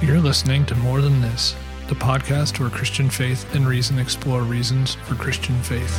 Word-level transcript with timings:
You're 0.00 0.20
listening 0.20 0.64
to 0.66 0.76
More 0.76 1.00
Than 1.00 1.20
This, 1.20 1.56
the 1.88 1.96
podcast 1.96 2.60
where 2.60 2.70
Christian 2.70 3.10
faith 3.10 3.52
and 3.54 3.66
reason 3.66 3.98
explore 3.98 4.42
reasons 4.42 4.94
for 4.94 5.16
Christian 5.16 5.60
faith. 5.62 5.98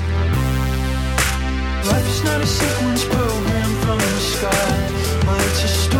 Life 1.85 2.07
is 2.07 2.23
not 2.23 2.39
a 2.39 2.47
sequence 2.47 3.03
program 3.03 3.69
from 3.81 3.97
the 3.97 4.19
sky, 4.21 5.19
but 5.25 5.41
it's 5.45 5.63
a 5.65 5.67
story 5.67 5.99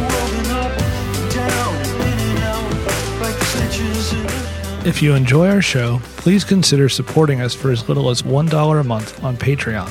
woven 0.00 0.50
up 0.50 0.72
and 0.72 1.32
down 1.32 1.76
and 1.76 2.02
in 2.02 2.18
and 2.30 2.38
out 2.42 2.72
like 3.20 3.36
stitches 3.44 4.12
in 4.12 4.26
a 4.26 4.30
If 4.88 5.00
you 5.00 5.14
enjoy 5.14 5.50
our 5.50 5.62
show, 5.62 6.00
please 6.16 6.42
consider 6.42 6.88
supporting 6.88 7.40
us 7.42 7.54
for 7.54 7.70
as 7.70 7.88
little 7.88 8.10
as 8.10 8.22
$1 8.22 8.80
a 8.80 8.84
month 8.84 9.22
on 9.22 9.36
Patreon. 9.36 9.88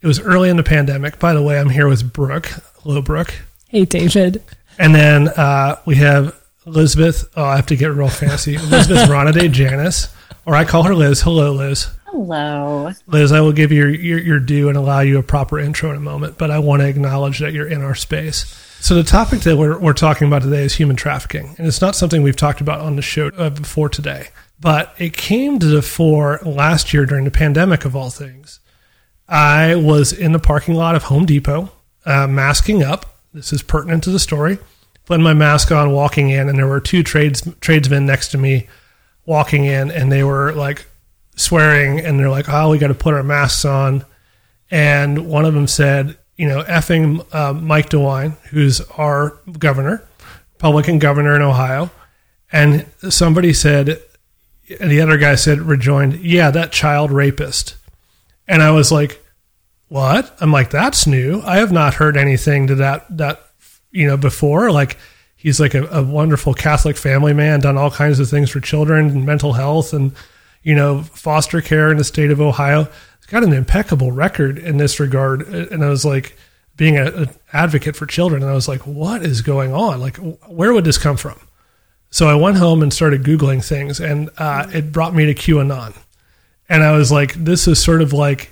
It 0.00 0.06
was 0.06 0.18
early 0.18 0.48
in 0.48 0.56
the 0.56 0.62
pandemic. 0.62 1.18
By 1.18 1.34
the 1.34 1.42
way, 1.42 1.60
I'm 1.60 1.68
here 1.68 1.86
with 1.86 2.10
Brooke. 2.10 2.46
Hello, 2.82 3.02
Brooke. 3.02 3.34
Hey, 3.68 3.84
David. 3.84 4.42
And 4.78 4.94
then 4.94 5.28
uh, 5.28 5.76
we 5.84 5.96
have 5.96 6.40
Elizabeth. 6.64 7.28
Oh, 7.36 7.44
I 7.44 7.56
have 7.56 7.66
to 7.66 7.76
get 7.76 7.92
real 7.92 8.08
fancy. 8.08 8.54
Elizabeth 8.54 9.00
Ranade 9.10 9.52
Janis, 9.52 10.08
or 10.46 10.54
I 10.54 10.64
call 10.64 10.84
her 10.84 10.94
Liz. 10.94 11.20
Hello, 11.20 11.52
Liz. 11.52 11.88
Hello. 12.10 12.90
Liz, 13.06 13.30
I 13.30 13.40
will 13.40 13.52
give 13.52 13.70
you 13.70 13.86
your, 13.86 13.94
your, 13.94 14.18
your 14.18 14.40
due 14.40 14.68
and 14.68 14.76
allow 14.76 14.98
you 14.98 15.16
a 15.18 15.22
proper 15.22 15.60
intro 15.60 15.90
in 15.90 15.96
a 15.96 16.00
moment, 16.00 16.38
but 16.38 16.50
I 16.50 16.58
want 16.58 16.82
to 16.82 16.88
acknowledge 16.88 17.38
that 17.38 17.52
you're 17.52 17.68
in 17.68 17.82
our 17.82 17.94
space. 17.94 18.46
So, 18.80 18.96
the 18.96 19.04
topic 19.04 19.40
that 19.40 19.56
we're, 19.56 19.78
we're 19.78 19.92
talking 19.92 20.26
about 20.26 20.42
today 20.42 20.64
is 20.64 20.74
human 20.74 20.96
trafficking. 20.96 21.54
And 21.56 21.68
it's 21.68 21.80
not 21.80 21.94
something 21.94 22.22
we've 22.22 22.34
talked 22.34 22.60
about 22.60 22.80
on 22.80 22.96
the 22.96 23.02
show 23.02 23.28
uh, 23.36 23.50
before 23.50 23.88
today, 23.88 24.28
but 24.58 24.92
it 24.98 25.16
came 25.16 25.60
to 25.60 25.66
the 25.66 25.82
fore 25.82 26.40
last 26.44 26.92
year 26.92 27.06
during 27.06 27.24
the 27.24 27.30
pandemic, 27.30 27.84
of 27.84 27.94
all 27.94 28.10
things. 28.10 28.58
I 29.28 29.76
was 29.76 30.12
in 30.12 30.32
the 30.32 30.40
parking 30.40 30.74
lot 30.74 30.96
of 30.96 31.04
Home 31.04 31.26
Depot, 31.26 31.70
uh, 32.06 32.26
masking 32.26 32.82
up. 32.82 33.20
This 33.32 33.52
is 33.52 33.62
pertinent 33.62 34.02
to 34.04 34.10
the 34.10 34.18
story. 34.18 34.58
Putting 35.04 35.22
my 35.22 35.34
mask 35.34 35.70
on, 35.70 35.92
walking 35.92 36.30
in, 36.30 36.48
and 36.48 36.58
there 36.58 36.66
were 36.66 36.80
two 36.80 37.04
trades 37.04 37.48
tradesmen 37.60 38.04
next 38.04 38.28
to 38.28 38.38
me 38.38 38.66
walking 39.26 39.64
in, 39.64 39.92
and 39.92 40.10
they 40.10 40.24
were 40.24 40.52
like 40.54 40.86
swearing, 41.36 42.00
and 42.00 42.18
they're 42.18 42.30
like, 42.30 42.48
"Oh, 42.48 42.70
we 42.70 42.78
got 42.78 42.88
to 42.88 42.94
put 42.94 43.14
our 43.14 43.22
masks 43.22 43.64
on." 43.64 44.04
And 44.70 45.26
one 45.26 45.44
of 45.44 45.54
them 45.54 45.66
said, 45.66 46.18
"You 46.36 46.48
know, 46.48 46.62
effing 46.62 47.24
uh, 47.34 47.52
Mike 47.52 47.90
DeWine, 47.90 48.36
who's 48.48 48.80
our 48.96 49.38
governor, 49.58 50.06
Republican 50.54 50.98
governor 50.98 51.34
in 51.36 51.42
Ohio," 51.42 51.90
and 52.52 52.86
somebody 53.08 53.52
said, 53.52 54.00
and 54.78 54.90
the 54.90 55.00
other 55.00 55.16
guy 55.16 55.34
said, 55.34 55.60
rejoined, 55.60 56.20
"Yeah, 56.20 56.50
that 56.50 56.72
child 56.72 57.10
rapist." 57.10 57.76
And 58.46 58.62
I 58.62 58.70
was 58.70 58.92
like, 58.92 59.24
"What?" 59.88 60.36
I'm 60.40 60.52
like, 60.52 60.70
"That's 60.70 61.06
new. 61.06 61.42
I 61.44 61.56
have 61.56 61.72
not 61.72 61.94
heard 61.94 62.16
anything 62.16 62.66
to 62.68 62.74
that 62.76 63.16
that 63.16 63.42
you 63.90 64.06
know 64.06 64.16
before." 64.16 64.70
Like 64.70 64.96
he's 65.36 65.58
like 65.58 65.74
a, 65.74 65.86
a 65.86 66.02
wonderful 66.02 66.54
Catholic 66.54 66.96
family 66.96 67.32
man, 67.32 67.60
done 67.60 67.78
all 67.78 67.90
kinds 67.90 68.20
of 68.20 68.28
things 68.28 68.50
for 68.50 68.60
children 68.60 69.08
and 69.08 69.24
mental 69.24 69.54
health 69.54 69.92
and 69.92 70.12
you 70.62 70.74
know 70.74 71.02
foster 71.02 71.60
care 71.60 71.90
in 71.90 71.96
the 71.96 72.04
state 72.04 72.30
of 72.30 72.40
Ohio. 72.40 72.84
He's 72.84 73.26
got 73.26 73.44
an 73.44 73.52
impeccable 73.52 74.12
record 74.12 74.58
in 74.58 74.76
this 74.76 75.00
regard. 75.00 75.42
And 75.42 75.84
I 75.84 75.88
was 75.88 76.04
like, 76.04 76.36
being 76.76 76.96
an 76.96 77.28
advocate 77.52 77.96
for 77.96 78.06
children, 78.06 78.42
and 78.42 78.50
I 78.50 78.54
was 78.54 78.68
like, 78.68 78.86
"What 78.86 79.22
is 79.22 79.42
going 79.42 79.72
on? 79.74 80.00
Like, 80.00 80.16
where 80.46 80.72
would 80.72 80.84
this 80.84 80.98
come 80.98 81.16
from?" 81.16 81.38
So 82.10 82.28
I 82.28 82.34
went 82.34 82.56
home 82.56 82.82
and 82.82 82.92
started 82.92 83.22
googling 83.22 83.64
things, 83.64 84.00
and 84.00 84.30
uh, 84.38 84.66
it 84.72 84.90
brought 84.92 85.14
me 85.14 85.26
to 85.26 85.34
QAnon. 85.34 85.94
And 86.68 86.82
I 86.82 86.96
was 86.96 87.10
like, 87.10 87.34
this 87.34 87.66
is 87.68 87.82
sort 87.82 88.00
of 88.00 88.12
like 88.12 88.50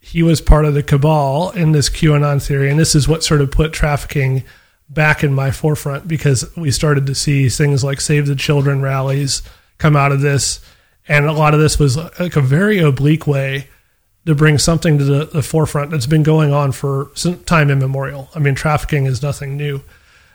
he 0.00 0.22
was 0.22 0.40
part 0.40 0.64
of 0.64 0.74
the 0.74 0.82
cabal 0.82 1.50
in 1.50 1.72
this 1.72 1.90
QAnon 1.90 2.44
theory. 2.44 2.70
And 2.70 2.78
this 2.78 2.94
is 2.94 3.08
what 3.08 3.24
sort 3.24 3.40
of 3.40 3.50
put 3.50 3.72
trafficking 3.72 4.44
back 4.88 5.22
in 5.22 5.34
my 5.34 5.50
forefront 5.50 6.08
because 6.08 6.56
we 6.56 6.70
started 6.70 7.06
to 7.06 7.14
see 7.14 7.48
things 7.48 7.84
like 7.84 8.00
Save 8.00 8.26
the 8.26 8.36
Children 8.36 8.80
rallies 8.80 9.42
come 9.76 9.96
out 9.96 10.12
of 10.12 10.20
this. 10.20 10.64
And 11.08 11.24
a 11.24 11.32
lot 11.32 11.54
of 11.54 11.60
this 11.60 11.78
was 11.78 11.96
like 11.96 12.36
a 12.36 12.40
very 12.40 12.78
oblique 12.78 13.26
way 13.26 13.68
to 14.26 14.34
bring 14.34 14.58
something 14.58 14.98
to 14.98 15.04
the, 15.04 15.24
the 15.24 15.42
forefront 15.42 15.90
that's 15.90 16.06
been 16.06 16.22
going 16.22 16.52
on 16.52 16.70
for 16.70 17.10
some 17.14 17.42
time 17.44 17.70
immemorial. 17.70 18.28
I 18.34 18.38
mean, 18.40 18.54
trafficking 18.54 19.06
is 19.06 19.22
nothing 19.22 19.56
new. 19.56 19.80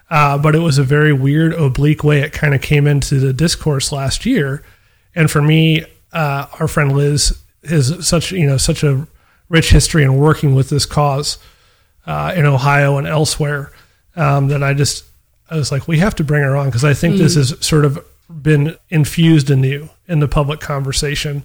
Uh, 0.10 0.38
but 0.38 0.56
it 0.56 0.60
was 0.60 0.78
a 0.78 0.84
very 0.84 1.14
weird, 1.14 1.54
oblique 1.54 2.04
way 2.04 2.22
it 2.22 2.34
kind 2.34 2.54
of 2.54 2.62
came 2.62 2.88
into 2.88 3.20
the 3.20 3.34
discourse 3.34 3.92
last 3.92 4.26
year. 4.26 4.64
And 5.16 5.30
for 5.30 5.42
me, 5.42 5.86
uh, 6.12 6.48
our 6.60 6.68
friend 6.68 6.96
Liz 6.96 7.40
has 7.64 8.06
such 8.06 8.32
you 8.32 8.46
know 8.46 8.58
such 8.58 8.84
a 8.84 9.08
rich 9.50 9.72
history 9.72 10.04
in 10.04 10.18
working 10.18 10.56
with 10.56 10.70
this 10.70 10.86
cause 10.86 11.38
uh, 12.06 12.34
in 12.36 12.46
Ohio 12.46 12.98
and 12.98 13.08
elsewhere 13.08 13.72
um, 14.16 14.48
that 14.50 14.64
I 14.64 14.74
just 14.74 15.06
I 15.50 15.56
was 15.56 15.72
like, 15.72 15.88
we 15.88 16.00
have 16.00 16.16
to 16.16 16.24
bring 16.24 16.44
her 16.44 16.56
on 16.56 16.68
because 16.68 16.84
I 16.84 16.94
think 16.94 17.18
this 17.18 17.36
is 17.36 17.56
sort 17.66 17.86
of 17.86 18.04
been 18.30 18.78
infused 18.90 19.50
anew 19.50 19.90
in 20.08 20.20
the 20.20 20.28
public 20.28 20.60
conversation, 20.60 21.44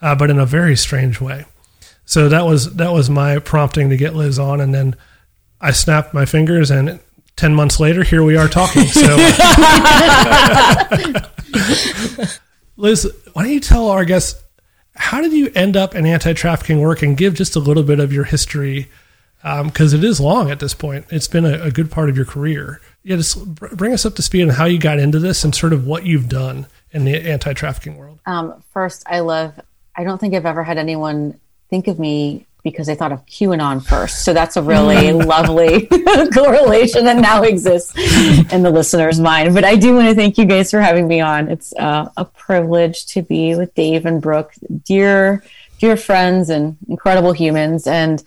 uh, 0.00 0.14
but 0.14 0.30
in 0.30 0.38
a 0.38 0.46
very 0.46 0.76
strange 0.76 1.20
way. 1.20 1.44
So 2.04 2.28
that 2.28 2.46
was 2.46 2.74
that 2.76 2.92
was 2.92 3.10
my 3.10 3.38
prompting 3.38 3.90
to 3.90 3.96
get 3.96 4.14
Liz 4.14 4.38
on, 4.38 4.60
and 4.60 4.74
then 4.74 4.96
I 5.60 5.72
snapped 5.72 6.14
my 6.14 6.24
fingers, 6.24 6.70
and 6.70 7.00
ten 7.36 7.54
months 7.54 7.78
later, 7.80 8.02
here 8.02 8.22
we 8.22 8.36
are 8.36 8.48
talking. 8.48 8.84
So. 8.84 9.16
Liz, 12.76 13.12
why 13.32 13.42
don't 13.42 13.52
you 13.52 13.60
tell 13.60 13.90
our 13.90 14.04
guests 14.04 14.42
how 14.94 15.20
did 15.20 15.32
you 15.32 15.50
end 15.54 15.76
up 15.76 15.94
in 15.94 16.06
anti-trafficking 16.06 16.80
work 16.80 17.02
and 17.02 17.16
give 17.16 17.34
just 17.34 17.56
a 17.56 17.60
little 17.60 17.82
bit 17.82 18.00
of 18.00 18.12
your 18.12 18.24
history 18.24 18.88
because 19.42 19.92
it 19.92 20.02
is 20.02 20.20
long 20.20 20.50
at 20.50 20.60
this 20.60 20.74
point. 20.74 21.06
It's 21.10 21.28
been 21.28 21.44
a, 21.44 21.62
a, 21.62 21.70
good 21.70 21.90
part 21.90 22.08
of 22.08 22.16
your 22.16 22.26
career. 22.26 22.80
Yeah, 23.08 23.16
just 23.16 23.54
bring 23.54 23.94
us 23.94 24.04
up 24.04 24.16
to 24.16 24.22
speed 24.22 24.42
on 24.42 24.50
how 24.50 24.66
you 24.66 24.78
got 24.78 24.98
into 24.98 25.18
this 25.18 25.42
and 25.42 25.54
sort 25.54 25.72
of 25.72 25.86
what 25.86 26.04
you've 26.04 26.28
done 26.28 26.66
in 26.90 27.06
the 27.06 27.16
anti-trafficking 27.16 27.96
world. 27.96 28.18
Um, 28.26 28.62
first, 28.74 29.02
I 29.06 29.20
love. 29.20 29.58
I 29.96 30.04
don't 30.04 30.18
think 30.18 30.34
I've 30.34 30.44
ever 30.44 30.62
had 30.62 30.76
anyone 30.76 31.40
think 31.70 31.88
of 31.88 31.98
me 31.98 32.44
because 32.62 32.90
I 32.90 32.94
thought 32.94 33.12
of 33.12 33.24
QAnon 33.24 33.82
first. 33.82 34.26
So 34.26 34.34
that's 34.34 34.58
a 34.58 34.62
really 34.62 35.12
lovely 35.24 35.86
correlation 36.34 37.06
that 37.06 37.16
now 37.16 37.44
exists 37.44 37.96
in 38.52 38.62
the 38.62 38.70
listener's 38.70 39.18
mind. 39.18 39.54
But 39.54 39.64
I 39.64 39.76
do 39.76 39.94
want 39.94 40.08
to 40.08 40.14
thank 40.14 40.36
you 40.36 40.44
guys 40.44 40.70
for 40.70 40.82
having 40.82 41.08
me 41.08 41.22
on. 41.22 41.48
It's 41.48 41.72
uh, 41.78 42.10
a 42.18 42.26
privilege 42.26 43.06
to 43.06 43.22
be 43.22 43.54
with 43.54 43.74
Dave 43.74 44.04
and 44.04 44.20
Brooke, 44.20 44.52
dear, 44.84 45.42
dear 45.78 45.96
friends 45.96 46.50
and 46.50 46.76
incredible 46.90 47.32
humans. 47.32 47.86
And 47.86 48.22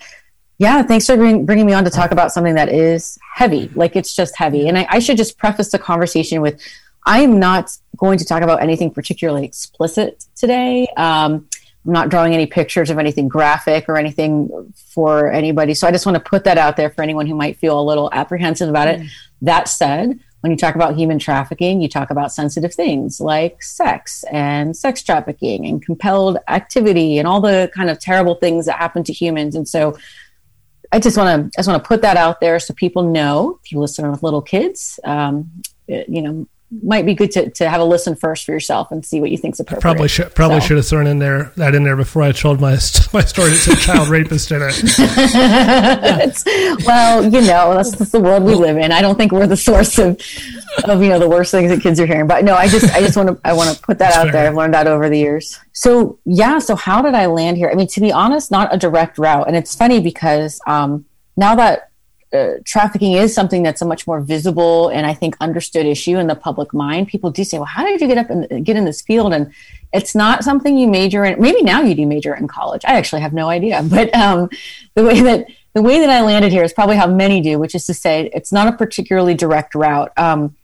yeah, 0.62 0.84
thanks 0.84 1.08
for 1.08 1.18
bring, 1.18 1.44
bringing 1.44 1.66
me 1.66 1.74
on 1.74 1.84
to 1.86 1.90
talk 1.90 2.12
about 2.12 2.32
something 2.32 2.54
that 2.54 2.70
is 2.70 3.18
heavy. 3.34 3.72
Like 3.74 3.96
it's 3.96 4.16
just 4.16 4.38
heavy. 4.38 4.68
And 4.68 4.78
I, 4.78 4.86
I 4.92 5.00
should 5.00 5.18
just 5.18 5.40
preface 5.40 5.72
the 5.72 5.80
conversation 5.80 6.40
with 6.40 6.62
I 7.04 7.22
am 7.22 7.40
not 7.40 7.76
going 7.98 8.20
to 8.20 8.26
talk 8.26 8.44
about 8.44 8.62
anything 8.62 8.92
particularly 8.92 9.44
explicit 9.44 10.24
today. 10.36 10.88
Um, 10.98 11.48
I'm 11.84 11.94
not 11.94 12.10
drawing 12.10 12.36
any 12.36 12.46
pictures 12.46 12.92
of 12.92 13.00
anything 13.00 13.28
graphic 13.28 13.90
or 13.90 13.98
anything 13.98 14.72
for 14.76 15.32
anybody. 15.32 15.74
So 15.74 15.88
I 15.88 15.92
just 15.92 16.06
want 16.06 16.18
to 16.18 16.20
put 16.24 16.44
that 16.44 16.60
out 16.60 16.78
there 16.78 16.92
for 16.92 17.02
anyone 17.02 17.26
who 17.26 17.34
might 17.34 17.58
feel 17.58 17.80
a 17.80 17.82
little 17.82 18.12
apprehensive 18.14 18.70
about 18.70 18.88
it. 18.88 19.02
That 19.42 19.68
said, 19.68 20.20
when 20.42 20.52
you 20.52 20.58
talk 20.58 20.76
about 20.76 20.96
human 20.96 21.18
trafficking, 21.18 21.82
you 21.82 21.90
talk 21.90 22.12
about 22.12 22.32
sensitive 22.32 22.72
things 22.72 23.20
like 23.20 23.64
sex 23.64 24.24
and 24.32 24.78
sex 24.78 25.02
trafficking 25.02 25.66
and 25.66 25.84
compelled 25.84 26.38
activity 26.48 27.18
and 27.18 27.28
all 27.28 27.42
the 27.42 27.72
kind 27.74 27.90
of 27.90 27.98
terrible 27.98 28.36
things 28.36 28.68
that 28.68 28.78
happen 28.78 29.04
to 29.06 29.14
humans. 29.14 29.56
And 29.56 29.68
so 29.68 29.98
I 30.92 31.00
just 31.00 31.18
want 31.18 31.52
to 31.52 31.58
I 31.58 31.62
just 31.62 31.70
want 31.70 31.84
to 31.84 31.88
put 31.88 32.02
that 32.02 32.18
out 32.18 32.42
there 32.42 32.60
so 32.60 32.74
people 32.74 33.04
know 33.04 33.60
if 33.64 33.72
you 33.72 33.80
listen 33.80 34.10
with 34.12 34.24
little 34.24 34.42
kids, 34.42 35.00
um, 35.04 35.50
you 35.88 36.22
know, 36.22 36.48
might 36.84 37.06
be 37.06 37.14
good 37.14 37.32
to, 37.32 37.50
to 37.50 37.70
have 37.70 37.82
a 37.82 37.84
listen 37.84 38.16
first 38.16 38.46
for 38.46 38.54
yourself 38.54 38.92
and 38.92 39.06
see 39.06 39.20
what 39.20 39.30
you 39.30 39.38
think's 39.38 39.60
appropriate. 39.60 39.82
Probably 39.82 40.08
should 40.08 40.34
probably 40.34 40.62
so. 40.62 40.68
should 40.68 40.78
have 40.78 40.88
thrown 40.88 41.06
in 41.06 41.20
there 41.20 41.52
that 41.58 41.76
in 41.76 41.84
there 41.84 41.98
before 41.98 42.22
I 42.22 42.32
told 42.32 42.62
my 42.62 42.72
my 43.14 43.22
story. 43.22 43.52
It 43.52 43.58
said 43.58 43.78
child 43.78 44.08
rapist 44.08 44.52
in 44.52 44.62
it. 44.64 44.84
well, 46.86 47.24
you 47.24 47.42
know, 47.42 47.74
that's, 47.74 47.92
that's, 47.92 48.12
the 48.12 48.22
world 48.22 48.44
we 48.44 48.56
live 48.56 48.78
in. 48.78 48.92
I 48.92 49.02
don't 49.02 49.18
think 49.18 49.34
we're 49.34 49.48
the 49.48 49.58
source 49.58 50.00
of 50.00 50.22
of 50.86 51.04
you 51.04 51.10
know 51.10 51.20
the 51.20 51.30
worst 51.30 51.52
things 51.52 51.70
that 51.72 51.82
kids 51.82 52.00
are 52.00 52.06
hearing. 52.06 52.28
But 52.28 52.46
no, 52.46 52.56
I 52.56 52.68
just 52.70 52.94
I 52.96 53.02
just 53.02 53.18
want 53.18 53.30
to 53.30 53.40
I 53.44 53.52
want 53.54 53.76
to 53.76 53.82
put 53.82 53.98
that 54.00 54.14
that's 54.14 54.18
out 54.18 54.24
fair. 54.26 54.32
there. 54.32 54.48
I've 54.48 54.56
learned 54.56 54.74
that 54.74 54.88
over 54.88 55.10
the 55.10 55.20
years. 55.20 55.60
So 55.74 56.20
yeah, 56.26 56.60
so 56.60 56.76
how 56.76 57.02
did 57.02 57.16
I 57.16 57.26
land 57.26 57.58
here? 57.58 57.70
I 57.70 57.76
mean, 57.76 57.88
to 57.88 58.00
be 58.00 58.12
honest, 58.12 58.50
not 58.50 58.74
a 58.74 58.78
direct 58.78 59.18
route. 59.18 59.48
And 59.48 59.58
it's 59.58 59.76
funny 59.76 60.00
because 60.00 60.60
um, 60.68 61.06
now 61.36 61.56
that 61.56 61.91
uh, 62.34 62.54
trafficking 62.64 63.14
is 63.14 63.34
something 63.34 63.62
that's 63.62 63.82
a 63.82 63.86
much 63.86 64.08
more 64.08 64.22
visible 64.22 64.90
and 64.90 65.06
I 65.06 65.14
think 65.14 65.36
understood 65.42 65.86
issue 65.86 66.18
in 66.18 66.28
the 66.28 66.36
public 66.36 66.74
mind. 66.74 67.08
People 67.08 67.30
do 67.30 67.44
say, 67.44 67.58
"Well, 67.58 67.66
how 67.66 67.86
did 67.86 68.00
you 68.00 68.08
get 68.08 68.18
up 68.18 68.30
and 68.30 68.66
get 68.66 68.78
in 68.78 68.86
this 68.86 69.02
field?" 69.02 69.34
And 69.34 69.52
it's 69.94 70.16
not 70.16 70.44
something 70.44 70.78
you 70.78 70.88
major 70.88 71.26
in. 71.26 71.42
Maybe 71.42 71.62
now 71.62 71.82
you 71.82 71.94
do 71.94 72.06
major 72.06 72.34
in 72.34 72.48
college. 72.48 72.84
I 72.86 72.94
actually 72.94 73.22
have 73.22 73.34
no 73.34 73.50
idea, 73.50 73.84
but 73.90 74.14
um, 74.16 74.50
the 74.96 75.04
way 75.04 75.22
that 75.22 75.48
the 75.74 75.82
way 75.82 76.00
that 76.00 76.10
I 76.10 76.22
landed 76.22 76.52
here 76.52 76.64
is 76.64 76.74
probably 76.74 76.98
how 76.98 77.08
many 77.08 77.42
do, 77.42 77.58
which 77.60 77.76
is 77.76 77.86
to 77.86 77.94
say, 77.94 78.30
it's 78.34 78.52
not 78.52 78.68
a 78.68 78.74
particularly 78.76 79.34
direct 79.34 79.74
route. 79.74 80.12
Um, 80.18 80.56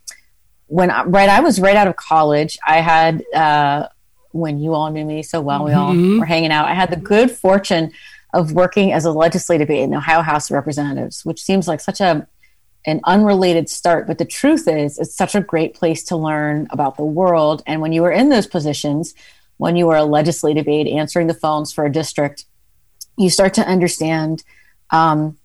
when 0.68 0.92
I, 0.92 1.04
right, 1.04 1.30
I 1.30 1.40
was 1.40 1.62
right 1.62 1.78
out 1.78 1.88
of 1.88 1.96
college. 1.96 2.58
I 2.66 2.82
had 2.82 3.24
uh, 3.34 3.88
when 4.32 4.60
you 4.60 4.74
all 4.74 4.92
knew 4.92 5.06
me 5.06 5.24
so 5.24 5.42
well, 5.42 5.64
we 5.64 5.74
all 5.74 5.96
were 6.20 6.26
hanging 6.26 6.52
out. 6.52 6.68
I 6.68 6.74
had 6.74 6.92
the 6.92 6.98
good 6.98 7.32
fortune 7.32 7.92
of 8.34 8.52
working 8.52 8.94
as 8.94 9.06
a 9.06 9.12
legislative 9.12 9.70
aide 9.70 9.84
in 9.84 9.92
the 9.92 9.98
Ohio 9.98 10.22
House 10.22 10.50
of 10.50 10.56
Representatives, 10.56 11.26
which 11.26 11.42
seems 11.42 11.68
like 11.68 11.80
such 11.80 12.02
a 12.02 12.28
an 12.86 13.02
unrelated 13.04 13.70
start. 13.70 14.08
But 14.08 14.18
the 14.18 14.26
truth 14.26 14.68
is, 14.68 14.98
it's 14.98 15.14
such 15.14 15.36
a 15.36 15.42
great 15.42 15.74
place 15.74 16.04
to 16.06 16.16
learn 16.16 16.68
about 16.72 16.96
the 16.96 17.04
world. 17.04 17.62
And 17.68 17.82
when 17.82 17.92
you 17.92 18.02
were 18.02 18.12
in 18.12 18.30
those 18.30 18.48
positions, 18.48 19.14
when 19.58 19.76
you 19.76 19.88
were 19.88 19.98
a 19.98 20.06
legislative 20.06 20.68
aide 20.68 20.88
answering 20.88 21.28
the 21.28 21.34
phones 21.34 21.74
for 21.74 21.86
a 21.86 21.92
district, 21.92 22.46
you 23.18 23.30
start 23.30 23.54
to 23.56 23.68
understand 23.68 24.44
um, 24.92 25.38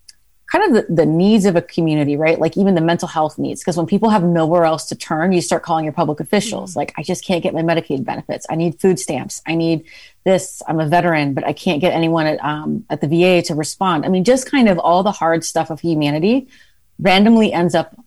kind 0.52 0.76
of 0.76 0.86
the, 0.86 0.94
the 0.94 1.06
needs 1.06 1.46
of 1.46 1.56
a 1.56 1.62
community, 1.62 2.14
right? 2.14 2.38
Like 2.38 2.58
even 2.58 2.74
the 2.74 2.82
mental 2.82 3.08
health 3.08 3.38
needs. 3.38 3.62
Because 3.62 3.78
when 3.78 3.86
people 3.86 4.10
have 4.10 4.22
nowhere 4.22 4.64
else 4.64 4.84
to 4.88 4.94
turn, 4.94 5.32
you 5.32 5.40
start 5.40 5.62
calling 5.62 5.84
your 5.84 5.94
public 5.94 6.20
officials. 6.20 6.76
Like, 6.76 6.92
I 6.98 7.02
just 7.02 7.24
can't 7.24 7.42
get 7.42 7.54
my 7.54 7.62
Medicaid 7.62 8.04
benefits. 8.04 8.44
I 8.50 8.56
need 8.56 8.78
food 8.78 8.98
stamps. 8.98 9.40
I 9.46 9.54
need 9.54 9.86
this. 10.24 10.60
I'm 10.68 10.78
a 10.78 10.86
veteran, 10.86 11.32
but 11.32 11.44
I 11.44 11.54
can't 11.54 11.80
get 11.80 11.94
anyone 11.94 12.26
at, 12.26 12.44
um, 12.44 12.84
at 12.90 13.00
the 13.00 13.08
VA 13.08 13.40
to 13.46 13.54
respond. 13.54 14.04
I 14.04 14.08
mean, 14.08 14.24
just 14.24 14.50
kind 14.50 14.68
of 14.68 14.78
all 14.78 15.02
the 15.02 15.10
hard 15.12 15.42
stuff 15.42 15.70
of 15.70 15.80
humanity 15.80 16.48
randomly 16.98 17.50
ends 17.50 17.74
up 17.74 17.98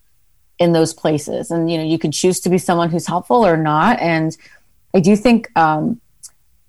in 0.60 0.72
those 0.72 0.94
places. 0.94 1.50
And, 1.50 1.72
you 1.72 1.80
know, 1.80 1.84
you 1.84 1.98
can 1.98 2.12
choose 2.12 2.40
to 2.42 2.50
be 2.50 2.60
someone 2.60 2.92
who's 2.92 3.08
helpful 3.08 3.44
or 3.44 3.58
not. 3.58 4.00
And 4.00 4.38
I 4.94 5.00
do 5.00 5.16
think, 5.16 5.50
um, 5.58 6.00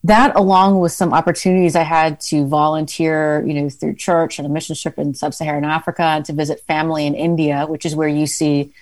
that 0.06 0.36
along 0.36 0.78
with 0.78 0.92
some 0.92 1.12
opportunities 1.12 1.74
I 1.74 1.82
had 1.82 2.20
to 2.22 2.46
volunteer, 2.46 3.44
you 3.46 3.54
know, 3.54 3.68
through 3.68 3.96
church 3.96 4.38
and 4.38 4.46
a 4.46 4.48
mission 4.48 4.76
trip 4.76 4.98
in 4.98 5.14
sub-Saharan 5.14 5.64
Africa 5.64 6.02
and 6.02 6.24
to 6.26 6.32
visit 6.32 6.60
family 6.60 7.06
in 7.06 7.14
India, 7.14 7.66
which 7.66 7.84
is 7.84 7.96
where 7.96 8.08
you 8.08 8.26
see 8.26 8.72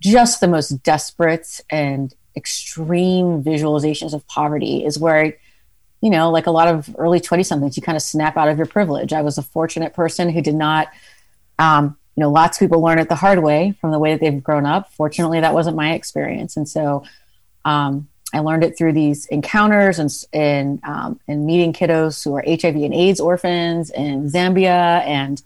just 0.00 0.40
the 0.40 0.48
most 0.48 0.70
desperate 0.82 1.60
and 1.70 2.14
extreme 2.36 3.42
visualizations 3.42 4.14
of 4.14 4.26
poverty 4.26 4.84
is 4.84 4.98
where 4.98 5.36
you 6.00 6.10
know 6.10 6.30
like 6.30 6.46
a 6.46 6.50
lot 6.50 6.66
of 6.66 6.94
early 6.98 7.20
20 7.20 7.42
somethings 7.42 7.76
you 7.76 7.82
kind 7.82 7.96
of 7.96 8.02
snap 8.02 8.36
out 8.36 8.48
of 8.48 8.56
your 8.56 8.66
privilege. 8.66 9.12
I 9.12 9.22
was 9.22 9.38
a 9.38 9.42
fortunate 9.42 9.94
person 9.94 10.30
who 10.30 10.40
did 10.40 10.54
not 10.54 10.88
um, 11.58 11.96
you 12.16 12.22
know 12.22 12.30
lots 12.30 12.56
of 12.56 12.60
people 12.60 12.82
learn 12.82 12.98
it 12.98 13.08
the 13.08 13.14
hard 13.14 13.42
way 13.42 13.74
from 13.80 13.92
the 13.92 13.98
way 13.98 14.12
that 14.12 14.20
they've 14.20 14.42
grown 14.42 14.66
up. 14.66 14.92
Fortunately 14.94 15.40
that 15.40 15.54
wasn't 15.54 15.76
my 15.76 15.92
experience. 15.92 16.56
And 16.56 16.68
so 16.68 17.04
um, 17.64 18.08
I 18.34 18.40
learned 18.40 18.64
it 18.64 18.76
through 18.76 18.92
these 18.92 19.26
encounters 19.26 19.98
and 19.98 20.10
and, 20.32 20.80
um, 20.84 21.20
and 21.28 21.46
meeting 21.46 21.72
kiddos 21.72 22.22
who 22.24 22.34
are 22.34 22.44
HIV 22.46 22.76
and 22.76 22.94
AIDS 22.94 23.20
orphans 23.20 23.90
in 23.90 24.28
Zambia, 24.30 25.02
and 25.06 25.40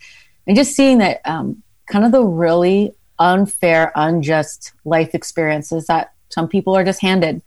and 0.46 0.56
just 0.56 0.74
seeing 0.74 0.98
that 0.98 1.20
um, 1.24 1.62
kind 1.86 2.04
of 2.04 2.12
the 2.12 2.22
really 2.22 2.94
unfair, 3.18 3.92
unjust 3.94 4.72
life 4.84 5.14
experiences 5.14 5.86
that 5.86 6.12
some 6.28 6.48
people 6.48 6.76
are 6.76 6.84
just 6.84 7.00
handed. 7.00 7.42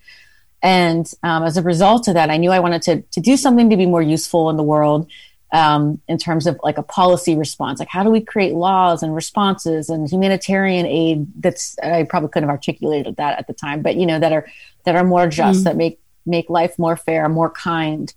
And 0.62 1.12
um, 1.24 1.44
as 1.44 1.58
a 1.58 1.62
result 1.62 2.08
of 2.08 2.14
that, 2.14 2.30
I 2.30 2.38
knew 2.38 2.52
I 2.52 2.60
wanted 2.60 2.82
to 2.84 3.02
to 3.02 3.20
do 3.20 3.36
something 3.38 3.70
to 3.70 3.78
be 3.78 3.86
more 3.86 4.02
useful 4.02 4.50
in 4.50 4.58
the 4.58 4.64
world. 4.64 5.08
Um, 5.54 6.00
in 6.08 6.18
terms 6.18 6.48
of 6.48 6.58
like 6.64 6.78
a 6.78 6.84
policy 6.84 7.36
response, 7.36 7.80
like 7.80 7.90
how 7.90 8.04
do 8.04 8.10
we 8.10 8.22
create 8.22 8.54
laws 8.54 9.04
and 9.04 9.14
responses 9.14 9.90
and 9.90 10.10
humanitarian 10.10 10.86
aid? 10.86 11.28
That's 11.36 11.78
I 11.80 12.04
probably 12.04 12.30
couldn't 12.30 12.48
have 12.48 12.56
articulated 12.56 13.18
that 13.18 13.38
at 13.38 13.48
the 13.48 13.54
time, 13.54 13.82
but 13.82 13.98
you 13.98 14.06
know 14.06 14.18
that 14.18 14.32
are 14.32 14.48
that 14.86 14.96
are 14.96 15.04
more 15.04 15.28
just, 15.28 15.62
mm. 15.62 15.64
that 15.66 15.76
make 15.76 16.00
make 16.26 16.50
life 16.50 16.78
more 16.80 16.96
fair, 16.96 17.28
more 17.28 17.50
kind 17.50 18.14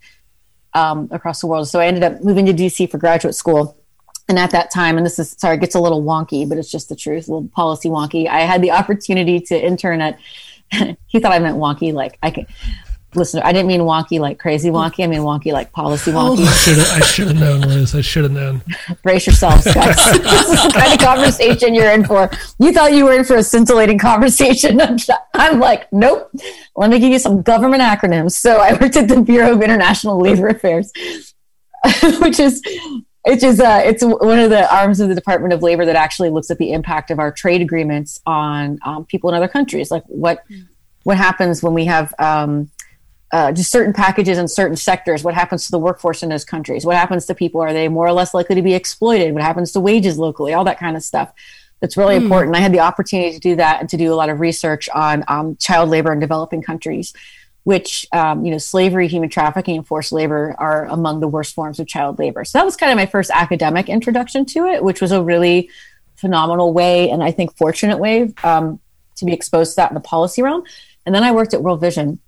um, 0.73 1.07
across 1.11 1.41
the 1.41 1.47
world. 1.47 1.67
So 1.67 1.79
I 1.79 1.87
ended 1.87 2.03
up 2.03 2.23
moving 2.23 2.45
to 2.45 2.53
DC 2.53 2.89
for 2.91 2.97
graduate 2.97 3.35
school. 3.35 3.77
And 4.27 4.39
at 4.39 4.51
that 4.51 4.71
time, 4.71 4.97
and 4.97 5.05
this 5.05 5.19
is 5.19 5.35
sorry, 5.37 5.57
it 5.57 5.59
gets 5.59 5.75
a 5.75 5.79
little 5.79 6.03
wonky, 6.03 6.47
but 6.47 6.57
it's 6.57 6.71
just 6.71 6.89
the 6.89 6.95
truth, 6.95 7.27
a 7.27 7.31
little 7.31 7.47
policy 7.49 7.89
wonky. 7.89 8.27
I 8.27 8.41
had 8.41 8.61
the 8.61 8.71
opportunity 8.71 9.39
to 9.39 9.59
intern 9.59 10.01
at. 10.01 10.19
he 10.71 11.19
thought 11.19 11.31
I 11.31 11.37
meant 11.37 11.57
wonky, 11.57 11.93
like 11.93 12.17
I 12.23 12.31
can 12.31 12.47
listen, 13.15 13.41
I 13.43 13.51
didn't 13.51 13.67
mean 13.67 13.81
wonky 13.81 14.19
like 14.19 14.39
crazy 14.39 14.69
wonky. 14.69 15.03
I 15.03 15.07
mean 15.07 15.21
wonky 15.21 15.51
like 15.51 15.71
policy 15.71 16.11
wonky. 16.11 16.45
Oh, 16.45 16.93
I 16.95 16.99
should 17.01 17.27
have 17.27 17.37
known, 17.37 17.61
Liz. 17.61 17.95
I 17.95 18.01
should 18.01 18.23
have 18.23 18.31
known. 18.31 18.61
Brace 19.03 19.25
yourselves, 19.25 19.63
guys. 19.65 19.95
this 20.21 20.49
is 20.49 20.63
the 20.63 20.71
kind 20.73 20.93
of 20.93 20.99
conversation 20.99 21.73
you're 21.73 21.91
in 21.91 22.05
for. 22.05 22.29
You 22.59 22.71
thought 22.71 22.93
you 22.93 23.05
were 23.05 23.13
in 23.13 23.23
for 23.23 23.37
a 23.37 23.43
scintillating 23.43 23.99
conversation. 23.99 24.79
I'm 25.33 25.59
like, 25.59 25.91
nope. 25.91 26.31
Let 26.75 26.89
me 26.89 26.99
give 26.99 27.11
you 27.11 27.19
some 27.19 27.41
government 27.41 27.81
acronyms. 27.81 28.33
So 28.33 28.57
I 28.57 28.73
worked 28.73 28.95
at 28.95 29.07
the 29.07 29.21
Bureau 29.21 29.53
of 29.53 29.61
International 29.61 30.19
Labor 30.19 30.47
Affairs, 30.47 30.91
which 32.19 32.39
is 32.39 32.61
which 33.25 33.43
is 33.43 33.59
uh, 33.59 33.81
it's 33.83 34.03
one 34.03 34.39
of 34.39 34.49
the 34.49 34.71
arms 34.73 34.99
of 34.99 35.09
the 35.09 35.15
Department 35.15 35.53
of 35.53 35.63
Labor 35.63 35.85
that 35.85 35.95
actually 35.95 36.29
looks 36.29 36.51
at 36.51 36.57
the 36.57 36.71
impact 36.71 37.09
of 37.09 37.19
our 37.19 37.31
trade 37.31 37.61
agreements 37.61 38.21
on 38.25 38.79
um, 38.85 39.05
people 39.05 39.29
in 39.29 39.35
other 39.35 39.47
countries. 39.47 39.89
Like 39.89 40.03
what 40.05 40.43
what 41.03 41.17
happens 41.17 41.61
when 41.61 41.73
we 41.73 41.85
have 41.85 42.13
um, 42.19 42.69
uh, 43.35 43.51
just 43.51 43.69
certain 43.69 43.91
packages 43.91 44.37
in 44.37 44.47
certain 44.47 44.77
sectors. 44.77 45.21
What 45.21 45.33
happens 45.33 45.65
to 45.65 45.71
the 45.71 45.77
workforce 45.77 46.23
in 46.23 46.29
those 46.29 46.45
countries? 46.45 46.85
What 46.85 46.95
happens 46.95 47.25
to 47.25 47.35
people? 47.35 47.59
Are 47.59 47.73
they 47.73 47.89
more 47.89 48.07
or 48.07 48.13
less 48.13 48.33
likely 48.33 48.55
to 48.55 48.61
be 48.61 48.73
exploited? 48.73 49.33
What 49.33 49.43
happens 49.43 49.73
to 49.73 49.81
wages 49.81 50.17
locally? 50.17 50.53
All 50.53 50.63
that 50.63 50.79
kind 50.79 50.95
of 50.95 51.03
stuff. 51.03 51.33
That's 51.81 51.97
really 51.97 52.15
mm. 52.15 52.21
important. 52.21 52.55
I 52.55 52.59
had 52.59 52.71
the 52.71 52.79
opportunity 52.79 53.33
to 53.33 53.39
do 53.39 53.57
that 53.57 53.81
and 53.81 53.89
to 53.89 53.97
do 53.97 54.13
a 54.13 54.15
lot 54.15 54.29
of 54.29 54.39
research 54.39 54.87
on 54.87 55.25
um, 55.27 55.57
child 55.57 55.89
labor 55.89 56.13
in 56.13 56.21
developing 56.21 56.61
countries, 56.61 57.11
which 57.65 58.07
um, 58.13 58.45
you 58.45 58.51
know, 58.51 58.57
slavery, 58.57 59.09
human 59.09 59.27
trafficking, 59.27 59.75
and 59.75 59.85
forced 59.85 60.13
labor 60.13 60.55
are 60.57 60.85
among 60.85 61.19
the 61.19 61.27
worst 61.27 61.53
forms 61.53 61.77
of 61.77 61.87
child 61.87 62.17
labor. 62.17 62.45
So 62.45 62.57
that 62.57 62.63
was 62.63 62.77
kind 62.77 62.89
of 62.89 62.95
my 62.95 63.05
first 63.05 63.31
academic 63.33 63.89
introduction 63.89 64.45
to 64.45 64.67
it, 64.67 64.81
which 64.81 65.01
was 65.01 65.11
a 65.11 65.21
really 65.21 65.69
phenomenal 66.15 66.71
way 66.71 67.09
and 67.09 67.21
I 67.21 67.31
think 67.31 67.57
fortunate 67.57 67.99
way 67.99 68.33
um, 68.45 68.79
to 69.17 69.25
be 69.25 69.33
exposed 69.33 69.73
to 69.73 69.75
that 69.75 69.91
in 69.91 69.95
the 69.95 69.99
policy 69.99 70.41
realm. 70.41 70.63
And 71.05 71.13
then 71.13 71.23
I 71.23 71.33
worked 71.33 71.53
at 71.53 71.61
World 71.61 71.81
Vision 71.81 72.21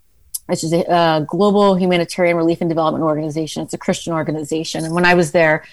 which 0.48 0.64
is 0.64 0.74
a, 0.74 0.82
a 0.82 1.26
global 1.28 1.76
humanitarian 1.76 2.36
relief 2.36 2.60
and 2.62 2.70
development 2.70 3.04
organization. 3.04 3.64
It's 3.64 3.74
a 3.74 3.78
Christian 3.78 4.14
organization. 4.14 4.84
And 4.84 4.94
when 4.94 5.06
I 5.06 5.14
was 5.14 5.32
there, 5.32 5.64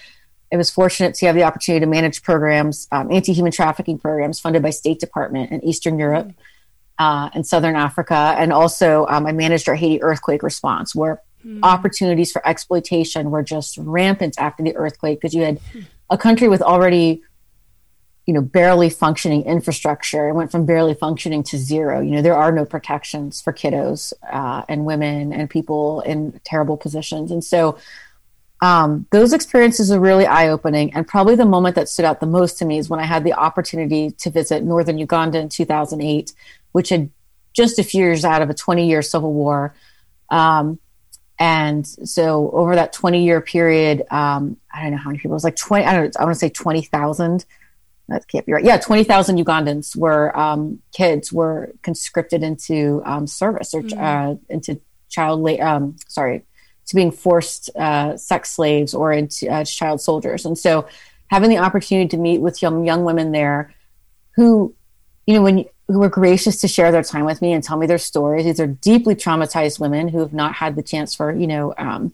I 0.53 0.57
was 0.57 0.69
fortunate 0.69 1.15
to 1.15 1.25
have 1.25 1.35
the 1.35 1.43
opportunity 1.43 1.83
to 1.83 1.89
manage 1.89 2.21
programs, 2.21 2.87
um, 2.91 3.11
anti-human 3.11 3.51
trafficking 3.51 3.97
programs 3.97 4.39
funded 4.39 4.61
by 4.61 4.69
State 4.69 4.99
Department 4.99 5.51
in 5.51 5.63
Eastern 5.65 5.97
Europe 5.97 6.31
uh, 6.99 7.29
and 7.33 7.45
Southern 7.45 7.75
Africa. 7.75 8.35
And 8.37 8.53
also 8.53 9.05
um, 9.07 9.25
I 9.25 9.31
managed 9.31 9.67
our 9.67 9.75
Haiti 9.75 10.01
earthquake 10.01 10.43
response 10.43 10.93
where 10.93 11.21
mm. 11.45 11.59
opportunities 11.63 12.31
for 12.31 12.47
exploitation 12.47 13.31
were 13.31 13.43
just 13.43 13.77
rampant 13.77 14.35
after 14.37 14.63
the 14.63 14.75
earthquake 14.75 15.19
because 15.19 15.33
you 15.33 15.41
had 15.41 15.59
a 16.09 16.17
country 16.17 16.47
with 16.47 16.61
already 16.61 17.23
you 18.25 18.33
know 18.33 18.41
barely 18.41 18.89
functioning 18.89 19.43
infrastructure. 19.43 20.29
It 20.29 20.33
went 20.33 20.51
from 20.51 20.65
barely 20.65 20.93
functioning 20.93 21.43
to 21.43 21.57
zero. 21.57 22.01
You 22.01 22.11
know 22.11 22.21
there 22.21 22.35
are 22.35 22.51
no 22.51 22.65
protections 22.65 23.41
for 23.41 23.53
kiddos 23.53 24.13
uh, 24.31 24.63
and 24.67 24.85
women 24.85 25.33
and 25.33 25.49
people 25.49 26.01
in 26.01 26.39
terrible 26.43 26.77
positions. 26.77 27.31
And 27.31 27.43
so 27.43 27.77
um, 28.61 29.05
those 29.11 29.33
experiences 29.33 29.91
are 29.91 29.99
really 29.99 30.25
eye-opening. 30.25 30.93
And 30.93 31.05
probably 31.05 31.35
the 31.35 31.45
moment 31.45 31.75
that 31.75 31.89
stood 31.89 32.05
out 32.05 32.19
the 32.19 32.25
most 32.25 32.57
to 32.59 32.65
me 32.65 32.77
is 32.77 32.89
when 32.89 32.99
i 32.99 33.05
had 33.05 33.23
the 33.23 33.33
opportunity 33.33 34.11
to 34.11 34.29
visit 34.29 34.63
northern 34.63 34.97
uganda 34.97 35.39
in 35.39 35.49
2008 35.49 36.33
which 36.71 36.89
had 36.89 37.09
just 37.53 37.79
a 37.79 37.83
few 37.83 38.03
years 38.03 38.25
out 38.25 38.41
of 38.41 38.49
a 38.49 38.53
20-year 38.53 39.01
civil 39.01 39.31
war. 39.31 39.73
Um, 40.29 40.77
and 41.39 41.87
so 41.87 42.51
over 42.51 42.75
that 42.75 42.93
20 42.93 43.23
year 43.23 43.41
period 43.41 44.03
um, 44.09 44.57
i 44.73 44.81
don't 44.81 44.91
know 44.91 44.97
how 44.97 45.09
many 45.09 45.19
people 45.19 45.31
it 45.31 45.35
was 45.35 45.43
like 45.43 45.55
20 45.55 45.85
i 45.85 45.93
don't 45.93 46.03
know 46.05 46.11
i 46.19 46.23
want 46.23 46.33
to 46.33 46.39
say 46.39 46.49
20000 46.49 47.45
that 48.07 48.27
can't 48.27 48.45
be 48.45 48.53
right. 48.53 48.63
Yeah, 48.63 48.77
twenty 48.77 49.03
thousand 49.03 49.37
Ugandans 49.37 49.95
were 49.95 50.37
um, 50.37 50.79
kids 50.93 51.33
were 51.33 51.73
conscripted 51.81 52.43
into 52.43 53.01
um, 53.05 53.27
service 53.27 53.73
or 53.73 53.81
mm. 53.81 53.97
uh, 53.97 54.37
into 54.49 54.79
child 55.09 55.41
la- 55.41 55.65
um, 55.65 55.95
sorry 56.07 56.43
to 56.87 56.95
being 56.95 57.11
forced 57.11 57.69
uh, 57.75 58.15
sex 58.15 58.51
slaves 58.51 58.93
or 58.93 59.11
into 59.11 59.51
uh, 59.51 59.63
child 59.63 60.01
soldiers. 60.01 60.45
And 60.45 60.57
so, 60.57 60.87
having 61.27 61.49
the 61.49 61.57
opportunity 61.57 62.07
to 62.09 62.17
meet 62.17 62.41
with 62.41 62.61
young 62.61 62.85
young 62.85 63.03
women 63.03 63.31
there, 63.31 63.73
who 64.35 64.73
you 65.25 65.33
know 65.33 65.41
when 65.41 65.65
who 65.87 65.99
were 65.99 66.09
gracious 66.09 66.61
to 66.61 66.67
share 66.67 66.91
their 66.91 67.03
time 67.03 67.25
with 67.25 67.41
me 67.41 67.53
and 67.53 67.63
tell 67.63 67.77
me 67.77 67.87
their 67.87 67.97
stories. 67.97 68.45
These 68.45 68.59
are 68.59 68.67
deeply 68.67 69.15
traumatized 69.15 69.79
women 69.79 70.07
who 70.07 70.19
have 70.19 70.33
not 70.33 70.55
had 70.55 70.75
the 70.75 70.83
chance 70.83 71.15
for 71.15 71.35
you 71.35 71.47
know 71.47 71.73
um, 71.77 72.13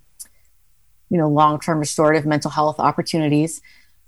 you 1.09 1.17
know 1.17 1.27
long 1.27 1.59
term 1.59 1.79
restorative 1.79 2.25
mental 2.25 2.51
health 2.51 2.79
opportunities. 2.79 3.61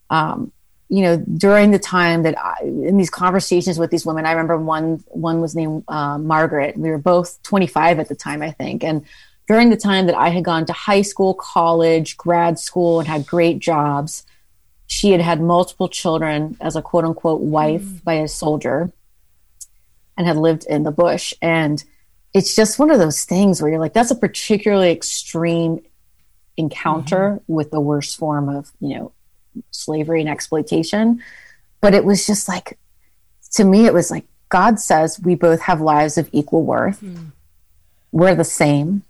Um, 0.09 0.51
you 0.93 1.01
know, 1.01 1.17
during 1.17 1.71
the 1.71 1.79
time 1.79 2.21
that 2.21 2.37
I, 2.37 2.61
in 2.61 2.97
these 2.97 3.09
conversations 3.09 3.79
with 3.79 3.89
these 3.89 4.05
women, 4.05 4.27
I 4.27 4.31
remember 4.31 4.57
one 4.57 5.03
one 5.07 5.41
was 5.41 5.55
named 5.55 5.83
uh, 5.87 6.19
Margaret. 6.19 6.77
We 6.77 6.91
were 6.91 6.99
both 6.99 7.41
25 7.41 7.97
at 7.97 8.09
the 8.09 8.15
time, 8.15 8.43
I 8.43 8.51
think, 8.51 8.83
and 8.83 9.03
during 9.47 9.71
the 9.71 9.77
time 9.77 10.05
that 10.05 10.15
I 10.15 10.29
had 10.29 10.43
gone 10.43 10.67
to 10.67 10.73
high 10.73 11.01
school, 11.01 11.33
college, 11.33 12.15
grad 12.15 12.59
school, 12.59 12.99
and 12.99 13.07
had 13.07 13.25
great 13.25 13.57
jobs, 13.57 14.23
she 14.85 15.09
had 15.09 15.19
had 15.19 15.41
multiple 15.41 15.89
children 15.89 16.57
as 16.61 16.75
a 16.75 16.81
quote 16.83 17.05
unquote 17.05 17.41
wife 17.41 18.03
by 18.03 18.13
a 18.13 18.27
soldier 18.27 18.91
and 20.15 20.27
had 20.27 20.37
lived 20.37 20.67
in 20.69 20.83
the 20.83 20.91
bush. 20.91 21.33
And 21.41 21.83
it's 22.35 22.55
just 22.55 22.77
one 22.77 22.91
of 22.91 22.99
those 22.99 23.25
things 23.25 23.63
where 23.63 23.71
you're 23.71 23.79
like, 23.79 23.93
that's 23.93 24.11
a 24.11 24.15
particularly 24.15 24.91
extreme 24.91 25.81
encounter 26.55 27.41
with 27.47 27.71
the 27.71 27.81
worst 27.81 28.15
form 28.15 28.47
of, 28.47 28.71
you 28.79 28.95
know, 28.95 29.11
slavery 29.71 30.21
and 30.21 30.29
exploitation. 30.29 31.23
But 31.81 31.93
it 31.93 32.05
was 32.05 32.25
just 32.25 32.47
like, 32.47 32.77
to 33.53 33.63
me, 33.63 33.85
it 33.85 33.93
was 33.93 34.09
like, 34.09 34.25
God 34.49 34.79
says 34.79 35.19
we 35.19 35.35
both 35.35 35.61
have 35.61 35.81
lives 35.81 36.17
of 36.17 36.29
equal 36.31 36.63
worth. 36.63 37.03
We're 38.11 38.35
the 38.35 38.43
same. 38.43 39.03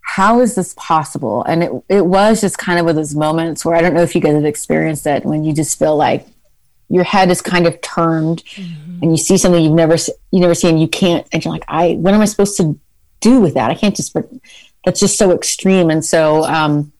How 0.00 0.40
is 0.40 0.54
this 0.54 0.74
possible? 0.76 1.44
And 1.44 1.62
it, 1.62 1.72
it 1.88 2.06
was 2.06 2.40
just 2.40 2.58
kind 2.58 2.78
of 2.78 2.84
with 2.84 2.96
those 2.96 3.14
moments 3.14 3.64
where 3.64 3.76
I 3.76 3.80
don't 3.80 3.94
know 3.94 4.02
if 4.02 4.14
you 4.14 4.20
guys 4.20 4.34
have 4.34 4.44
experienced 4.44 5.06
it 5.06 5.24
when 5.24 5.44
you 5.44 5.52
just 5.52 5.78
feel 5.78 5.96
like 5.96 6.26
your 6.88 7.04
head 7.04 7.30
is 7.30 7.40
kind 7.40 7.66
of 7.66 7.80
turned 7.80 8.42
and 9.02 9.10
you 9.10 9.16
see 9.16 9.38
something 9.38 9.62
you've 9.62 9.72
never 9.72 9.96
you 10.30 10.40
never 10.40 10.54
seen 10.54 10.78
you 10.78 10.86
can't 10.86 11.26
and 11.32 11.44
you're 11.44 11.52
like 11.52 11.64
I 11.66 11.94
what 11.94 12.12
am 12.14 12.20
I 12.20 12.26
supposed 12.26 12.56
to 12.58 12.78
do 13.20 13.40
with 13.40 13.54
that 13.54 13.70
I 13.70 13.74
can't 13.74 13.96
just 13.96 14.14
that's 14.84 15.00
just 15.00 15.16
so 15.16 15.32
extreme 15.32 15.90
and 15.90 16.04
so 16.04 16.44
um, 16.44 16.92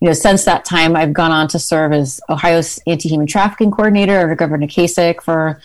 you 0.00 0.08
know 0.08 0.12
since 0.12 0.44
that 0.44 0.64
time 0.64 0.96
I've 0.96 1.12
gone 1.12 1.32
on 1.32 1.48
to 1.48 1.58
serve 1.58 1.92
as 1.92 2.20
Ohio's 2.28 2.78
anti-human 2.86 3.26
trafficking 3.26 3.70
coordinator 3.70 4.20
under 4.20 4.34
Governor 4.34 4.66
Kasich 4.66 5.22
for 5.22 5.60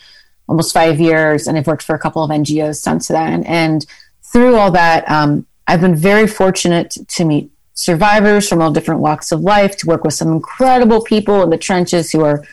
almost 0.47 0.73
five 0.73 0.99
years 0.99 1.47
and 1.47 1.57
I've 1.57 1.67
worked 1.67 1.83
for 1.83 1.95
a 1.95 1.99
couple 1.99 2.23
of 2.23 2.29
NGOs 2.29 2.81
since 2.81 3.07
then. 3.07 3.43
And 3.43 3.85
through 4.21 4.55
all 4.55 4.71
that 4.71 5.09
um, 5.09 5.45
I've 5.67 5.81
been 5.81 5.95
very 5.95 6.27
fortunate 6.27 6.97
to 7.07 7.25
meet 7.25 7.51
survivors 7.73 8.47
from 8.47 8.61
all 8.61 8.71
different 8.71 9.01
walks 9.01 9.31
of 9.31 9.41
life 9.41 9.77
to 9.77 9.87
work 9.87 10.03
with 10.03 10.13
some 10.13 10.31
incredible 10.31 11.01
people 11.01 11.41
in 11.43 11.49
the 11.49 11.57
trenches 11.57 12.11
who 12.11 12.23
are 12.23 12.43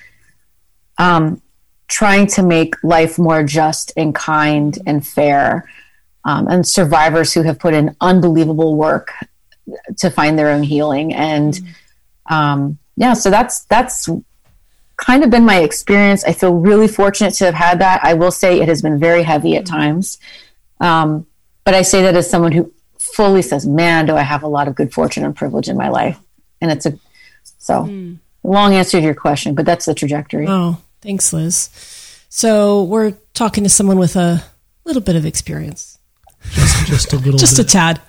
um, 0.99 1.41
trying 1.89 2.27
to 2.27 2.43
make 2.43 2.75
life 2.85 3.19
more 3.19 3.43
just 3.43 3.93
and 3.97 4.15
kind 4.15 4.79
and 4.87 5.07
fair, 5.07 5.69
um, 6.25 6.47
and 6.49 6.67
survivors 6.67 7.33
who 7.33 7.43
have 7.43 7.59
put 7.59 7.75
in 7.75 7.97
unbelievable 8.01 8.77
work 8.77 9.13
to 9.99 10.11
find 10.11 10.39
their 10.39 10.51
own 10.51 10.63
healing. 10.63 11.15
And 11.15 11.59
um, 12.27 12.79
yeah, 12.97 13.15
so 13.15 13.31
that's 13.31 13.65
that's 13.65 14.09
kind 14.97 15.25
of 15.25 15.31
been 15.31 15.45
my 15.45 15.61
experience. 15.61 16.25
I 16.25 16.33
feel 16.33 16.55
really 16.55 16.89
fortunate 16.89 17.35
to 17.35 17.47
have 17.47 17.55
had 17.55 17.79
that. 17.81 18.01
I 18.05 18.15
will 18.15 18.31
say 18.31 18.61
it 18.61 18.69
has 18.69 18.83
been 18.83 18.99
very 18.99 19.23
heavy 19.23 19.57
at 19.57 19.67
times, 19.67 20.19
um, 20.81 21.27
but 21.65 21.75
I 21.75 21.83
say 21.83 22.03
that 22.03 22.17
as 22.17 22.29
someone 22.29 22.53
who 22.53 22.73
fully 22.99 23.43
says, 23.43 23.67
"Man, 23.67 24.07
do 24.07 24.17
I 24.17 24.23
have 24.23 24.43
a 24.43 24.49
lot 24.49 24.69
of 24.69 24.75
good 24.75 24.93
fortune 24.93 25.25
and 25.25 25.35
privilege 25.35 25.69
in 25.69 25.77
my 25.77 25.89
life." 25.89 26.19
And 26.61 26.71
it's 26.71 26.87
a 26.87 26.99
so 27.59 27.89
long 28.43 28.75
answer 28.75 28.99
to 28.99 29.05
your 29.05 29.15
question, 29.15 29.55
but 29.55 29.67
that's 29.67 29.87
the 29.87 29.95
trajectory. 29.95 30.47
Oh, 30.49 30.79
thanks, 31.01 31.33
Liz. 31.33 31.71
So 32.29 32.85
we're 32.85 33.13
talking 33.35 33.65
to 33.65 33.71
someone 33.71 33.99
with 33.99 34.17
a 34.17 34.45
little 34.85 35.03
bit 35.03 35.17
of 35.17 35.27
experience, 35.27 35.99
Just 36.85 37.13
a 37.13 37.17
little 37.17 37.39
just 37.39 37.59
a 37.59 37.65
tad. 37.65 38.01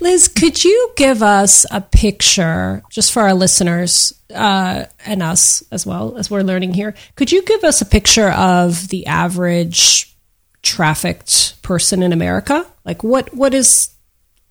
Liz, 0.00 0.28
could 0.28 0.64
you 0.64 0.92
give 0.96 1.22
us 1.22 1.66
a 1.70 1.80
picture, 1.80 2.82
just 2.90 3.12
for 3.12 3.22
our 3.22 3.34
listeners 3.34 4.18
uh, 4.34 4.84
and 5.04 5.22
us 5.22 5.62
as 5.70 5.84
well 5.84 6.16
as 6.16 6.30
we're 6.30 6.42
learning 6.42 6.74
here? 6.74 6.94
Could 7.16 7.32
you 7.32 7.42
give 7.42 7.64
us 7.64 7.80
a 7.80 7.86
picture 7.86 8.30
of 8.30 8.88
the 8.88 9.06
average 9.06 10.16
trafficked 10.62 11.60
person 11.62 12.02
in 12.02 12.12
America? 12.12 12.66
Like, 12.84 13.04
what 13.04 13.34
what 13.34 13.52
is 13.52 13.94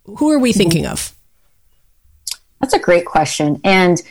who 0.06 0.32
are 0.32 0.40
we 0.40 0.54
thinking 0.54 0.86
of? 0.86 1.14
That's 2.62 2.74
a 2.74 2.80
great 2.80 3.06
question. 3.06 3.60
And 3.64 4.02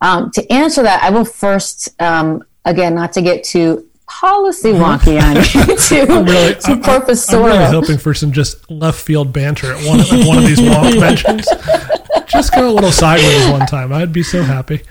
um, 0.00 0.30
to 0.32 0.52
answer 0.52 0.82
that, 0.82 1.02
I 1.02 1.10
will 1.10 1.24
first, 1.24 1.90
um, 2.00 2.44
again, 2.64 2.94
not 2.94 3.12
to 3.14 3.22
get 3.22 3.44
too 3.44 3.88
policy 4.08 4.72
mm-hmm. 4.72 4.82
wonky 4.82 5.20
on 5.20 5.36
you, 5.36 5.76
to, 6.06 6.22
really, 6.22 6.54
to 6.54 6.72
I- 6.72 6.98
Professor. 6.98 7.36
I'm 7.36 7.44
really 7.44 7.64
hoping 7.64 7.98
for 7.98 8.14
some 8.14 8.32
just 8.32 8.70
left 8.70 9.00
field 9.00 9.32
banter 9.32 9.72
at 9.72 9.86
one, 9.86 10.00
at 10.00 10.26
one 10.26 10.38
of 10.38 10.44
these 10.44 10.60
walk 10.60 10.82
conventions. 10.90 11.46
Just 12.26 12.54
go 12.54 12.70
a 12.70 12.72
little 12.72 12.92
sideways 12.92 13.48
one 13.50 13.66
time. 13.66 13.92
I'd 13.92 14.12
be 14.12 14.22
so 14.22 14.42
happy. 14.42 14.82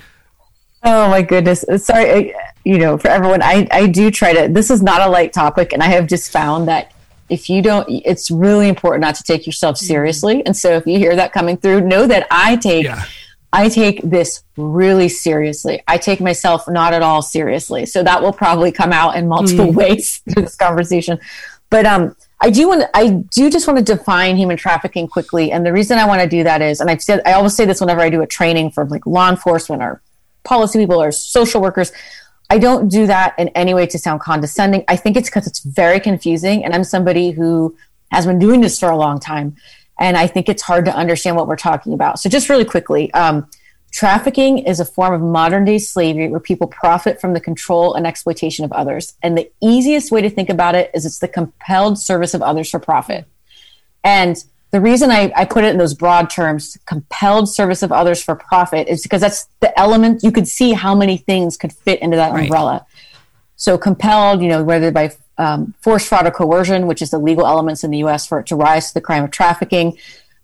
Oh 0.84 1.10
my 1.10 1.22
goodness. 1.22 1.64
Uh, 1.68 1.78
sorry, 1.78 2.12
I- 2.12 2.52
you 2.66 2.80
know, 2.80 2.98
for 2.98 3.10
everyone, 3.10 3.44
I, 3.44 3.68
I 3.72 3.86
do 3.88 4.10
try 4.10 4.34
to, 4.34 4.52
this 4.52 4.72
is 4.72 4.82
not 4.82 5.00
a 5.00 5.08
light 5.08 5.32
topic. 5.32 5.72
And 5.72 5.84
I 5.84 5.86
have 5.86 6.08
just 6.08 6.32
found 6.32 6.68
that 6.68 6.92
if 7.30 7.48
you 7.48 7.62
don't, 7.62 7.88
it's 7.90 8.32
really 8.32 8.68
important 8.68 9.02
not 9.02 9.16
to 9.16 9.24
take 9.24 9.46
yourself 9.46 9.78
mm-hmm. 9.78 9.86
seriously. 9.86 10.46
And 10.46 10.58
so 10.58 10.72
if 10.72 10.86
you 10.88 10.98
hear 10.98 11.16
that 11.16 11.32
coming 11.32 11.58
through, 11.58 11.82
know 11.82 12.08
that 12.08 12.28
I 12.32 12.56
take, 12.56 12.86
Yeah. 12.86 13.04
I 13.56 13.70
take 13.70 14.02
this 14.02 14.44
really 14.58 15.08
seriously. 15.08 15.82
I 15.88 15.98
take 15.98 16.20
myself 16.20 16.68
not 16.68 16.94
at 16.94 17.02
all 17.02 17.22
seriously. 17.22 17.86
So 17.86 18.04
that 18.04 18.22
will 18.22 18.34
probably 18.34 18.70
come 18.70 18.92
out 18.92 19.16
in 19.16 19.30
multiple 19.30 19.72
ways 19.72 20.22
through 20.30 20.44
this 20.44 20.58
conversation. 20.58 21.20
But 21.70 21.86
um, 21.86 22.18
I 22.42 22.50
do 22.50 22.68
want 22.68 22.84
I 22.94 23.12
do 23.12 23.50
just 23.50 23.66
want 23.66 23.80
to 23.80 23.96
define 23.96 24.36
human 24.36 24.58
trafficking 24.58 25.08
quickly. 25.08 25.54
And 25.54 25.66
the 25.66 25.72
reason 25.72 25.98
I 25.98 26.06
want 26.06 26.22
to 26.22 26.28
do 26.28 26.44
that 26.44 26.62
is, 26.62 26.82
and 26.82 26.90
I've 26.90 27.02
said, 27.02 27.22
I 27.26 27.32
always 27.32 27.56
say 27.56 27.64
this 27.64 27.80
whenever 27.80 28.02
I 28.02 28.10
do 28.10 28.22
a 28.22 28.28
training 28.28 28.72
for 28.72 28.84
like 28.88 29.06
law 29.06 29.30
enforcement 29.30 29.82
or 29.82 30.02
policy 30.44 30.78
people 30.78 31.02
or 31.02 31.14
social 31.14 31.62
workers. 31.62 31.94
I 32.50 32.60
don't 32.60 32.90
do 32.90 33.08
that 33.08 33.36
in 33.40 33.48
any 33.50 33.74
way 33.74 33.88
to 33.88 33.98
sound 33.98 34.20
condescending. 34.20 34.84
I 34.90 34.98
think 34.98 35.16
it's 35.16 35.30
because 35.30 35.48
it's 35.48 35.60
very 35.60 36.02
confusing. 36.02 36.66
And 36.66 36.76
I'm 36.76 36.84
somebody 36.84 37.32
who 37.32 37.74
has 38.12 38.26
been 38.26 38.38
doing 38.38 38.60
this 38.60 38.78
for 38.78 38.90
a 38.90 38.98
long 38.98 39.18
time. 39.22 39.56
And 40.00 40.18
I 40.18 40.28
think 40.28 40.50
it's 40.50 40.62
hard 40.62 40.86
to 40.86 40.96
understand 40.96 41.36
what 41.36 41.48
we're 41.48 41.56
talking 41.56 41.94
about. 41.94 42.20
So, 42.20 42.30
just 42.30 42.50
really 42.50 42.66
quickly 42.66 43.14
um, 43.14 43.50
trafficking 43.92 44.58
is 44.60 44.80
a 44.80 44.86
form 44.86 45.14
of 45.14 45.22
modern 45.22 45.64
day 45.64 45.78
slavery 45.78 46.28
where 46.28 46.40
people 46.40 46.68
profit 46.68 47.22
from 47.22 47.34
the 47.34 47.40
control 47.40 47.94
and 47.94 48.06
exploitation 48.06 48.66
of 48.66 48.72
others. 48.74 49.14
And 49.24 49.38
the 49.38 49.50
easiest 49.62 50.12
way 50.12 50.22
to 50.22 50.30
think 50.30 50.50
about 50.50 50.76
it 50.76 50.92
is 50.94 51.06
it's 51.06 51.20
the 51.20 51.30
compelled 51.30 51.98
service 51.98 52.34
of 52.34 52.42
others 52.42 52.70
for 52.70 52.80
profit. 52.80 53.26
And 54.04 54.44
the 54.72 54.82
reason 54.82 55.10
I, 55.12 55.32
I 55.38 55.46
put 55.46 55.64
it 55.64 55.70
in 55.70 55.78
those 55.78 55.94
broad 55.94 56.30
terms, 56.30 56.78
compelled 56.86 57.48
service 57.48 57.82
of 57.82 57.94
others 57.94 58.22
for 58.22 58.36
profit, 58.36 58.90
is 58.90 59.02
because 59.02 59.22
that's 59.22 59.48
the 59.62 59.78
element 59.80 60.22
you 60.24 60.32
could 60.34 60.50
see 60.50 60.74
how 60.74 60.94
many 60.94 61.16
things 61.16 61.56
could 61.56 61.72
fit 61.72 62.02
into 62.02 62.18
that 62.18 62.34
Right. 62.34 62.44
umbrella. 62.44 62.86
So 63.56 63.78
compelled, 63.78 64.42
you 64.42 64.50
know, 64.50 64.62
whether 64.64 64.92
by 64.92 65.14
um, 65.38 65.74
force, 65.82 66.08
fraud, 66.08 66.28
or 66.28 66.32
coercion, 66.32 66.88
which 66.88 67.02
is 67.02 67.12
the 67.12 67.20
legal 67.20 67.46
elements 67.46 67.84
in 67.84 67.92
the 67.92 68.00
U.S. 68.00 68.26
for 68.26 68.40
it 68.40 68.48
to 68.48 68.56
rise 68.56 68.88
to 68.90 68.94
the 68.94 69.02
crime 69.02 69.24
of 69.24 69.32
trafficking. 69.32 69.98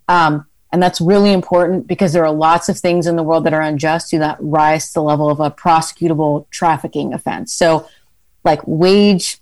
Um, 0.07 0.45
and 0.71 0.81
that's 0.81 1.01
really 1.01 1.33
important 1.33 1.87
because 1.87 2.13
there 2.13 2.25
are 2.25 2.31
lots 2.31 2.69
of 2.69 2.77
things 2.77 3.05
in 3.05 3.15
the 3.15 3.23
world 3.23 3.43
that 3.43 3.53
are 3.53 3.61
unjust 3.61 4.11
do 4.11 4.19
not 4.19 4.37
rise 4.39 4.87
to 4.87 4.93
the 4.95 5.03
level 5.03 5.29
of 5.29 5.39
a 5.39 5.51
prosecutable 5.51 6.49
trafficking 6.49 7.13
offense. 7.13 7.53
So, 7.53 7.87
like 8.43 8.61
wage, 8.65 9.37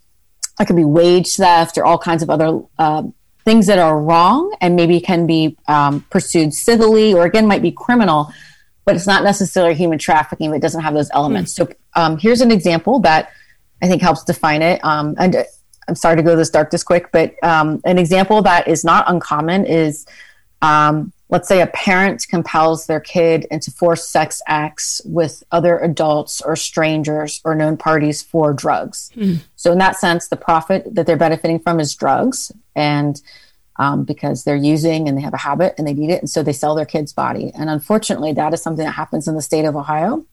that 0.58 0.66
could 0.66 0.76
be 0.76 0.84
wage 0.84 1.36
theft 1.36 1.78
or 1.78 1.86
all 1.86 1.98
kinds 1.98 2.24
of 2.24 2.30
other 2.30 2.62
uh, 2.78 3.04
things 3.46 3.68
that 3.68 3.80
are 3.80 4.00
wrong 4.02 4.56
and 4.60 4.76
maybe 4.76 5.00
can 5.00 5.28
be 5.28 5.56
um, 5.68 6.02
pursued 6.10 6.54
civilly 6.54 7.14
or 7.14 7.26
again 7.26 7.46
might 7.46 7.62
be 7.62 7.72
criminal, 7.72 8.34
but 8.86 8.96
it's 8.96 9.08
not 9.08 9.24
necessarily 9.24 9.76
human 9.76 10.00
trafficking 10.00 10.52
that 10.52 10.62
doesn't 10.62 10.82
have 10.82 10.96
those 10.96 11.12
elements. 11.14 11.56
So, 11.56 11.70
um, 11.96 12.18
here's 12.18 12.42
an 12.42 12.52
example 12.52 13.00
that 13.02 13.32
I 13.82 13.88
think 13.88 14.02
helps 14.02 14.24
define 14.24 14.62
it. 14.62 14.84
Um, 14.84 15.16
and 15.18 15.36
uh, 15.36 15.44
I'm 15.88 15.96
sorry 15.96 16.18
to 16.18 16.24
go 16.24 16.36
this 16.36 16.50
dark 16.50 16.72
this 16.72 16.84
quick, 16.84 17.12
but 17.12 17.42
um, 17.44 17.82
an 17.86 17.98
example 17.98 18.42
that 18.44 18.68
is 18.68 18.84
not 18.84 19.06
uncommon 19.08 19.66
is 19.66 20.06
um, 20.62 21.12
let's 21.30 21.48
say 21.48 21.62
a 21.62 21.68
parent 21.68 22.26
compels 22.28 22.88
their 22.88 23.00
kid 23.00 23.46
into 23.50 23.72
forced 23.72 24.12
sex 24.12 24.42
acts 24.48 25.02
with 25.06 25.44
other 25.52 25.80
adults 25.80 26.42
or 26.42 26.56
strangers 26.56 27.40
or 27.44 27.56
known 27.56 27.78
parties 27.78 28.22
for 28.22 28.54
drugs. 28.54 29.12
So, 29.56 29.72
in 29.72 29.78
that 29.78 29.96
sense, 29.98 30.28
the 30.28 30.36
profit 30.36 30.94
that 30.96 31.06
they're 31.08 31.18
benefiting 31.18 31.60
from 31.60 31.80
is 31.80 31.96
drugs. 31.96 32.52
And 32.76 33.22
um, 33.80 34.04
because 34.04 34.44
they're 34.44 34.58
using 34.58 35.08
and 35.08 35.18
they 35.18 35.22
have 35.22 35.34
a 35.34 35.38
habit 35.38 35.74
and 35.78 35.88
they 35.88 35.94
need 35.94 36.12
it. 36.12 36.20
And 36.20 36.30
so 36.30 36.44
they 36.44 36.54
sell 36.54 36.76
their 36.76 36.86
kid's 36.86 37.14
body. 37.14 37.52
And 37.56 37.70
unfortunately, 37.70 38.34
that 38.34 38.54
is 38.54 38.62
something 38.62 38.86
that 38.86 38.92
happens 38.92 39.28
in 39.28 39.36
the 39.36 39.42
state 39.42 39.64
of 39.64 39.76
Ohio 39.76 40.26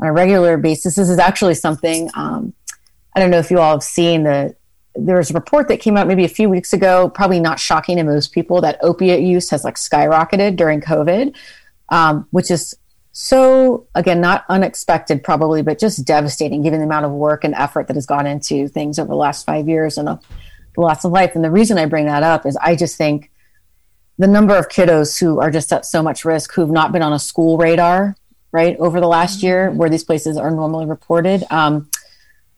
on 0.00 0.08
a 0.08 0.12
regular 0.12 0.56
basis. 0.56 0.94
This 0.94 1.10
is 1.10 1.18
actually 1.18 1.54
something 1.54 2.10
um, 2.14 2.54
I 3.14 3.20
don't 3.20 3.30
know 3.30 3.38
if 3.38 3.50
you 3.50 3.58
all 3.58 3.72
have 3.72 3.82
seen 3.82 4.24
the. 4.24 4.54
There 4.96 5.16
was 5.16 5.30
a 5.30 5.34
report 5.34 5.68
that 5.68 5.78
came 5.78 5.96
out 5.96 6.08
maybe 6.08 6.24
a 6.24 6.28
few 6.28 6.48
weeks 6.48 6.72
ago, 6.72 7.08
probably 7.10 7.38
not 7.38 7.60
shocking 7.60 7.96
to 7.98 8.02
most 8.02 8.32
people, 8.32 8.60
that 8.62 8.76
opiate 8.82 9.22
use 9.22 9.48
has 9.50 9.62
like 9.62 9.76
skyrocketed 9.76 10.56
during 10.56 10.80
COVID, 10.80 11.36
um, 11.90 12.26
which 12.32 12.50
is 12.50 12.74
so 13.12 13.86
again 13.94 14.20
not 14.20 14.44
unexpected 14.48 15.22
probably, 15.22 15.62
but 15.62 15.78
just 15.78 16.04
devastating 16.04 16.62
given 16.62 16.80
the 16.80 16.86
amount 16.86 17.04
of 17.04 17.12
work 17.12 17.44
and 17.44 17.54
effort 17.54 17.86
that 17.86 17.96
has 17.96 18.06
gone 18.06 18.26
into 18.26 18.68
things 18.68 18.98
over 18.98 19.08
the 19.08 19.14
last 19.14 19.46
five 19.46 19.68
years 19.68 19.96
and 19.96 20.08
the, 20.08 20.20
the 20.74 20.80
loss 20.80 21.04
of 21.04 21.12
life. 21.12 21.34
And 21.34 21.44
the 21.44 21.50
reason 21.50 21.78
I 21.78 21.86
bring 21.86 22.06
that 22.06 22.22
up 22.22 22.44
is 22.46 22.56
I 22.56 22.74
just 22.76 22.96
think 22.96 23.30
the 24.18 24.26
number 24.26 24.54
of 24.54 24.68
kiddos 24.68 25.18
who 25.18 25.40
are 25.40 25.50
just 25.50 25.72
at 25.72 25.86
so 25.86 26.02
much 26.02 26.24
risk 26.24 26.52
who've 26.52 26.70
not 26.70 26.92
been 26.92 27.02
on 27.02 27.12
a 27.12 27.18
school 27.18 27.56
radar 27.56 28.16
right 28.52 28.76
over 28.78 29.00
the 29.00 29.08
last 29.08 29.42
year 29.42 29.70
where 29.70 29.88
these 29.88 30.04
places 30.04 30.36
are 30.36 30.50
normally 30.50 30.86
reported 30.86 31.42
um, 31.50 31.88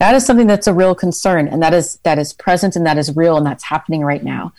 that 0.03 0.15
is 0.15 0.25
something 0.25 0.47
that's 0.47 0.67
a 0.67 0.73
real 0.73 0.93
concern 0.93 1.47
and 1.47 1.61
that 1.63 1.73
is 1.73 1.99
that 2.03 2.19
is 2.19 2.33
present 2.33 2.75
and 2.75 2.85
that 2.85 2.97
is 2.97 3.15
real 3.15 3.37
and 3.37 3.45
that's 3.45 3.63
happening 3.63 4.01
right 4.01 4.23
now 4.23 4.53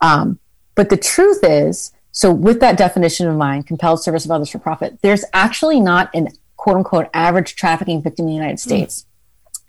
um, 0.00 0.38
but 0.74 0.90
the 0.90 0.96
truth 0.96 1.40
is 1.42 1.92
so 2.12 2.32
with 2.32 2.60
that 2.60 2.76
definition 2.76 3.26
of 3.26 3.36
mind 3.36 3.66
compelled 3.66 4.02
service 4.02 4.24
of 4.24 4.30
others 4.30 4.50
for 4.50 4.58
profit 4.58 4.98
there's 5.02 5.24
actually 5.32 5.80
not 5.80 6.10
an 6.14 6.28
quote 6.64 6.78
unquote 6.78 7.08
average 7.12 7.56
trafficking 7.56 8.00
victim 8.00 8.24
in 8.24 8.28
the 8.28 8.34
United 8.34 8.58
States. 8.58 9.04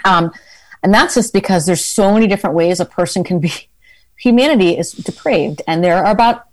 Um, 0.06 0.32
and 0.82 0.94
that's 0.94 1.16
just 1.16 1.34
because 1.34 1.66
there's 1.66 1.84
so 1.84 2.14
many 2.14 2.26
different 2.26 2.56
ways 2.56 2.80
a 2.80 2.86
person 2.86 3.26
can 3.26 3.40
be. 3.40 3.52
Humanity 4.18 4.78
is 4.78 4.94
depraved, 4.94 5.62
and 5.68 5.84
there 5.84 5.98
are 5.98 6.10
about 6.10 6.46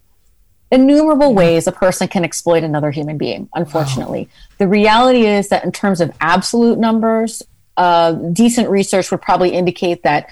innumerable 0.72 1.32
ways 1.32 1.68
a 1.68 1.72
person 1.72 2.08
can 2.08 2.24
exploit 2.24 2.64
another 2.64 2.90
human 2.90 3.18
being. 3.18 3.48
Unfortunately, 3.54 4.28
the 4.58 4.66
reality 4.66 5.26
is 5.26 5.48
that 5.50 5.64
in 5.64 5.70
terms 5.70 6.00
of 6.00 6.10
absolute 6.20 6.76
numbers, 6.76 7.40
uh, 7.76 8.12
decent 8.12 8.68
research 8.68 9.10
would 9.10 9.22
probably 9.22 9.50
indicate 9.50 10.02
that 10.02 10.30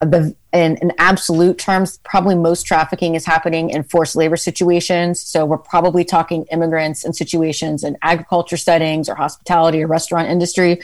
the 0.00 0.34
in, 0.52 0.76
in 0.76 0.92
absolute 0.98 1.58
terms, 1.58 1.98
probably 2.04 2.34
most 2.34 2.62
trafficking 2.62 3.14
is 3.14 3.26
happening 3.26 3.70
in 3.70 3.82
forced 3.82 4.16
labor 4.16 4.36
situations. 4.36 5.20
So 5.20 5.44
we're 5.44 5.58
probably 5.58 6.04
talking 6.04 6.44
immigrants 6.50 7.04
in 7.04 7.12
situations 7.12 7.84
in 7.84 7.98
agriculture 8.00 8.56
settings 8.56 9.08
or 9.08 9.14
hospitality 9.14 9.82
or 9.82 9.86
restaurant 9.86 10.28
industry. 10.28 10.80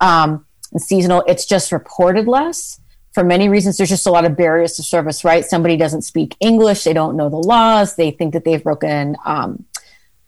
Um, 0.00 0.46
and 0.72 0.80
seasonal, 0.80 1.24
it's 1.26 1.44
just 1.44 1.72
reported 1.72 2.28
less. 2.28 2.80
For 3.12 3.24
many 3.24 3.48
reasons, 3.48 3.76
there's 3.76 3.88
just 3.88 4.06
a 4.06 4.12
lot 4.12 4.24
of 4.24 4.36
barriers 4.36 4.74
to 4.74 4.84
service, 4.84 5.24
right? 5.24 5.44
Somebody 5.44 5.76
doesn't 5.76 6.02
speak 6.02 6.36
English, 6.38 6.84
they 6.84 6.92
don't 6.92 7.16
know 7.16 7.28
the 7.28 7.36
laws, 7.36 7.96
they 7.96 8.12
think 8.12 8.34
that 8.34 8.44
they've 8.44 8.62
broken 8.62 9.16
um, 9.24 9.64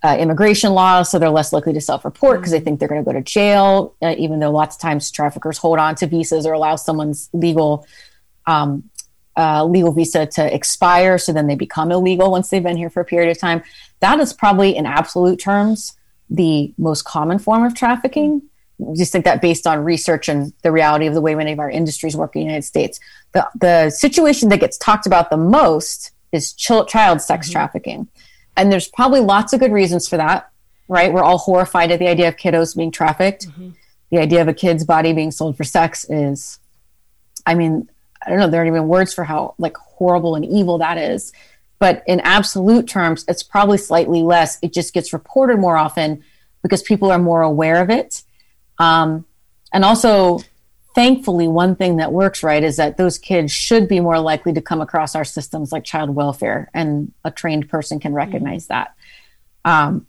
uh, 0.04 0.16
immigration 0.18 0.72
laws, 0.72 1.10
so 1.10 1.18
they're 1.18 1.30
less 1.30 1.52
likely 1.52 1.72
to 1.72 1.80
self-report 1.80 2.40
because 2.40 2.50
they 2.50 2.60
think 2.60 2.80
they're 2.80 2.88
going 2.88 3.02
to 3.02 3.08
go 3.08 3.12
to 3.12 3.22
jail. 3.22 3.94
Uh, 4.02 4.14
even 4.18 4.40
though 4.40 4.50
lots 4.50 4.76
of 4.76 4.82
times 4.82 5.10
traffickers 5.10 5.58
hold 5.58 5.78
on 5.78 5.94
to 5.94 6.06
visas 6.06 6.44
or 6.44 6.52
allow 6.52 6.76
someone's 6.76 7.28
legal 7.32 7.86
um, 8.46 8.88
uh, 9.36 9.64
legal 9.64 9.92
visa 9.92 10.26
to 10.26 10.54
expire, 10.54 11.16
so 11.18 11.32
then 11.32 11.46
they 11.46 11.54
become 11.54 11.90
illegal 11.90 12.30
once 12.30 12.50
they've 12.50 12.62
been 12.62 12.76
here 12.76 12.90
for 12.90 13.00
a 13.00 13.04
period 13.04 13.30
of 13.30 13.38
time. 13.38 13.62
That 14.00 14.20
is 14.20 14.32
probably, 14.32 14.76
in 14.76 14.84
absolute 14.84 15.38
terms, 15.38 15.96
the 16.28 16.74
most 16.76 17.04
common 17.04 17.38
form 17.38 17.64
of 17.64 17.74
trafficking. 17.74 18.42
Just 18.96 19.12
think 19.12 19.24
that 19.24 19.40
based 19.40 19.66
on 19.66 19.84
research 19.84 20.28
and 20.28 20.52
the 20.62 20.72
reality 20.72 21.06
of 21.06 21.14
the 21.14 21.20
way 21.20 21.34
many 21.34 21.52
of 21.52 21.60
our 21.60 21.70
industries 21.70 22.16
work 22.16 22.34
in 22.34 22.40
the 22.40 22.46
United 22.46 22.66
States, 22.66 22.98
the 23.32 23.48
the 23.60 23.90
situation 23.90 24.48
that 24.48 24.58
gets 24.58 24.76
talked 24.76 25.06
about 25.06 25.30
the 25.30 25.36
most 25.36 26.10
is 26.32 26.52
child 26.52 27.20
sex 27.20 27.48
trafficking. 27.50 28.08
And 28.56 28.70
there's 28.70 28.88
probably 28.88 29.20
lots 29.20 29.52
of 29.52 29.60
good 29.60 29.72
reasons 29.72 30.08
for 30.08 30.16
that, 30.16 30.50
right? 30.88 31.12
We're 31.12 31.22
all 31.22 31.38
horrified 31.38 31.90
at 31.90 31.98
the 31.98 32.08
idea 32.08 32.28
of 32.28 32.36
kiddos 32.36 32.76
being 32.76 32.90
trafficked. 32.90 33.46
The 34.10 34.18
idea 34.18 34.42
of 34.42 34.48
a 34.48 34.54
kid's 34.54 34.84
body 34.84 35.12
being 35.12 35.30
sold 35.30 35.56
for 35.56 35.64
sex 35.64 36.04
is, 36.08 36.58
I 37.46 37.54
mean, 37.54 37.88
I 38.24 38.30
don't 38.30 38.38
know, 38.38 38.48
there 38.48 38.60
aren't 38.60 38.72
even 38.72 38.88
words 38.88 39.14
for 39.14 39.24
how 39.24 39.54
like 39.58 39.76
horrible 39.76 40.34
and 40.34 40.44
evil 40.44 40.78
that 40.78 40.98
is. 40.98 41.32
But 41.78 42.04
in 42.06 42.20
absolute 42.20 42.86
terms, 42.86 43.24
it's 43.26 43.42
probably 43.42 43.78
slightly 43.78 44.22
less. 44.22 44.58
It 44.62 44.72
just 44.72 44.94
gets 44.94 45.12
reported 45.12 45.58
more 45.58 45.76
often 45.76 46.22
because 46.62 46.82
people 46.82 47.10
are 47.10 47.18
more 47.18 47.42
aware 47.42 47.82
of 47.82 47.90
it. 47.90 48.22
Um, 48.78 49.24
and 49.72 49.84
also, 49.84 50.40
thankfully, 50.94 51.48
one 51.48 51.76
thing 51.76 51.96
that 51.96 52.12
works 52.12 52.42
right 52.42 52.62
is 52.62 52.76
that 52.76 52.96
those 52.96 53.18
kids 53.18 53.52
should 53.52 53.88
be 53.88 54.00
more 54.00 54.18
likely 54.18 54.52
to 54.52 54.60
come 54.60 54.80
across 54.80 55.14
our 55.14 55.24
systems 55.24 55.72
like 55.72 55.84
child 55.84 56.10
welfare, 56.10 56.70
and 56.74 57.12
a 57.24 57.30
trained 57.30 57.68
person 57.68 58.00
can 58.00 58.12
recognize 58.12 58.66
that. 58.66 58.94
Um, 59.64 60.06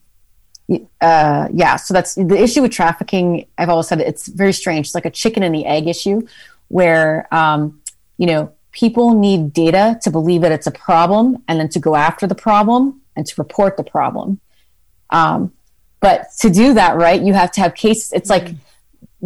uh, 1.02 1.50
yeah, 1.54 1.76
so 1.76 1.94
that's 1.94 2.16
the 2.16 2.42
issue 2.42 2.62
with 2.62 2.72
trafficking. 2.72 3.46
I've 3.58 3.70
always 3.70 3.88
said 3.88 4.00
it's 4.00 4.28
very 4.28 4.54
strange. 4.54 4.88
It's 4.88 4.96
like 4.96 5.06
a 5.06 5.12
chicken 5.12 5.44
and 5.44 5.54
the 5.54 5.66
egg 5.66 5.88
issue, 5.88 6.28
where 6.70 7.28
um, 7.34 7.82
you 8.18 8.28
know 8.28 8.52
people 8.72 9.14
need 9.14 9.54
data 9.54 10.00
to 10.02 10.12
believe 10.12 10.42
that 10.42 10.52
it's 10.52 10.68
a 10.68 10.72
problem, 10.72 11.44
and 11.48 11.60
then 11.60 11.70
to 11.70 11.80
go 11.80 11.96
after 11.96 12.28
the 12.28 12.36
problem 12.36 13.02
and 13.16 13.26
to 13.26 13.36
report 13.38 13.78
the 13.78 13.84
problem. 13.84 14.40
Um, 15.10 15.54
but 16.00 16.28
to 16.40 16.50
do 16.50 16.74
that 16.74 16.98
right, 16.98 17.22
you 17.22 17.34
have 17.34 17.52
to 17.54 17.62
have 17.62 17.76
cases. 17.76 18.12
It's 18.12 18.30
like 18.30 18.50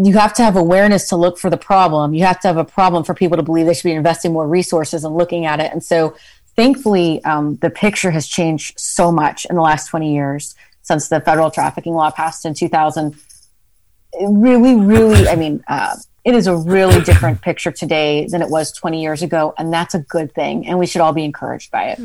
you 0.03 0.13
have 0.13 0.33
to 0.35 0.43
have 0.43 0.55
awareness 0.55 1.09
to 1.09 1.15
look 1.15 1.37
for 1.37 1.49
the 1.49 1.57
problem. 1.57 2.13
You 2.13 2.23
have 2.25 2.39
to 2.41 2.47
have 2.47 2.57
a 2.57 2.65
problem 2.65 3.03
for 3.03 3.13
people 3.13 3.37
to 3.37 3.43
believe 3.43 3.65
they 3.65 3.73
should 3.73 3.83
be 3.83 3.93
investing 3.93 4.31
more 4.31 4.47
resources 4.47 5.03
and 5.03 5.15
looking 5.15 5.45
at 5.45 5.59
it. 5.59 5.71
And 5.71 5.83
so, 5.83 6.15
thankfully, 6.55 7.23
um, 7.23 7.55
the 7.57 7.69
picture 7.69 8.11
has 8.11 8.27
changed 8.27 8.79
so 8.79 9.11
much 9.11 9.45
in 9.49 9.55
the 9.55 9.61
last 9.61 9.87
20 9.87 10.13
years 10.13 10.55
since 10.83 11.09
the 11.09 11.19
federal 11.19 11.49
trafficking 11.49 11.93
law 11.93 12.11
passed 12.11 12.45
in 12.45 12.53
2000. 12.53 13.15
It 14.13 14.29
really, 14.29 14.75
really, 14.75 15.27
I 15.27 15.35
mean, 15.35 15.63
uh, 15.67 15.95
it 16.23 16.35
is 16.35 16.45
a 16.45 16.55
really 16.55 17.01
different 17.01 17.41
picture 17.41 17.71
today 17.71 18.27
than 18.27 18.41
it 18.41 18.49
was 18.49 18.71
20 18.73 19.01
years 19.01 19.23
ago. 19.23 19.53
And 19.57 19.73
that's 19.73 19.95
a 19.95 19.99
good 19.99 20.33
thing. 20.33 20.67
And 20.67 20.77
we 20.77 20.85
should 20.85 21.01
all 21.01 21.13
be 21.13 21.23
encouraged 21.23 21.71
by 21.71 21.89
it. 21.91 21.99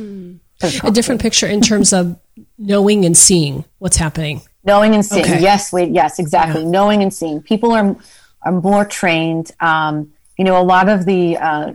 A 0.85 0.91
different 0.93 1.21
picture 1.21 1.47
in 1.47 1.61
terms 1.61 1.93
of 1.93 2.19
knowing 2.57 3.05
and 3.05 3.17
seeing 3.17 3.65
what's 3.79 3.97
happening. 3.97 4.43
Knowing 4.65 4.95
and 4.95 5.05
seeing. 5.05 5.25
Okay. 5.25 5.41
yes 5.41 5.73
wait 5.73 5.91
yes 5.93 6.19
exactly. 6.19 6.65
Knowing 6.65 7.03
and 7.03 7.13
seeing. 7.13 7.43
People 7.43 7.73
are 7.73 7.97
are 8.43 8.53
more 8.53 8.85
trained. 8.85 9.51
Um, 9.61 10.13
you 10.39 10.45
know 10.45 10.61
a 10.61 10.65
lot 10.65 10.89
of 10.89 11.05
the 11.05 11.37
uh, 11.37 11.73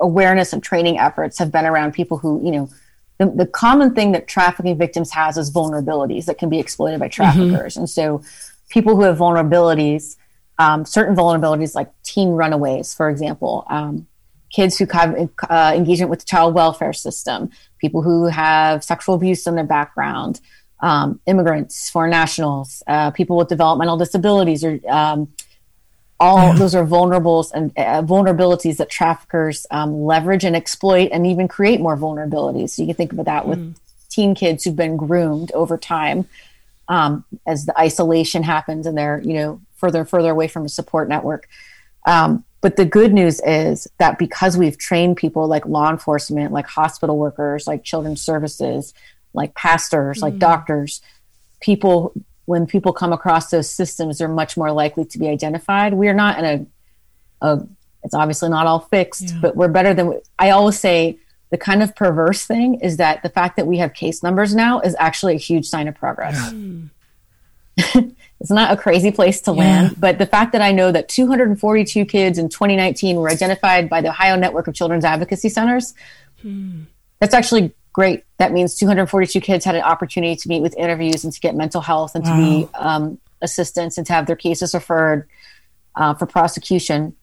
awareness 0.00 0.52
and 0.52 0.62
training 0.62 0.98
efforts 0.98 1.38
have 1.38 1.50
been 1.50 1.66
around 1.66 1.92
people 1.92 2.18
who 2.18 2.44
you 2.44 2.52
know 2.52 2.70
the, 3.18 3.26
the 3.26 3.46
common 3.46 3.94
thing 3.94 4.12
that 4.12 4.26
trafficking 4.26 4.78
victims 4.78 5.10
has 5.10 5.36
is 5.36 5.52
vulnerabilities 5.52 6.24
that 6.26 6.38
can 6.38 6.48
be 6.48 6.58
exploited 6.58 7.00
by 7.00 7.08
traffickers. 7.08 7.76
And 7.76 7.88
so 7.88 8.22
people 8.70 8.96
who 8.96 9.02
have 9.02 9.18
vulnerabilities 9.18 10.16
um, 10.58 10.84
certain 10.84 11.16
vulnerabilities 11.16 11.74
like 11.74 11.90
teen 12.02 12.30
runaways 12.30 12.92
for 12.92 13.08
example 13.08 13.64
um, 13.70 14.06
kids 14.50 14.76
who 14.76 14.86
have 14.92 15.16
uh, 15.48 15.72
engagement 15.74 16.10
with 16.10 16.20
the 16.20 16.26
child 16.26 16.54
welfare 16.54 16.92
system, 16.92 17.50
people 17.78 18.02
who 18.02 18.26
have 18.26 18.84
sexual 18.84 19.14
abuse 19.14 19.46
in 19.46 19.54
their 19.54 19.64
background, 19.64 20.40
um, 20.80 21.20
immigrants, 21.26 21.90
foreign 21.90 22.10
nationals, 22.10 22.82
uh, 22.86 23.10
people 23.10 23.36
with 23.36 23.48
developmental 23.48 23.96
disabilities, 23.96 24.64
or 24.64 24.80
um, 24.88 25.28
all 26.18 26.52
those 26.54 26.74
are 26.74 26.84
vulnerables 26.84 27.50
and 27.52 27.72
uh, 27.76 28.02
vulnerabilities 28.02 28.76
that 28.76 28.90
traffickers 28.90 29.66
um, 29.70 30.04
leverage 30.04 30.44
and 30.44 30.54
exploit, 30.56 31.10
and 31.12 31.26
even 31.26 31.48
create 31.48 31.80
more 31.80 31.96
vulnerabilities. 31.96 32.70
So 32.70 32.82
you 32.82 32.88
can 32.88 32.96
think 32.96 33.12
about 33.12 33.26
that 33.26 33.46
with 33.46 33.76
teen 34.10 34.34
kids 34.34 34.64
who've 34.64 34.76
been 34.76 34.96
groomed 34.96 35.52
over 35.52 35.78
time 35.78 36.26
um, 36.88 37.24
as 37.46 37.64
the 37.64 37.78
isolation 37.78 38.42
happens 38.42 38.86
and 38.86 38.98
they're 38.98 39.22
you 39.22 39.34
know 39.34 39.60
further 39.76 40.00
and 40.00 40.08
further 40.08 40.30
away 40.30 40.48
from 40.48 40.66
a 40.66 40.68
support 40.68 41.08
network. 41.08 41.48
Um, 42.06 42.44
but 42.60 42.76
the 42.76 42.84
good 42.84 43.14
news 43.14 43.40
is 43.40 43.88
that 43.98 44.18
because 44.18 44.56
we've 44.56 44.76
trained 44.76 45.16
people 45.16 45.46
like 45.46 45.64
law 45.64 45.90
enforcement, 45.90 46.52
like 46.52 46.66
hospital 46.66 47.16
workers, 47.16 47.66
like 47.66 47.84
children's 47.84 48.20
services, 48.20 48.92
like 49.32 49.54
pastors, 49.54 50.22
like 50.22 50.34
mm-hmm. 50.34 50.40
doctors, 50.40 51.00
people, 51.60 52.12
when 52.46 52.66
people 52.66 52.92
come 52.92 53.12
across 53.12 53.50
those 53.50 53.68
systems, 53.68 54.18
they're 54.18 54.28
much 54.28 54.56
more 54.56 54.72
likely 54.72 55.04
to 55.04 55.18
be 55.18 55.28
identified. 55.28 55.94
We 55.94 56.08
are 56.08 56.14
not 56.14 56.38
in 56.38 56.44
a, 57.42 57.46
a 57.46 57.66
it's 58.02 58.14
obviously 58.14 58.48
not 58.48 58.66
all 58.66 58.80
fixed, 58.80 59.34
but 59.40 59.54
we're 59.56 59.68
better 59.68 59.92
than, 59.92 60.20
I 60.38 60.50
always 60.50 60.78
say, 60.78 61.18
the 61.50 61.58
kind 61.58 61.82
of 61.82 61.94
perverse 61.94 62.46
thing 62.46 62.76
is 62.76 62.96
that 62.96 63.22
the 63.22 63.28
fact 63.28 63.56
that 63.56 63.66
we 63.66 63.78
have 63.78 63.92
case 63.92 64.22
numbers 64.22 64.54
now 64.54 64.80
is 64.80 64.96
actually 64.98 65.34
a 65.34 65.38
huge 65.38 65.66
sign 65.66 65.88
of 65.88 65.94
progress. 65.96 66.52
it's 67.76 68.50
not 68.50 68.72
a 68.72 68.76
crazy 68.76 69.10
place 69.10 69.42
to 69.42 69.52
land, 69.52 69.96
but 69.98 70.18
the 70.18 70.26
fact 70.26 70.52
that 70.52 70.62
I 70.62 70.72
know 70.72 70.92
that 70.92 71.08
242 71.08 72.04
kids 72.04 72.38
in 72.38 72.48
2019 72.48 73.16
were 73.16 73.28
identified 73.28 73.90
by 73.90 74.00
the 74.00 74.08
Ohio 74.08 74.36
Network 74.36 74.68
of 74.68 74.74
Children's 74.74 75.04
Advocacy 75.04 75.48
Centers, 75.48 75.92
hmm. 76.40 76.82
that's 77.18 77.34
actually 77.34 77.72
great. 77.92 78.24
That 78.38 78.52
means 78.52 78.76
242 78.76 79.40
kids 79.40 79.64
had 79.64 79.74
an 79.74 79.82
opportunity 79.82 80.36
to 80.36 80.48
meet 80.48 80.62
with 80.62 80.76
interviews 80.76 81.24
and 81.24 81.32
to 81.32 81.40
get 81.40 81.54
mental 81.54 81.80
health 81.80 82.14
and 82.14 82.24
to 82.24 82.36
be 82.36 82.68
um, 82.74 83.18
assistance 83.42 83.98
and 83.98 84.06
to 84.06 84.12
have 84.12 84.26
their 84.26 84.36
cases 84.36 84.74
referred 84.74 85.28
uh, 85.96 86.14
for 86.14 86.26
prosecution. 86.26 87.14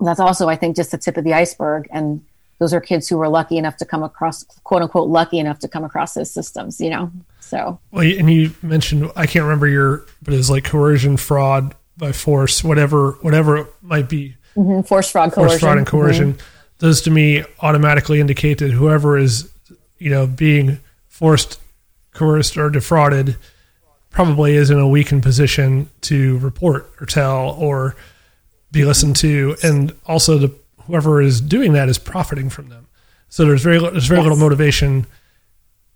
That's 0.00 0.20
also, 0.20 0.48
I 0.48 0.56
think, 0.56 0.76
just 0.76 0.90
the 0.90 0.98
tip 0.98 1.16
of 1.16 1.24
the 1.24 1.34
iceberg. 1.34 1.88
And 1.90 2.24
those 2.58 2.72
are 2.74 2.80
kids 2.80 3.08
who 3.08 3.16
were 3.16 3.28
lucky 3.28 3.56
enough 3.56 3.76
to 3.78 3.84
come 3.84 4.02
across, 4.02 4.44
quote 4.64 4.82
unquote, 4.82 5.08
lucky 5.08 5.38
enough 5.38 5.58
to 5.60 5.68
come 5.68 5.84
across 5.84 6.14
those 6.14 6.30
systems, 6.30 6.80
you 6.80 6.90
know? 6.90 7.10
So, 7.40 7.80
Well, 7.90 8.04
and 8.04 8.30
you 8.30 8.54
mentioned 8.62 9.10
I 9.16 9.26
can't 9.26 9.42
remember 9.44 9.66
your, 9.66 10.04
but 10.22 10.34
it's 10.34 10.50
like 10.50 10.64
coercion, 10.64 11.16
fraud 11.16 11.74
by 11.96 12.12
force, 12.12 12.62
whatever, 12.62 13.12
whatever 13.22 13.56
it 13.58 13.66
might 13.82 14.08
be, 14.08 14.36
mhm, 14.56 14.86
forced 14.86 15.10
fraud, 15.12 15.32
coercion. 15.32 15.48
force, 15.50 15.60
fraud, 15.60 15.78
and 15.78 15.86
coercion. 15.86 16.38
Those 16.78 17.00
to 17.02 17.10
me 17.10 17.44
automatically 17.60 18.20
indicate 18.20 18.58
that 18.58 18.70
whoever 18.70 19.18
is, 19.18 19.50
you 20.00 20.10
know, 20.10 20.26
being 20.26 20.80
forced, 21.06 21.60
coerced, 22.12 22.56
or 22.56 22.68
defrauded 22.70 23.36
probably 24.10 24.56
is 24.56 24.70
in 24.70 24.78
a 24.78 24.88
weakened 24.88 25.22
position 25.22 25.88
to 26.00 26.38
report 26.38 26.90
or 27.00 27.06
tell 27.06 27.50
or 27.50 27.94
be 28.72 28.84
listened 28.84 29.14
to, 29.16 29.56
and 29.62 29.94
also 30.06 30.38
the 30.38 30.52
whoever 30.86 31.22
is 31.22 31.40
doing 31.40 31.74
that 31.74 31.88
is 31.88 31.98
profiting 31.98 32.50
from 32.50 32.68
them. 32.68 32.88
So 33.28 33.44
there's 33.44 33.62
very 33.62 33.78
there's 33.78 34.06
very 34.06 34.22
little 34.22 34.38
motivation 34.38 35.06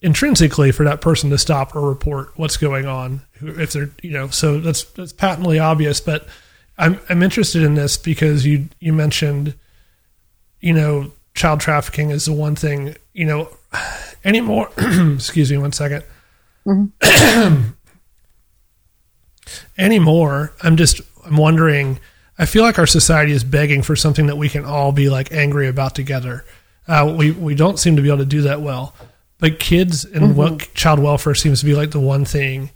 intrinsically 0.04 0.70
for 0.70 0.84
that 0.84 1.00
person 1.00 1.30
to 1.30 1.38
stop 1.38 1.74
or 1.74 1.88
report 1.88 2.30
what's 2.36 2.58
going 2.58 2.84
on 2.84 3.22
if 3.40 3.72
they're 3.72 3.88
you 4.02 4.10
know 4.10 4.28
so 4.28 4.60
that's 4.60 4.84
that's 4.84 5.14
patently 5.14 5.58
obvious 5.58 5.98
but 5.98 6.28
i'm 6.76 7.00
i'm 7.08 7.22
interested 7.22 7.62
in 7.62 7.74
this 7.74 7.96
because 7.96 8.44
you 8.44 8.68
you 8.80 8.92
mentioned 8.92 9.54
you 10.60 10.74
know 10.74 11.10
child 11.34 11.58
trafficking 11.58 12.10
is 12.10 12.26
the 12.26 12.34
one 12.34 12.54
thing 12.54 12.94
you 13.14 13.24
know 13.24 13.48
anymore 14.24 14.70
excuse 14.78 15.50
me 15.50 15.58
one 15.58 15.72
second 15.72 16.02
anymore. 19.78 20.52
I'm 20.62 20.76
just 20.76 21.00
I'm 21.24 21.36
wondering. 21.36 22.00
I 22.38 22.46
feel 22.46 22.62
like 22.64 22.78
our 22.78 22.86
society 22.86 23.32
is 23.32 23.44
begging 23.44 23.82
for 23.82 23.94
something 23.94 24.26
that 24.26 24.36
we 24.36 24.48
can 24.48 24.64
all 24.64 24.90
be 24.90 25.08
like 25.08 25.30
angry 25.30 25.68
about 25.68 25.94
together. 25.94 26.44
Uh, 26.88 27.14
we 27.16 27.30
we 27.30 27.54
don't 27.54 27.78
seem 27.78 27.96
to 27.96 28.02
be 28.02 28.08
able 28.08 28.18
to 28.18 28.24
do 28.24 28.42
that 28.42 28.60
well. 28.60 28.94
But 29.38 29.58
kids 29.58 30.04
and 30.04 30.36
wel- 30.36 30.56
child 30.74 31.00
welfare 31.00 31.34
seems 31.34 31.60
to 31.60 31.66
be 31.66 31.74
like 31.74 31.90
the 31.90 32.00
one 32.00 32.24
thing 32.24 32.70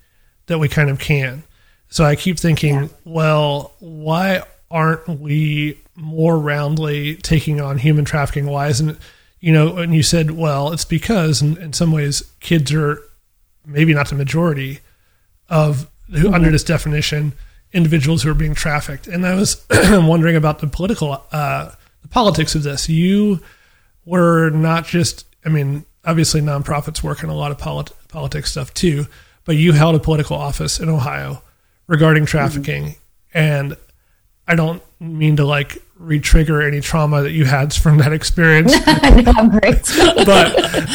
that 0.47 0.59
we 0.59 0.69
kind 0.69 0.91
of 0.91 0.99
can. 0.99 1.45
So 1.89 2.05
I 2.05 2.15
keep 2.17 2.39
thinking, 2.39 2.91
well, 3.05 3.73
why 3.79 4.43
aren't 4.71 5.09
we 5.09 5.81
more 5.95 6.39
roundly 6.39 7.17
taking 7.17 7.61
on 7.61 7.79
human 7.79 8.05
trafficking? 8.05 8.47
Why 8.47 8.69
isn't 8.69 8.91
it, 8.91 8.97
you 9.40 9.53
know? 9.53 9.77
And 9.77 9.94
you 9.94 10.03
said, 10.03 10.33
well, 10.33 10.72
it's 10.72 10.85
because 10.85 11.42
in, 11.42 11.57
in 11.59 11.72
some 11.72 11.92
ways 11.92 12.22
kids 12.40 12.72
are 12.72 13.03
maybe 13.66 13.94
not 13.94 14.09
the 14.09 14.14
majority 14.14 14.81
of 15.48 15.88
who 16.11 16.33
under 16.33 16.51
this 16.51 16.64
definition 16.64 17.33
individuals 17.72 18.22
who 18.22 18.31
are 18.31 18.35
being 18.35 18.55
trafficked. 18.55 19.07
And 19.07 19.27
I 19.27 19.35
was 19.35 19.64
wondering 19.70 20.37
about 20.37 20.61
the 20.61 20.66
political 20.66 21.22
uh, 21.33 21.72
the 22.03 22.09
politics 22.09 22.55
of 22.55 22.62
this. 22.62 22.88
You 22.88 23.40
were 24.05 24.51
not 24.51 24.87
just, 24.87 25.27
I 25.44 25.48
mean, 25.51 25.85
obviously 26.05 26.40
nonprofits 26.40 27.03
work 27.03 27.22
in 27.22 27.29
a 27.29 27.35
lot 27.35 27.51
of 27.51 27.59
polit- 27.59 27.92
politics 28.09 28.51
stuff 28.51 28.72
too, 28.72 29.07
but 29.44 29.57
you 29.57 29.72
held 29.72 29.94
a 29.94 29.98
political 29.98 30.37
office 30.37 30.81
in 30.81 30.88
Ohio 30.88 31.42
regarding 31.87 32.24
trafficking. 32.27 32.96
And 33.35 33.77
I 34.49 34.55
don't 34.57 34.83
mean 34.99 35.37
to 35.37 35.45
like 35.45 35.83
re-trigger 35.97 36.63
any 36.63 36.81
trauma 36.81 37.23
that 37.23 37.33
you 37.33 37.45
had 37.45 37.73
from 37.75 37.99
that 37.99 38.13
experience, 38.13 38.73
great. 39.61 39.83
but 40.27 40.55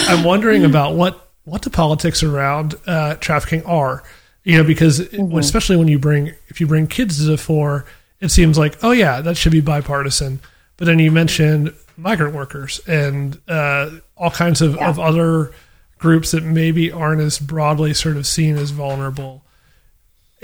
I'm 0.10 0.24
wondering 0.24 0.66
about 0.66 0.96
what 0.96 1.30
what 1.46 1.62
the 1.62 1.70
politics 1.70 2.24
around 2.24 2.76
uh, 2.88 3.16
trafficking 3.16 3.63
are. 3.66 4.04
You 4.44 4.58
know, 4.58 4.63
because 4.66 5.00
especially 5.00 5.78
when 5.78 5.88
you 5.88 6.00
bring 6.00 6.34
if 6.48 6.60
you 6.60 6.68
bring 6.68 6.88
kids 6.88 7.18
to 7.20 7.24
the 7.24 7.38
fore, 7.38 7.86
it 8.20 8.30
seems 8.30 8.58
like 8.58 8.78
oh 8.84 8.92
yeah, 8.92 9.22
that 9.22 9.38
should 9.38 9.52
be 9.54 9.62
bipartisan. 9.62 10.39
But 10.78 10.86
then 10.86 11.00
you 11.00 11.12
mentioned 11.12 11.74
migrant 11.96 12.34
workers 12.36 12.82
and 12.88 13.39
uh, 13.48 13.92
all 14.18 14.32
kinds 14.32 14.62
of, 14.62 14.76
Yeah. 14.76 14.89
of 14.89 15.00
other 15.00 15.52
groups 16.00 16.32
that 16.32 16.44
maybe 16.44 16.92
aren't 16.92 17.22
as 17.22 17.38
broadly 17.39 17.94
sort 17.94 18.18
of 18.18 18.26
seen 18.26 18.58
as 18.58 18.72
vulnerable. 18.72 19.42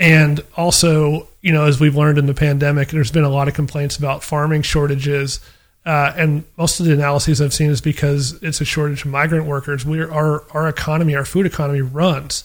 And 0.00 0.42
also, 0.56 1.28
you 1.42 1.52
know, 1.52 1.66
as 1.66 1.78
we've 1.78 1.94
learned 1.94 2.16
in 2.16 2.24
the 2.24 2.34
pandemic, 2.34 2.88
there's 2.88 3.12
been 3.12 3.22
a 3.22 3.28
lot 3.28 3.48
of 3.48 3.54
complaints 3.54 3.98
about 3.98 4.24
farming 4.24 4.62
shortages. 4.62 5.40
Uh, 5.84 6.12
and 6.16 6.44
most 6.56 6.80
of 6.80 6.86
the 6.86 6.92
analyses 6.94 7.40
I've 7.40 7.52
seen 7.52 7.70
is 7.70 7.82
because 7.82 8.42
it's 8.42 8.62
a 8.62 8.64
shortage 8.64 9.04
of 9.04 9.10
migrant 9.10 9.46
workers. 9.46 9.84
We're, 9.84 10.10
our, 10.10 10.44
our 10.52 10.68
economy, 10.68 11.14
our 11.14 11.26
food 11.26 11.44
economy 11.44 11.82
runs 11.82 12.44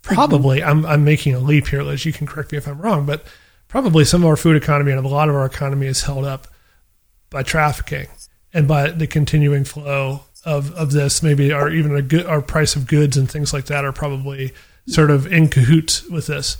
probably, 0.00 0.62
I'm, 0.62 0.84
I'm 0.86 1.04
making 1.04 1.34
a 1.34 1.38
leap 1.38 1.68
here, 1.68 1.82
Liz. 1.82 2.04
You 2.04 2.12
can 2.12 2.26
correct 2.26 2.50
me 2.50 2.58
if 2.58 2.66
I'm 2.66 2.80
wrong, 2.80 3.06
but 3.06 3.24
probably 3.68 4.04
some 4.04 4.22
of 4.22 4.28
our 4.28 4.36
food 4.36 4.56
economy 4.56 4.90
and 4.90 5.04
a 5.04 5.08
lot 5.08 5.28
of 5.28 5.34
our 5.34 5.46
economy 5.46 5.86
is 5.86 6.02
held 6.02 6.24
up 6.24 6.48
by 7.30 7.42
trafficking 7.42 8.08
and 8.52 8.66
by 8.66 8.90
the 8.90 9.06
continuing 9.06 9.64
flow 9.64 10.24
of, 10.44 10.72
of 10.72 10.92
this. 10.92 11.22
Maybe 11.22 11.52
our 11.52 11.70
even 11.70 11.94
a 11.94 12.02
good, 12.02 12.26
our 12.26 12.42
price 12.42 12.74
of 12.74 12.86
goods 12.86 13.16
and 13.16 13.30
things 13.30 13.52
like 13.52 13.66
that 13.66 13.84
are 13.84 13.92
probably 13.92 14.52
sort 14.86 15.10
of 15.10 15.32
in 15.32 15.48
cahoots 15.48 16.08
with 16.08 16.26
this. 16.26 16.56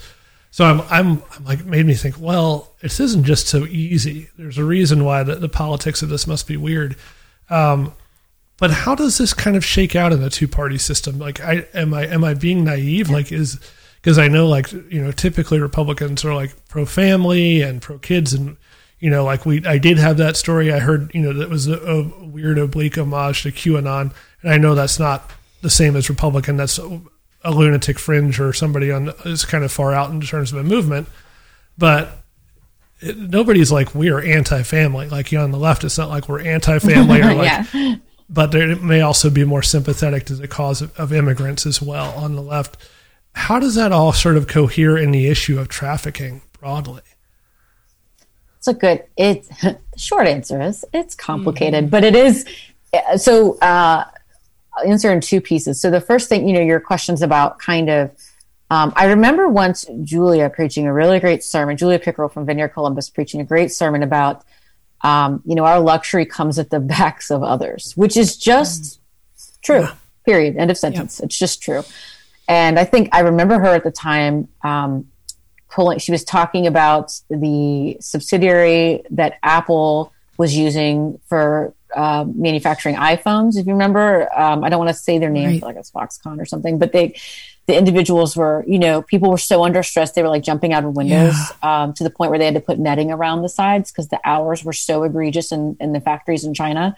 So 0.51 0.65
I'm, 0.65 0.81
I'm, 0.91 1.23
I'm 1.35 1.45
like, 1.45 1.65
made 1.65 1.87
me 1.87 1.95
think, 1.95 2.21
well, 2.21 2.73
this 2.83 3.01
isn't 3.01 3.25
just 3.25 3.49
so 3.49 3.65
easy. 3.65 4.29
There's 4.37 4.59
a 4.59 4.65
reason 4.65 5.05
why 5.05 5.23
the, 5.23 5.37
the 5.37 5.49
politics 5.49 6.03
of 6.03 6.11
this 6.11 6.27
must 6.27 6.47
be 6.47 6.59
weird. 6.59 6.97
Um, 7.49 7.95
but 8.59 8.71
how 8.71 8.95
does 8.95 9.17
this 9.19 9.33
kind 9.33 9.57
of 9.57 9.65
shake 9.65 9.97
out 9.97 10.13
in 10.13 10.21
the 10.21 10.31
two 10.31 10.47
party 10.47 10.79
system? 10.79 11.19
Like, 11.19 11.41
I 11.41 11.67
am 11.75 11.95
I 11.95 12.07
am 12.07 12.23
I 12.23 12.35
being 12.35 12.65
naive? 12.65 13.11
Like, 13.11 13.33
is 13.33 13.59
because 14.03 14.19
I 14.19 14.29
know 14.29 14.49
like 14.49 14.73
you 14.73 15.01
know 15.01 15.13
typically 15.13 15.61
Republicans 15.61 16.25
are 16.25 16.35
like 16.35 16.53
pro 16.69 16.85
family 16.85 17.63
and 17.63 17.81
pro 17.81 17.99
kids 17.99 18.33
and 18.33 18.57
you 18.99 19.11
know 19.11 19.25
like 19.25 19.47
we 19.47 19.65
I 19.65 19.79
did 19.79 19.99
have 19.99 20.17
that 20.19 20.37
story 20.37 20.73
I 20.73 20.81
heard 20.81 21.15
you 21.15 21.23
know 21.23 21.33
that 21.33 21.49
was 21.49 21.69
a, 21.69 21.79
a 21.79 22.03
weird 22.25 22.59
oblique 22.59 22.99
homage 22.99 23.43
to 23.43 23.53
QAnon 23.53 24.13
and 24.43 24.53
I 24.53 24.59
know 24.59 24.75
that's 24.75 24.99
not 24.99 25.31
the 25.63 25.71
same 25.71 25.95
as 25.95 26.11
Republican 26.11 26.57
that's 26.57 26.81
a, 27.45 27.51
a 27.51 27.51
lunatic 27.51 27.99
fringe 27.99 28.41
or 28.41 28.53
somebody 28.53 28.91
on 28.91 29.13
is 29.25 29.45
kind 29.45 29.65
of 29.65 29.73
far 29.73 29.93
out 29.93 30.11
in 30.11 30.21
terms 30.21 30.53
of 30.53 30.59
a 30.59 30.65
movement 30.65 31.09
but 31.79 32.25
it, 33.01 33.17
nobody's 33.19 33.73
like 33.73 33.95
we 33.95 34.11
are 34.11 34.21
anti-family 34.21 35.09
like 35.09 35.33
you 35.33 35.39
know, 35.39 35.45
on 35.45 35.51
the 35.51 35.59
left 35.59 35.85
it's 35.85 35.99
not 35.99 36.09
like 36.09 36.29
we're 36.29 36.41
anti-family 36.41 37.21
or 37.21 37.35
like 37.35 37.73
yeah. 37.73 37.97
but 38.33 38.51
there 38.51 38.75
may 38.77 39.03
also 39.03 39.29
be 39.29 39.45
more 39.45 39.63
sympathetic 39.63 40.25
to 40.25 40.35
the 40.35 40.49
cause 40.49 40.81
of, 40.81 40.99
of 40.99 41.13
immigrants 41.13 41.67
as 41.67 41.83
well 41.83 42.13
on 42.15 42.35
the 42.35 42.43
left. 42.43 42.79
How 43.35 43.59
does 43.61 43.75
that 43.75 43.93
all 43.93 44.13
sort 44.13 44.37
of 44.39 44.47
cohere 44.47 44.97
in 44.97 45.11
the 45.11 45.27
issue 45.27 45.59
of 45.59 45.69
trafficking 45.69 46.41
broadly? 46.59 47.03
It's 48.57 48.69
a 48.69 48.75
good. 48.75 49.05
It's 49.17 49.49
the 49.61 49.79
short 49.97 50.27
answer 50.27 50.61
is 50.63 50.85
it's 50.95 51.15
complicated, 51.15 51.91
but 51.91 52.05
it 52.05 52.17
is. 52.17 52.47
So 53.17 53.59
uh, 53.59 54.05
I'll 54.77 54.91
answer 54.91 55.13
in 55.13 55.21
two 55.21 55.41
pieces. 55.41 55.81
So 55.81 55.91
the 55.91 56.01
first 56.01 56.29
thing, 56.29 56.47
you 56.47 56.55
know, 56.55 56.61
your 56.61 56.81
questions 56.81 57.23
about 57.23 57.59
kind 57.59 57.91
of. 57.91 58.11
Um, 58.71 58.91
I 58.97 59.05
remember 59.05 59.51
once 59.51 59.85
Julia 60.03 60.49
preaching 60.49 60.87
a 60.87 60.95
really 60.95 61.21
great 61.21 61.45
sermon. 61.45 61.77
Julia 61.77 61.99
Pickerel 61.99 62.31
from 62.31 62.47
Vineyard 62.47 62.69
Columbus 62.69 63.11
preaching 63.11 63.39
a 63.43 63.45
great 63.45 63.71
sermon 63.71 64.03
about, 64.03 64.45
um, 65.03 65.43
you 65.45 65.55
know, 65.55 65.67
our 65.67 65.79
luxury 65.79 66.25
comes 66.25 66.59
at 66.59 66.71
the 66.71 66.81
backs 66.97 67.31
of 67.31 67.43
others, 67.43 67.93
which 67.97 68.17
is 68.17 68.37
just 68.39 68.99
true. 69.61 69.87
Period. 70.25 70.57
End 70.57 70.71
of 70.71 70.79
sentence. 70.79 71.21
It's 71.21 71.39
just 71.39 71.63
true. 71.63 71.83
And 72.49 72.79
I 72.79 72.85
think 72.85 73.11
I 73.13 73.21
remember 73.21 73.59
her 73.59 73.75
at 73.75 73.85
the 73.85 73.91
time. 73.91 74.49
Um, 74.63 75.09
pulling 75.73 75.99
she 75.99 76.13
was 76.13 76.23
talking 76.23 76.67
about 76.67 77.19
the 77.31 77.97
subsidiary 78.01 79.03
that 79.11 79.39
apple 79.43 80.13
was 80.37 80.55
using 80.55 81.19
for 81.27 81.75
uh, 81.95 82.25
manufacturing 82.35 82.97
iphones 82.97 83.57
if 83.57 83.67
you 83.67 83.73
remember 83.73 84.29
um, 84.39 84.65
i 84.65 84.69
don't 84.69 84.79
want 84.79 84.89
to 84.89 84.95
say 84.95 85.19
their 85.19 85.31
name 85.31 85.49
Right. 85.51 85.63
like 85.63 85.77
it's 85.77 85.91
foxconn 85.91 86.41
or 86.41 86.45
something 86.45 86.79
but 86.79 86.93
they 86.93 87.15
the 87.67 87.77
individuals 87.77 88.37
were 88.37 88.65
you 88.67 88.79
know 88.79 89.03
people 89.03 89.31
were 89.31 89.39
so 89.39 89.63
under 89.65 89.83
stress 89.83 90.13
they 90.13 90.23
were 90.23 90.29
like 90.29 90.43
jumping 90.43 90.73
out 90.73 90.85
of 90.85 90.97
windows 90.97 91.37
um, 91.63 91.93
to 91.95 92.03
the 92.05 92.11
point 92.11 92.31
where 92.31 92.39
they 92.39 92.45
had 92.47 92.55
to 92.55 92.61
put 92.61 92.79
netting 92.79 93.11
around 93.11 93.43
the 93.43 93.49
sides 93.49 93.91
because 93.93 94.09
the 94.09 94.21
hours 94.25 94.65
were 94.65 94.73
so 94.73 95.03
egregious 95.05 95.53
in, 95.53 95.77
in 95.81 95.93
the 95.93 96.01
factories 96.01 96.45
in 96.45 96.55
china 96.55 96.97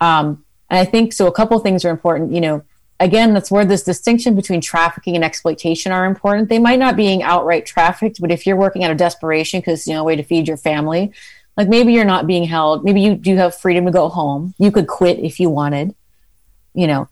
um, 0.00 0.44
and 0.70 0.78
I 0.78 0.84
think 0.84 1.12
so. 1.12 1.26
A 1.26 1.32
couple 1.32 1.56
of 1.56 1.62
things 1.62 1.84
are 1.84 1.90
important. 1.90 2.32
You 2.32 2.40
know, 2.40 2.62
again, 3.00 3.32
that's 3.32 3.50
where 3.50 3.64
this 3.64 3.82
distinction 3.82 4.34
between 4.34 4.60
trafficking 4.60 5.14
and 5.14 5.24
exploitation 5.24 5.92
are 5.92 6.04
important. 6.04 6.48
They 6.48 6.58
might 6.58 6.78
not 6.78 6.94
be 6.96 7.04
being 7.04 7.22
outright 7.22 7.64
trafficked, 7.66 8.20
but 8.20 8.30
if 8.30 8.46
you're 8.46 8.56
working 8.56 8.84
out 8.84 8.90
of 8.90 8.96
desperation 8.96 9.60
because 9.60 9.86
you 9.86 9.94
know 9.94 10.02
a 10.02 10.04
way 10.04 10.16
to 10.16 10.22
feed 10.22 10.46
your 10.46 10.56
family, 10.56 11.12
like 11.58 11.68
maybe 11.68 11.92
you're 11.92 12.04
not 12.04 12.28
being 12.28 12.44
held. 12.44 12.84
Maybe 12.84 13.00
you 13.00 13.16
do 13.16 13.36
have 13.36 13.54
freedom 13.54 13.84
to 13.86 13.90
go 13.90 14.08
home. 14.08 14.54
You 14.58 14.70
could 14.70 14.86
quit 14.86 15.18
if 15.18 15.40
you 15.40 15.50
wanted. 15.50 15.94
You 16.72 16.86
know, 16.86 17.08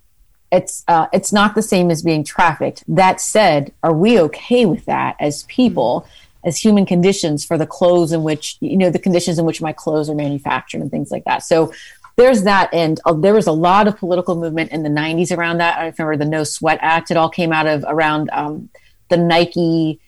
it's 0.52 0.84
uh, 0.86 1.08
it's 1.12 1.32
not 1.32 1.56
the 1.56 1.62
same 1.62 1.90
as 1.90 2.00
being 2.00 2.22
trafficked. 2.22 2.84
That 2.86 3.20
said, 3.20 3.72
are 3.82 3.92
we 3.92 4.20
okay 4.20 4.64
with 4.64 4.84
that 4.86 5.16
as 5.18 5.42
people? 5.42 6.06
As 6.44 6.58
human 6.58 6.86
conditions 6.86 7.44
for 7.44 7.58
the 7.58 7.66
clothes 7.66 8.12
in 8.12 8.22
which 8.22 8.56
you 8.60 8.76
know 8.76 8.88
the 8.88 9.00
conditions 9.00 9.40
in 9.40 9.44
which 9.44 9.60
my 9.60 9.72
clothes 9.72 10.08
are 10.08 10.14
manufactured 10.14 10.80
and 10.80 10.92
things 10.92 11.10
like 11.10 11.24
that. 11.24 11.42
So 11.42 11.72
there's 12.14 12.44
that 12.44 12.72
and 12.72 13.00
uh, 13.04 13.12
there 13.12 13.34
was 13.34 13.48
a 13.48 13.52
lot 13.52 13.88
of 13.88 13.96
political 13.98 14.36
movement 14.36 14.70
in 14.70 14.82
the 14.82 14.88
90s 14.88 15.36
around 15.36 15.58
that 15.58 15.76
i 15.78 15.82
remember 15.82 16.16
the 16.16 16.24
no 16.24 16.44
sweat 16.44 16.78
act 16.80 17.10
it 17.10 17.16
all 17.18 17.28
came 17.28 17.52
out 17.52 17.66
of 17.66 17.84
around 17.86 18.30
um, 18.32 18.70
the 19.10 19.18
nike 19.18 20.00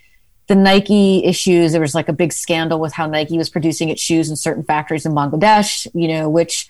the 0.48 0.54
nike 0.54 1.24
issues 1.24 1.72
there 1.72 1.80
was 1.80 1.94
like 1.94 2.08
a 2.08 2.12
big 2.12 2.32
scandal 2.32 2.80
with 2.80 2.92
how 2.92 3.06
nike 3.06 3.38
was 3.38 3.48
producing 3.48 3.88
its 3.88 4.02
shoes 4.02 4.28
in 4.28 4.36
certain 4.36 4.62
factories 4.62 5.06
in 5.06 5.12
bangladesh 5.12 5.86
you 5.94 6.08
know 6.08 6.28
which 6.28 6.68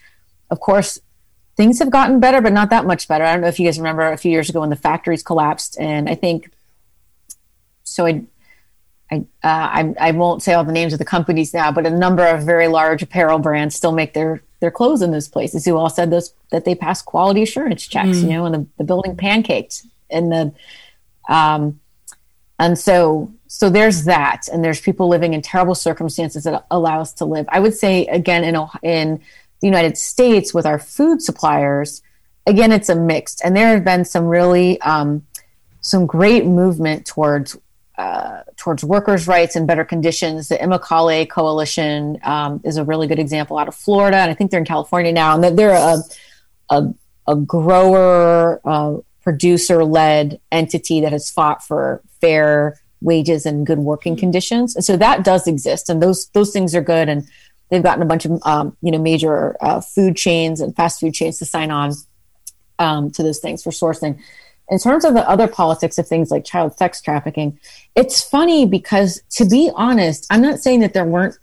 of 0.49 0.59
course 0.59 0.99
things 1.57 1.79
have 1.79 1.89
gotten 1.89 2.19
better 2.19 2.41
but 2.41 2.53
not 2.53 2.69
that 2.69 2.85
much 2.85 3.07
better 3.07 3.23
i 3.23 3.31
don't 3.31 3.41
know 3.41 3.47
if 3.47 3.59
you 3.59 3.65
guys 3.65 3.77
remember 3.77 4.11
a 4.11 4.17
few 4.17 4.31
years 4.31 4.49
ago 4.49 4.61
when 4.61 4.69
the 4.69 4.75
factories 4.75 5.23
collapsed 5.23 5.79
and 5.79 6.09
i 6.09 6.15
think 6.15 6.51
so 7.83 8.05
i 8.05 8.23
I, 9.11 9.15
uh, 9.15 9.21
I 9.43 9.93
I 9.99 10.11
won't 10.11 10.43
say 10.43 10.53
all 10.53 10.63
the 10.63 10.71
names 10.71 10.93
of 10.93 10.99
the 10.99 11.05
companies 11.05 11.53
now, 11.53 11.71
but 11.71 11.87
a 11.87 11.89
number 11.89 12.25
of 12.25 12.43
very 12.43 12.67
large 12.67 13.01
apparel 13.01 13.39
brands 13.39 13.75
still 13.75 13.91
make 13.91 14.13
their 14.13 14.43
their 14.59 14.71
clothes 14.71 15.01
in 15.01 15.11
those 15.11 15.27
places. 15.27 15.65
Who 15.65 15.77
all 15.77 15.89
said 15.89 16.11
those 16.11 16.33
that 16.51 16.65
they 16.65 16.75
pass 16.75 17.01
quality 17.01 17.41
assurance 17.41 17.87
checks, 17.87 18.21
you 18.21 18.29
know, 18.29 18.45
and 18.45 18.53
the, 18.53 18.67
the 18.77 18.83
building 18.83 19.15
pancaked 19.15 19.85
and 20.11 20.31
the 20.31 20.53
um, 21.27 21.79
and 22.59 22.77
so 22.77 23.31
so 23.51 23.67
there's 23.67 24.03
that, 24.05 24.47
and 24.53 24.63
there's 24.63 24.79
people 24.79 25.07
living 25.07 25.33
in 25.33 25.41
terrible 25.41 25.73
circumstances 25.73 26.43
that 26.43 26.67
allow 26.69 27.01
us 27.01 27.13
to 27.13 27.25
live. 27.25 27.47
I 27.49 27.59
would 27.59 27.73
say 27.73 28.05
again 28.05 28.43
in 28.43 28.55
in 28.83 29.21
the 29.59 29.67
United 29.67 29.97
States 29.97 30.53
with 30.53 30.67
our 30.67 30.77
food 30.77 31.19
suppliers, 31.23 32.03
again 32.45 32.71
it's 32.71 32.89
a 32.89 32.95
mixed, 32.95 33.41
and 33.43 33.57
there 33.57 33.69
have 33.69 33.83
been 33.83 34.05
some 34.05 34.25
really 34.25 34.79
um, 34.81 35.25
some 35.81 36.05
great 36.05 36.45
movement 36.45 37.07
towards 37.07 37.57
uh, 37.97 38.43
towards 38.55 38.83
workers' 38.83 39.27
rights 39.27 39.55
and 39.55 39.65
better 39.65 39.83
conditions. 39.83 40.49
The 40.49 40.55
Immokalee 40.55 41.27
Coalition 41.27 42.19
um, 42.23 42.61
is 42.63 42.77
a 42.77 42.83
really 42.83 43.07
good 43.07 43.19
example 43.19 43.57
out 43.57 43.67
of 43.67 43.73
Florida, 43.73 44.17
and 44.17 44.29
I 44.29 44.35
think 44.35 44.51
they're 44.51 44.59
in 44.59 44.65
California 44.65 45.11
now. 45.11 45.33
And 45.33 45.57
they're- 45.57 45.71
a 45.71 45.97
a, 46.69 46.93
a 47.27 47.35
grower 47.35 48.61
uh, 48.63 48.97
producer 49.23 49.83
led 49.83 50.39
entity 50.51 51.01
that 51.01 51.11
has 51.11 51.31
fought 51.31 51.63
for 51.63 52.03
fair 52.21 52.79
wages 53.01 53.45
and 53.45 53.65
good 53.65 53.79
working 53.79 54.15
conditions. 54.15 54.75
And 54.75 54.83
so 54.83 54.97
that 54.97 55.23
does 55.23 55.47
exist, 55.47 55.89
and 55.89 56.01
those 56.01 56.27
those 56.29 56.51
things 56.51 56.75
are 56.75 56.81
good. 56.81 57.09
And 57.09 57.27
they've 57.69 57.83
gotten 57.83 58.01
a 58.01 58.05
bunch 58.05 58.25
of 58.25 58.39
um, 58.45 58.77
you 58.81 58.91
know 58.91 58.99
major 58.99 59.55
uh, 59.61 59.81
food 59.81 60.15
chains 60.15 60.61
and 60.61 60.75
fast 60.75 60.99
food 60.99 61.13
chains 61.13 61.39
to 61.39 61.45
sign 61.45 61.71
on 61.71 61.93
um, 62.77 63.11
to 63.11 63.23
those 63.23 63.39
things 63.39 63.63
for 63.63 63.71
sourcing. 63.71 64.19
In 64.71 64.77
terms 64.77 65.03
of 65.03 65.15
the 65.15 65.27
other 65.27 65.47
politics 65.47 65.97
of 65.97 66.07
things 66.07 66.29
like 66.29 66.45
child 66.45 66.77
sex 66.77 67.01
trafficking, 67.01 67.59
it's 67.95 68.21
funny 68.21 68.65
because 68.65 69.21
to 69.31 69.45
be 69.45 69.71
honest, 69.73 70.27
I'm 70.29 70.41
not 70.41 70.59
saying 70.59 70.81
that 70.81 70.93
there 70.93 71.05
weren't 71.05 71.37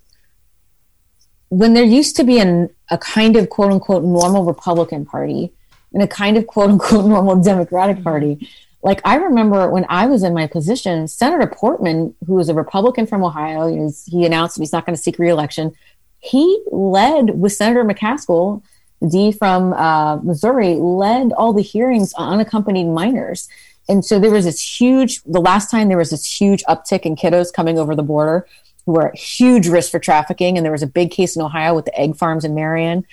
when 1.48 1.74
there 1.74 1.84
used 1.84 2.16
to 2.16 2.24
be 2.24 2.38
an, 2.38 2.70
a 2.90 2.98
kind 2.98 3.36
of 3.36 3.48
quote 3.48 3.72
unquote 3.72 4.04
normal 4.04 4.44
Republican 4.44 5.04
Party 5.04 5.52
and 5.92 6.02
a 6.02 6.08
kind 6.08 6.36
of 6.36 6.46
quote 6.46 6.70
unquote 6.70 7.04
normal 7.06 7.36
Democratic 7.42 8.02
Party. 8.02 8.48
Like 8.86 9.00
I 9.04 9.16
remember 9.16 9.68
when 9.68 9.84
I 9.88 10.06
was 10.06 10.22
in 10.22 10.32
my 10.32 10.46
position, 10.46 11.08
Senator 11.08 11.48
Portman, 11.48 12.14
who 12.24 12.34
was 12.34 12.48
a 12.48 12.54
Republican 12.54 13.04
from 13.04 13.24
Ohio, 13.24 13.66
he, 14.06 14.24
announced 14.24 14.58
he's 14.58 14.72
not 14.72 14.86
going 14.86 14.94
to 14.94 15.02
seek 15.02 15.18
reelection. 15.18 15.72
He 16.20 16.62
led 16.70 17.30
with 17.30 17.52
Senator 17.52 17.84
McCaskill, 17.84 18.62
D 19.10 19.32
from 19.32 19.72
uh, 19.72 20.18
Missouri, 20.18 20.74
led 20.74 21.32
all 21.32 21.52
the 21.52 21.64
hearings 21.64 22.14
on 22.14 22.34
unaccompanied 22.34 22.86
minors. 22.86 23.48
And 23.88 24.04
so 24.04 24.20
there 24.20 24.30
was 24.30 24.44
this 24.44 24.62
huge, 24.80 25.20
the 25.24 25.40
last 25.40 25.68
time 25.68 25.88
there 25.88 25.98
was 25.98 26.10
this 26.10 26.40
huge 26.40 26.62
uptick 26.66 27.00
in 27.00 27.16
kiddos 27.16 27.52
coming 27.52 27.80
over 27.80 27.96
the 27.96 28.04
border 28.04 28.46
who 28.84 28.92
were 28.92 29.08
at 29.08 29.16
huge 29.16 29.66
risk 29.66 29.90
for 29.90 29.98
trafficking. 29.98 30.56
And 30.56 30.64
there 30.64 30.70
was 30.70 30.84
a 30.84 30.86
big 30.86 31.10
case 31.10 31.34
in 31.34 31.42
Ohio 31.42 31.74
with 31.74 31.86
the 31.86 32.00
egg 32.00 32.14
farms 32.14 32.44
in 32.44 32.54
Marion. 32.54 33.04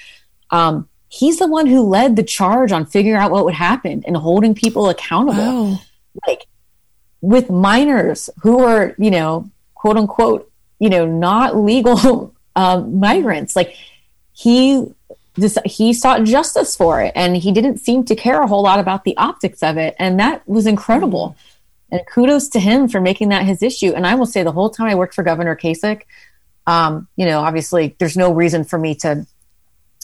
Um, 0.51 0.87
he's 1.13 1.37
the 1.37 1.47
one 1.47 1.67
who 1.67 1.81
led 1.81 2.15
the 2.15 2.23
charge 2.23 2.71
on 2.71 2.87
figuring 2.87 3.21
out 3.21 3.29
what 3.29 3.45
would 3.45 3.53
happen 3.53 4.03
and 4.07 4.17
holding 4.17 4.55
people 4.55 4.89
accountable. 4.89 5.71
Wow. 5.71 5.79
like 6.27 6.47
with 7.21 7.49
minors 7.49 8.29
who 8.41 8.59
are 8.59 8.95
you 8.97 9.11
know 9.11 9.49
quote 9.75 9.95
unquote 9.95 10.51
you 10.79 10.89
know 10.89 11.05
not 11.05 11.55
legal 11.55 12.33
um, 12.55 12.99
migrants 12.99 13.55
like 13.55 13.75
he 14.33 14.87
just 15.39 15.57
he 15.65 15.93
sought 15.93 16.23
justice 16.23 16.75
for 16.75 17.01
it 17.01 17.11
and 17.15 17.37
he 17.37 17.51
didn't 17.51 17.77
seem 17.77 18.03
to 18.05 18.15
care 18.15 18.41
a 18.41 18.47
whole 18.47 18.63
lot 18.63 18.79
about 18.79 19.03
the 19.03 19.15
optics 19.17 19.63
of 19.63 19.77
it. 19.77 19.95
And 19.97 20.19
that 20.19 20.47
was 20.47 20.67
incredible. 20.67 21.35
And 21.91 22.01
kudos 22.11 22.49
to 22.49 22.59
him 22.59 22.87
for 22.87 23.01
making 23.01 23.29
that 23.29 23.45
his 23.45 23.61
issue. 23.61 23.93
And 23.93 24.07
i 24.07 24.15
will 24.15 24.25
say 24.25 24.41
the 24.41 24.51
whole 24.51 24.71
time 24.71 24.87
i 24.87 24.95
worked 24.95 25.13
for 25.13 25.23
governor 25.23 25.55
kasich 25.55 26.01
um, 26.65 27.07
you 27.17 27.25
know 27.25 27.39
obviously 27.41 27.95
there's 27.99 28.17
no 28.17 28.33
reason 28.33 28.63
for 28.63 28.79
me 28.79 28.95
to 28.95 29.27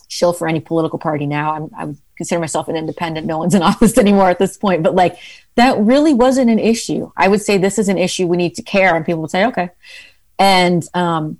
shill 0.09 0.33
for 0.33 0.47
any 0.47 0.59
political 0.59 0.99
party 0.99 1.25
now. 1.25 1.53
I'm, 1.53 1.69
I 1.77 1.85
would 1.85 1.97
consider 2.17 2.41
myself 2.41 2.67
an 2.67 2.75
independent. 2.75 3.25
No 3.25 3.37
one's 3.37 3.55
in 3.55 3.61
office 3.71 3.97
anymore 3.97 4.29
at 4.29 4.39
this 4.39 4.57
point, 4.57 4.83
but 4.83 4.95
like 4.95 5.17
that 5.55 5.79
really 5.79 6.13
wasn't 6.13 6.49
an 6.49 6.59
issue. 6.59 7.11
I 7.15 7.29
would 7.29 7.41
say 7.41 7.57
this 7.57 7.79
is 7.79 7.87
an 7.87 7.97
issue 7.97 8.27
we 8.27 8.35
need 8.35 8.55
to 8.55 8.61
care, 8.61 8.95
and 8.95 9.05
people 9.05 9.21
would 9.21 9.31
say, 9.31 9.45
okay. 9.45 9.69
And 10.37 10.83
um, 10.93 11.39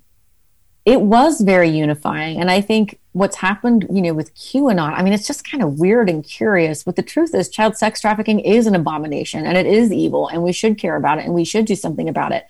it 0.84 1.00
was 1.00 1.40
very 1.40 1.68
unifying. 1.68 2.40
And 2.40 2.50
I 2.50 2.60
think 2.60 2.98
what's 3.12 3.36
happened, 3.36 3.86
you 3.90 4.00
know, 4.00 4.14
with 4.14 4.34
QAnon, 4.34 4.94
I 4.94 5.02
mean, 5.02 5.12
it's 5.12 5.26
just 5.26 5.48
kind 5.48 5.62
of 5.62 5.78
weird 5.78 6.08
and 6.08 6.22
curious. 6.22 6.84
But 6.84 6.96
the 6.96 7.02
truth 7.02 7.34
is, 7.34 7.48
child 7.48 7.76
sex 7.76 8.00
trafficking 8.00 8.40
is 8.40 8.66
an 8.66 8.74
abomination 8.74 9.46
and 9.46 9.58
it 9.58 9.66
is 9.66 9.92
evil, 9.92 10.28
and 10.28 10.42
we 10.42 10.52
should 10.52 10.78
care 10.78 10.96
about 10.96 11.18
it 11.18 11.24
and 11.24 11.34
we 11.34 11.44
should 11.44 11.64
do 11.64 11.74
something 11.74 12.08
about 12.08 12.32
it 12.32 12.46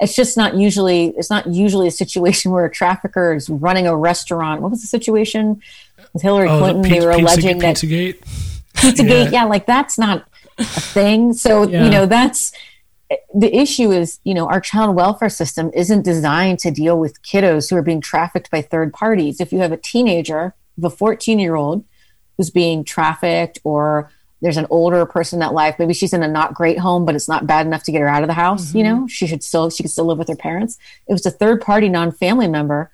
it's 0.00 0.14
just 0.16 0.36
not 0.36 0.56
usually 0.56 1.08
it's 1.16 1.30
not 1.30 1.46
usually 1.46 1.86
a 1.86 1.90
situation 1.90 2.50
where 2.52 2.64
a 2.64 2.70
trafficker 2.70 3.34
is 3.34 3.48
running 3.50 3.86
a 3.86 3.96
restaurant. 3.96 4.62
What 4.62 4.70
was 4.70 4.80
the 4.80 4.86
situation 4.86 5.60
with 6.12 6.22
Hillary 6.22 6.48
Oh, 6.48 6.54
the 6.56 6.60
Clinton? 6.62 6.82
pizza, 6.84 7.00
they 7.00 7.06
were 7.06 7.12
pizza, 7.14 7.24
alleging 7.34 7.58
that 7.58 7.76
Pizzagate. 7.76 8.18
Pizzagate, 8.74 9.24
Yeah. 9.24 9.30
yeah. 9.30 9.44
like 9.44 9.66
that's 9.66 9.98
not 9.98 10.24
a 10.58 10.64
thing. 10.64 11.32
So 11.34 11.68
Yeah. 11.68 11.84
you 11.84 11.90
know 11.90 12.06
that's 12.06 12.52
the 13.34 13.54
issue 13.54 13.90
is 13.90 14.20
you 14.24 14.34
know 14.34 14.46
our 14.46 14.60
child 14.60 14.94
welfare 14.94 15.28
system 15.28 15.70
isn't 15.74 16.02
designed 16.02 16.60
to 16.60 16.70
deal 16.70 16.98
with 16.98 17.20
kiddos 17.22 17.68
who 17.70 17.76
are 17.76 17.82
being 17.82 18.00
trafficked 18.00 18.50
by 18.50 18.62
third 18.62 18.92
parties. 18.92 19.40
If 19.40 19.52
you 19.52 19.58
have 19.58 19.72
a 19.72 19.76
teenager, 19.76 20.54
a 20.82 20.90
14 20.90 21.38
year 21.38 21.56
old 21.56 21.84
who's 22.36 22.50
being 22.50 22.84
trafficked 22.84 23.58
or 23.64 24.10
there's 24.42 24.56
an 24.56 24.66
older 24.70 25.04
person 25.06 25.36
in 25.36 25.40
that 25.40 25.52
life. 25.52 25.78
Maybe 25.78 25.92
she's 25.92 26.12
in 26.12 26.22
a 26.22 26.28
not 26.28 26.54
great 26.54 26.78
home 26.78 27.04
but 27.04 27.14
it's 27.14 27.28
not 27.28 27.46
bad 27.46 27.66
enough 27.66 27.82
to 27.84 27.92
get 27.92 28.00
her 28.00 28.08
out 28.08 28.22
of 28.22 28.28
the 28.28 28.34
house 28.34 28.74
you 28.74 28.82
know? 28.82 29.06
She 29.06 29.26
should 29.26 29.42
still 29.42 29.70
she 29.70 29.82
could 29.82 29.90
still 29.90 30.06
live 30.06 30.18
with 30.18 30.28
her 30.28 30.36
parents. 30.36 30.78
It 31.06 31.12
was 31.12 31.26
a 31.26 31.30
third 31.30 31.60
party 31.60 31.88
non-family 31.88 32.48
member 32.48 32.90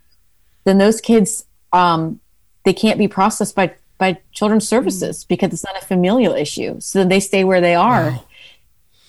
then 0.67 0.79
those 0.79 1.01
kids 1.01 1.45
um, 1.73 2.21
they 2.65 2.75
can't 2.75 2.99
be 2.99 3.09
processed 3.09 3.55
by 3.55 3.75
by 3.99 4.19
children's 4.33 4.69
services 4.69 5.25
because 5.25 5.53
it's 5.53 5.65
not 5.65 5.81
a 5.81 5.87
familial 5.87 6.35
issue. 6.35 6.79
So 6.81 6.99
then 6.99 7.09
they 7.09 7.21
stay 7.21 7.45
where 7.45 7.63
they 7.63 7.75
are. 7.75 8.21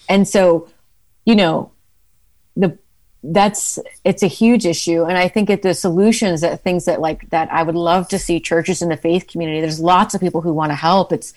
And 0.08 0.26
so 0.26 0.70
you 1.26 1.36
know 1.36 1.72
the 2.56 2.78
that's 3.24 3.80
it's 4.06 4.24
a 4.24 4.28
huge 4.28 4.66
issue. 4.66 5.04
And 5.04 5.18
i 5.18 5.28
think 5.28 5.48
that 5.50 5.64
the 5.64 5.74
solutions 5.74 6.42
that 6.42 6.64
things 6.64 6.86
that 6.86 7.02
like 7.02 7.30
that 7.32 7.52
i 7.52 7.64
would 7.64 7.76
love 7.76 8.08
to 8.10 8.20
see 8.20 8.40
churches 8.40 8.82
in 8.82 8.90
the 8.90 8.98
faith 8.98 9.28
community 9.28 9.60
there's 9.60 9.80
lots 9.80 10.14
of 10.14 10.22
people 10.22 10.42
who 10.42 10.54
want 10.54 10.72
to 10.72 10.76
help. 10.76 11.12
It's 11.12 11.34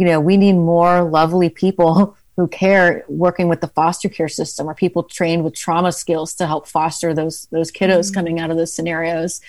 you 0.00 0.06
know 0.06 0.18
we 0.18 0.38
need 0.38 0.54
more 0.54 1.02
lovely 1.02 1.50
people 1.50 2.16
who 2.36 2.48
care 2.48 3.04
working 3.06 3.48
with 3.48 3.60
the 3.60 3.68
foster 3.68 4.08
care 4.08 4.28
system 4.28 4.66
or 4.68 4.74
people 4.74 5.02
trained 5.02 5.44
with 5.44 5.54
trauma 5.54 5.92
skills 5.92 6.34
to 6.34 6.46
help 6.46 6.66
foster 6.66 7.12
those 7.12 7.46
those 7.52 7.70
kiddos 7.70 8.12
coming 8.12 8.40
out 8.40 8.50
of 8.50 8.56
those 8.56 8.74
scenarios 8.74 9.42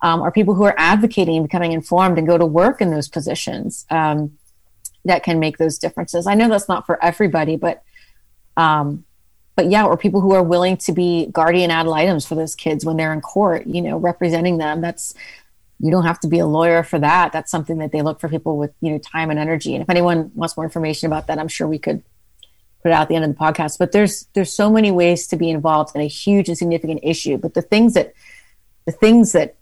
um, 0.00 0.20
or 0.20 0.30
people 0.30 0.54
who 0.54 0.62
are 0.62 0.76
advocating 0.78 1.36
and 1.36 1.48
becoming 1.48 1.72
informed 1.72 2.16
and 2.16 2.28
go 2.28 2.38
to 2.38 2.46
work 2.46 2.80
in 2.80 2.92
those 2.92 3.08
positions 3.08 3.84
um, 3.90 4.38
that 5.04 5.24
can 5.24 5.40
make 5.40 5.58
those 5.58 5.78
differences 5.78 6.28
i 6.28 6.34
know 6.34 6.48
that's 6.48 6.68
not 6.68 6.86
for 6.86 7.02
everybody 7.04 7.56
but 7.56 7.82
um, 8.56 9.04
but 9.58 9.72
yeah, 9.72 9.84
or 9.84 9.96
people 9.96 10.20
who 10.20 10.34
are 10.34 10.42
willing 10.42 10.76
to 10.76 10.92
be 10.92 11.26
guardian 11.32 11.72
ad 11.72 11.88
litems 11.88 12.24
for 12.24 12.36
those 12.36 12.54
kids 12.54 12.84
when 12.84 12.96
they're 12.96 13.12
in 13.12 13.20
court, 13.20 13.66
you 13.66 13.82
know, 13.82 13.96
representing 13.96 14.58
them. 14.58 14.80
That's 14.80 15.14
you 15.80 15.90
don't 15.90 16.04
have 16.04 16.20
to 16.20 16.28
be 16.28 16.38
a 16.38 16.46
lawyer 16.46 16.82
for 16.82 16.98
that. 16.98 17.32
That's 17.32 17.50
something 17.50 17.78
that 17.78 17.92
they 17.92 18.02
look 18.02 18.20
for 18.20 18.28
people 18.28 18.58
with 18.58 18.72
you 18.80 18.92
know 18.92 18.98
time 18.98 19.30
and 19.30 19.38
energy. 19.38 19.74
And 19.74 19.82
if 19.82 19.90
anyone 19.90 20.30
wants 20.34 20.56
more 20.56 20.64
information 20.64 21.06
about 21.06 21.26
that, 21.28 21.38
I'm 21.38 21.48
sure 21.48 21.68
we 21.68 21.78
could 21.78 22.02
put 22.82 22.90
it 22.90 22.92
out 22.92 23.02
at 23.02 23.08
the 23.08 23.14
end 23.14 23.24
of 23.24 23.30
the 23.30 23.36
podcast. 23.36 23.78
But 23.78 23.92
there's 23.92 24.26
there's 24.34 24.52
so 24.52 24.70
many 24.70 24.90
ways 24.90 25.26
to 25.28 25.36
be 25.36 25.50
involved 25.50 25.94
in 25.94 26.00
a 26.00 26.06
huge 26.06 26.48
and 26.48 26.58
significant 26.58 27.00
issue. 27.02 27.38
But 27.38 27.54
the 27.54 27.62
things 27.62 27.94
that 27.94 28.14
the 28.86 28.92
things 28.92 29.32
that 29.32 29.56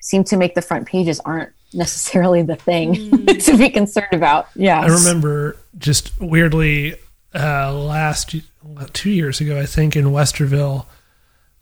seem 0.00 0.24
to 0.24 0.36
make 0.36 0.54
the 0.54 0.62
front 0.62 0.86
pages 0.86 1.20
aren't 1.20 1.52
necessarily 1.72 2.42
the 2.42 2.56
thing 2.56 2.94
to 3.26 3.56
be 3.56 3.68
concerned 3.68 4.12
about. 4.12 4.48
Yeah, 4.54 4.80
I 4.80 4.86
remember 4.86 5.56
just 5.76 6.18
weirdly 6.20 6.94
uh, 7.34 7.72
last 7.72 8.34
two 8.92 9.10
years 9.10 9.40
ago, 9.40 9.58
I 9.58 9.66
think 9.66 9.96
in 9.96 10.06
Westerville, 10.06 10.86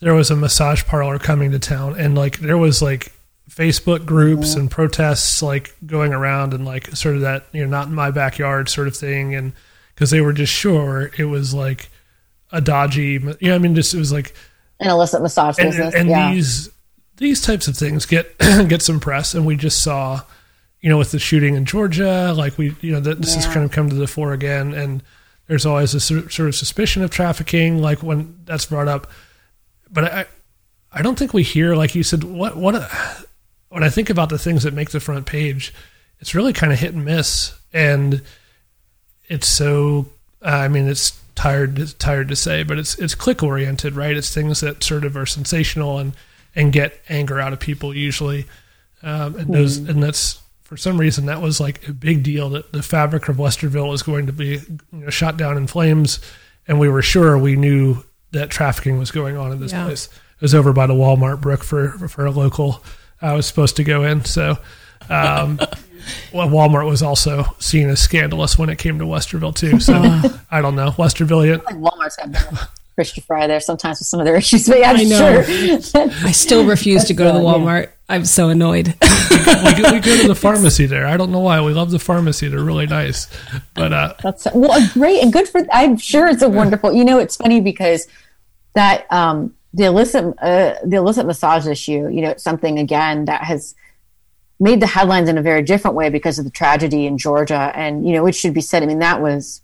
there 0.01 0.15
was 0.15 0.31
a 0.31 0.37
massage 0.37 0.85
parlor 0.85 1.19
coming 1.19 1.51
to 1.53 1.59
town, 1.59 1.99
and 1.99 2.15
like 2.15 2.39
there 2.39 2.59
was 2.59 2.83
like 2.83 3.13
Facebook 3.55 4.07
groups 4.07 4.55
and 4.55 4.71
protests 4.71 5.43
like 5.43 5.75
going 5.85 6.15
around, 6.15 6.55
and 6.55 6.65
like 6.65 6.89
sort 6.97 7.17
of 7.17 7.21
that 7.21 7.47
you 7.53 7.63
know 7.63 7.69
not 7.69 7.89
in 7.89 7.95
my 7.95 8.11
backyard 8.11 8.69
sort 8.69 8.89
of 8.89 8.97
thing, 8.97 9.35
and 9.35 9.53
because 9.95 10.11
they 10.11 10.21
were 10.21 10.33
just 10.33 10.53
sure 10.53 11.11
it 11.19 11.27
was 11.27 11.53
like 11.53 11.91
a 12.51 12.61
dodgy, 12.61 13.21
you 13.41 13.49
know, 13.49 13.55
I 13.55 13.59
mean, 13.59 13.75
just 13.75 13.95
it 13.95 13.99
was 13.99 14.13
like 14.13 14.35
an 14.81 14.91
illicit 14.91 15.21
massage 15.23 15.59
and, 15.59 15.71
business. 15.71 15.95
and 15.95 16.09
yeah. 16.09 16.33
these 16.33 16.71
these 17.19 17.43
types 17.43 17.69
of 17.69 17.77
things 17.77 18.07
get 18.07 18.37
get 18.69 18.81
some 18.81 19.01
press. 19.01 19.35
And 19.35 19.45
we 19.45 19.57
just 19.57 19.83
saw 19.83 20.23
you 20.81 20.89
know 20.89 20.99
with 20.99 21.13
the 21.13 21.19
shooting 21.19 21.55
in 21.55 21.67
Georgia 21.67 22.33
like 22.37 22.57
we 22.57 22.75
you 22.81 22.93
know 22.93 23.01
that 23.01 23.21
this 23.21 23.35
has 23.35 23.47
kind 23.47 23.65
of 23.65 23.71
come 23.71 23.89
to 23.91 23.95
the 23.95 24.07
fore 24.07 24.33
again. 24.33 24.73
And 24.73 25.03
there's 25.47 25.67
always 25.67 25.93
a 25.95 26.01
sort 26.01 26.39
of 26.41 26.55
suspicion 26.55 27.03
of 27.03 27.11
trafficking 27.11 27.83
like 27.83 28.03
when 28.03 28.41
that's 28.45 28.65
brought 28.65 28.89
up. 28.89 29.11
But 29.91 30.05
I 30.05 30.25
I 30.91 31.03
don't 31.03 31.19
think 31.19 31.35
we 31.35 31.43
hear 31.43 31.75
like 31.77 31.95
you 31.95 32.03
said 32.03 32.25
what 32.25 32.57
what 32.57 32.75
when 33.73 33.83
I 33.83 33.89
think 33.91 34.11
about 34.11 34.29
the 34.29 34.39
things 34.39 34.63
that 34.63 34.75
make 34.75 34.91
the 34.91 35.01
front 35.01 35.27
page 35.27 35.73
it's 36.21 36.37
really 36.37 36.53
kind 36.53 36.73
of 36.73 36.79
hit 36.79 36.95
and 36.95 37.05
miss. 37.05 37.53
And 37.73 38.23
it's 39.29 39.49
so 39.49 40.07
uh, 40.41 40.49
I 40.49 40.69
mean 40.69 40.89
it's 40.89 41.19
tired 41.35 41.79
it's 41.79 41.95
tired 41.95 42.29
to 42.29 42.37
say 42.37 42.63
but 42.63 42.79
it's 42.79 42.97
it's 42.99 43.15
click 43.15 43.43
oriented 43.43 43.95
right? 43.97 44.17
It's 44.17 44.33
things 44.33 44.61
that 44.61 44.83
sort 44.85 45.05
of 45.05 45.17
are 45.17 45.27
sensational 45.27 45.99
and 45.99 46.13
and 46.55 46.73
get 46.73 47.01
anger 47.09 47.41
out 47.41 47.53
of 47.53 47.61
people 47.61 47.95
usually. 47.95 48.47
Um, 49.03 49.35
and 49.37 49.53
those 49.53 49.79
and 49.79 50.03
that's 50.03 50.41
for 50.63 50.77
some 50.77 50.99
reason 50.99 51.27
that 51.27 51.43
was 51.43 51.59
like 51.61 51.89
a 51.89 51.93
big 51.93 52.23
deal 52.23 52.51
that 52.51 52.73
the 52.73 52.83
fabric 52.83 53.29
of 53.29 53.37
Westerville 53.37 53.89
was 53.91 54.03
going 54.03 54.27
to 54.27 54.33
be 54.33 54.61
you 54.61 54.79
know, 54.93 55.11
shot 55.11 55.37
down 55.37 55.57
in 55.57 55.67
flames. 55.67 56.21
And 56.69 56.79
we 56.79 56.89
were 56.89 57.03
sure 57.03 57.37
we 57.37 57.57
knew 57.57 58.05
that 58.31 58.49
trafficking 58.51 58.99
was 58.99 59.11
going 59.11 59.37
on 59.37 59.51
in 59.51 59.59
this 59.61 59.73
Yeah. 59.73 59.85
place. 59.87 60.07
It 60.07 60.43
was 60.43 60.55
over 60.55 60.73
by 60.73 60.87
the 60.87 60.95
Walmart 60.95 61.41
Brooke 61.41 61.65
for 61.65 61.89
for 62.09 62.25
a 62.27 62.31
local 62.31 62.83
I 63.23 63.35
was 63.35 63.47
supposed 63.47 63.77
to 63.77 63.85
go 63.85 64.05
in 64.05 64.25
so 64.25 64.59
um, 65.09 65.59
Walmart 66.33 66.89
was 66.89 67.03
also 67.03 67.45
seen 67.59 67.89
as 67.89 68.01
scandalous 68.01 68.59
when 68.59 68.69
it 68.69 68.79
came 68.79 68.99
to 68.99 69.05
Westerville 69.05 69.55
too. 69.55 69.81
So 69.81 69.95
I 70.51 70.61
don't 70.61 70.75
know. 70.75 70.91
Westerville, 70.93 71.65
like 71.65 71.77
Walmart's 71.77 72.17
got 72.17 72.33
better. 72.33 72.69
Christian 72.95 73.23
Fry 73.23 73.47
there 73.47 73.61
sometimes 73.61 74.01
with 74.01 74.07
some 74.07 74.21
of 74.21 74.27
their 74.27 74.37
issues, 74.37 74.69
but 74.69 74.79
yeah, 74.79 74.91
I'm 74.91 74.97
I 74.97 75.03
know. 75.05 75.43
sure. 75.43 76.09
I 76.27 76.33
still 76.33 76.67
refuse 76.67 77.05
to 77.05 77.15
go 77.15 77.25
to 77.25 77.39
the 77.39 77.45
uh, 77.45 77.57
yeah. 77.57 77.59
Walmart. 77.59 77.91
I'm 78.09 78.27
so 78.27 78.51
annoyed. 78.51 78.89
we, 78.89 79.83
go, 79.83 79.93
we 79.93 80.01
go 80.01 80.21
to 80.21 80.29
the 80.29 80.39
pharmacy 80.39 80.85
there. 80.85 81.07
I 81.07 81.17
don't 81.17 81.33
know 81.33 81.41
why. 81.41 81.63
We 81.63 81.73
love 81.73 81.91
the 81.91 81.99
pharmacy. 81.99 82.49
They're 82.49 82.63
really 82.63 82.87
nice. 82.87 83.29
But 83.75 83.95
uh, 83.95 84.15
That's 84.23 84.47
well, 84.55 84.87
great 84.93 85.23
and 85.23 85.33
good 85.33 85.49
for. 85.49 85.67
I'm 85.73 85.97
sure 85.97 86.29
it's 86.29 86.43
a 86.43 86.51
wonderful. 86.51 86.93
You 86.93 87.05
know, 87.05 87.19
it's 87.19 87.37
funny 87.37 87.63
because 87.63 88.07
that 88.75 89.11
um, 89.11 89.55
the 89.75 89.85
illicit 89.85 90.25
uh, 90.41 90.75
the 90.85 90.97
illicit 90.97 91.27
massage 91.27 91.67
issue. 91.67 92.09
You 92.09 92.23
know, 92.23 92.31
it's 92.31 92.43
something 92.43 92.79
again 92.79 93.27
that 93.27 93.45
has 93.45 93.75
made 94.61 94.81
the 94.81 94.87
headlines 94.87 95.29
in 95.29 95.39
a 95.39 95.43
very 95.43 95.63
different 95.63 95.97
way 95.97 96.09
because 96.09 96.39
of 96.39 96.45
the 96.45 96.51
tragedy 96.51 97.07
in 97.07 97.19
Georgia, 97.19 97.73
and 97.75 98.07
you 98.07 98.13
know, 98.13 98.27
it 98.27 98.35
should 98.35 98.55
be 98.55 98.61
said. 98.61 98.83
I 98.83 98.87
mean, 98.87 99.01
that 99.01 99.21
was 99.21 99.63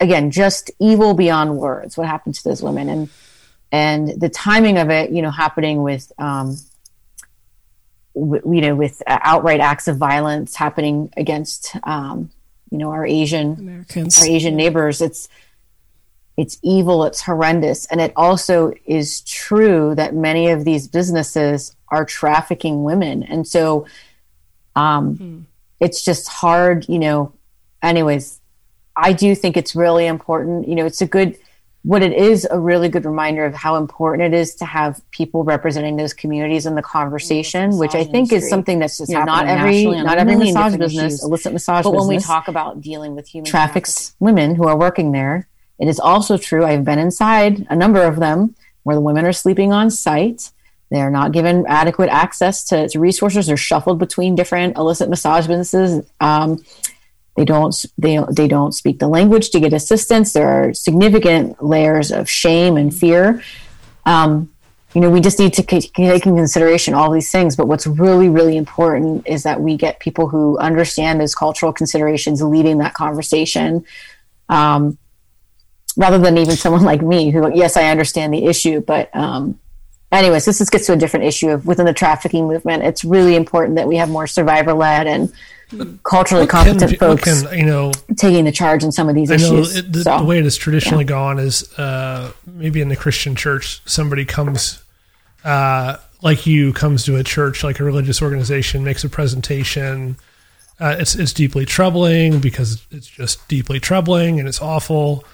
again 0.00 0.30
just 0.30 0.70
evil 0.78 1.14
beyond 1.14 1.56
words. 1.56 1.96
What 1.96 2.06
happened 2.06 2.34
to 2.36 2.44
those 2.44 2.62
women 2.62 2.88
and 2.88 3.08
and 3.70 4.20
the 4.20 4.28
timing 4.28 4.78
of 4.78 4.90
it, 4.90 5.10
you 5.10 5.22
know, 5.22 5.30
happening 5.30 5.82
with. 5.82 6.12
Um, 6.18 6.56
w- 8.14 8.42
you 8.44 8.60
know, 8.60 8.74
with 8.74 9.02
uh, 9.06 9.18
outright 9.22 9.60
acts 9.60 9.88
of 9.88 9.96
violence 9.96 10.54
happening 10.54 11.10
against, 11.16 11.74
um, 11.84 12.30
you 12.70 12.78
know, 12.78 12.90
our 12.90 13.06
Asian 13.06 13.54
Americans. 13.58 14.18
our 14.18 14.26
Asian 14.26 14.56
neighbors. 14.56 15.00
It's 15.00 15.28
it's 16.36 16.58
evil, 16.62 17.04
it's 17.04 17.20
horrendous, 17.20 17.86
and 17.86 18.00
it 18.00 18.12
also 18.16 18.72
is 18.86 19.20
true 19.22 19.94
that 19.94 20.14
many 20.14 20.48
of 20.48 20.64
these 20.64 20.88
businesses 20.88 21.76
are 21.88 22.04
trafficking 22.04 22.84
women, 22.84 23.22
and 23.22 23.46
so 23.46 23.86
um, 24.76 25.46
it's 25.80 26.02
just 26.04 26.28
hard, 26.28 26.88
you 26.88 26.98
know. 26.98 27.32
Anyways, 27.82 28.40
I 28.96 29.12
do 29.12 29.34
think 29.34 29.56
it's 29.56 29.74
really 29.74 30.06
important. 30.06 30.68
You 30.68 30.74
know, 30.74 30.86
it's 30.86 31.02
a 31.02 31.06
good 31.06 31.36
what 31.84 32.02
it 32.02 32.12
is 32.12 32.46
a 32.48 32.58
really 32.58 32.88
good 32.88 33.04
reminder 33.04 33.44
of 33.44 33.54
how 33.54 33.74
important 33.74 34.32
it 34.32 34.38
is 34.38 34.54
to 34.54 34.64
have 34.64 35.02
people 35.10 35.42
representing 35.42 35.96
those 35.96 36.12
communities 36.12 36.64
in 36.64 36.76
the 36.76 36.82
conversation, 36.82 37.76
which 37.76 37.94
I 37.94 38.04
think 38.04 38.32
is 38.32 38.48
something 38.48 38.78
that's 38.78 38.98
just 38.98 39.10
know, 39.10 39.24
not 39.24 39.46
every 39.46 39.84
not 39.86 40.16
every 40.16 40.36
massage 40.36 40.76
business, 40.76 41.14
issues. 41.14 41.24
illicit 41.24 41.52
massage 41.52 41.84
But 41.84 41.90
business 41.90 42.08
when 42.08 42.16
we 42.16 42.22
talk 42.22 42.46
about 42.46 42.80
dealing 42.80 43.16
with 43.16 43.26
human 43.26 43.50
traffics 43.50 44.14
women 44.20 44.54
who 44.54 44.68
are 44.68 44.78
working 44.78 45.12
there. 45.12 45.48
It 45.82 45.88
is 45.88 45.98
also 45.98 46.38
true. 46.38 46.64
I've 46.64 46.84
been 46.84 47.00
inside 47.00 47.66
a 47.68 47.74
number 47.74 48.04
of 48.04 48.20
them 48.20 48.54
where 48.84 48.94
the 48.94 49.02
women 49.02 49.26
are 49.26 49.32
sleeping 49.32 49.72
on 49.72 49.90
site. 49.90 50.52
They 50.92 51.00
are 51.00 51.10
not 51.10 51.32
given 51.32 51.66
adequate 51.66 52.08
access 52.08 52.62
to, 52.66 52.88
to 52.88 53.00
resources. 53.00 53.48
They're 53.48 53.56
shuffled 53.56 53.98
between 53.98 54.36
different 54.36 54.76
illicit 54.76 55.10
massage 55.10 55.48
businesses. 55.48 56.08
Um, 56.20 56.64
they 57.36 57.44
don't 57.44 57.74
they 57.98 58.20
they 58.30 58.46
don't 58.46 58.70
speak 58.70 59.00
the 59.00 59.08
language 59.08 59.50
to 59.50 59.58
get 59.58 59.72
assistance. 59.72 60.32
There 60.32 60.46
are 60.46 60.72
significant 60.72 61.60
layers 61.60 62.12
of 62.12 62.30
shame 62.30 62.76
and 62.76 62.94
fear. 62.94 63.42
Um, 64.06 64.52
you 64.94 65.00
know, 65.00 65.10
we 65.10 65.20
just 65.20 65.40
need 65.40 65.54
to 65.54 65.64
take 65.64 65.98
in 65.98 66.20
consideration 66.20 66.94
all 66.94 67.10
these 67.10 67.32
things. 67.32 67.56
But 67.56 67.66
what's 67.66 67.88
really, 67.88 68.28
really 68.28 68.56
important 68.56 69.26
is 69.26 69.42
that 69.42 69.60
we 69.60 69.76
get 69.76 69.98
people 69.98 70.28
who 70.28 70.58
understand 70.58 71.20
those 71.20 71.34
cultural 71.34 71.72
considerations 71.72 72.40
leading 72.40 72.78
that 72.78 72.94
conversation, 72.94 73.84
um, 74.48 74.96
rather 75.96 76.18
than 76.18 76.38
even 76.38 76.56
someone 76.56 76.82
like 76.82 77.02
me 77.02 77.30
who, 77.30 77.54
yes, 77.54 77.76
I 77.76 77.84
understand 77.90 78.32
the 78.32 78.46
issue, 78.46 78.80
but 78.80 79.14
um, 79.14 79.58
anyways, 80.10 80.44
this 80.44 80.60
is, 80.60 80.70
gets 80.70 80.86
to 80.86 80.92
a 80.92 80.96
different 80.96 81.26
issue 81.26 81.50
of 81.50 81.66
within 81.66 81.86
the 81.86 81.92
trafficking 81.92 82.46
movement. 82.46 82.82
It's 82.82 83.04
really 83.04 83.36
important 83.36 83.76
that 83.76 83.88
we 83.88 83.96
have 83.96 84.08
more 84.08 84.26
survivor 84.26 84.72
led 84.72 85.06
and 85.06 85.32
culturally 86.02 86.42
what 86.42 86.50
competent 86.50 86.82
what 86.82 86.98
folks 86.98 87.24
can, 87.44 87.58
you 87.58 87.64
know, 87.64 87.92
taking 88.16 88.44
the 88.44 88.52
charge 88.52 88.84
in 88.84 88.92
some 88.92 89.08
of 89.08 89.14
these 89.14 89.30
I 89.30 89.36
know 89.36 89.58
issues. 89.60 89.76
it, 89.76 89.92
the, 89.92 90.02
So- 90.02 90.18
the 90.18 90.24
way 90.24 90.38
it 90.38 90.44
has 90.44 90.56
traditionally 90.56 91.04
gone 91.04 91.38
is 91.38 91.72
uh, 91.78 92.32
maybe 92.46 92.80
in 92.80 92.88
the 92.88 92.96
Christian 92.96 93.34
church, 93.34 93.80
somebody 93.86 94.24
comes, 94.24 94.82
uh, 95.44 95.96
like 96.20 96.46
you, 96.46 96.72
comes 96.72 97.04
to 97.06 97.16
a 97.16 97.24
church, 97.24 97.64
like 97.64 97.80
a 97.80 97.84
religious 97.84 98.22
organization, 98.22 98.84
makes 98.84 99.02
a 99.02 99.08
presentation. 99.08 100.16
Uh, 100.82 100.96
it's 100.98 101.14
it's 101.14 101.32
deeply 101.32 101.64
troubling 101.64 102.40
because 102.40 102.84
it's 102.90 103.06
just 103.06 103.46
deeply 103.48 103.78
troubling 103.78 104.40
and 104.40 104.48
it's 104.48 104.60
awful, 104.60 105.24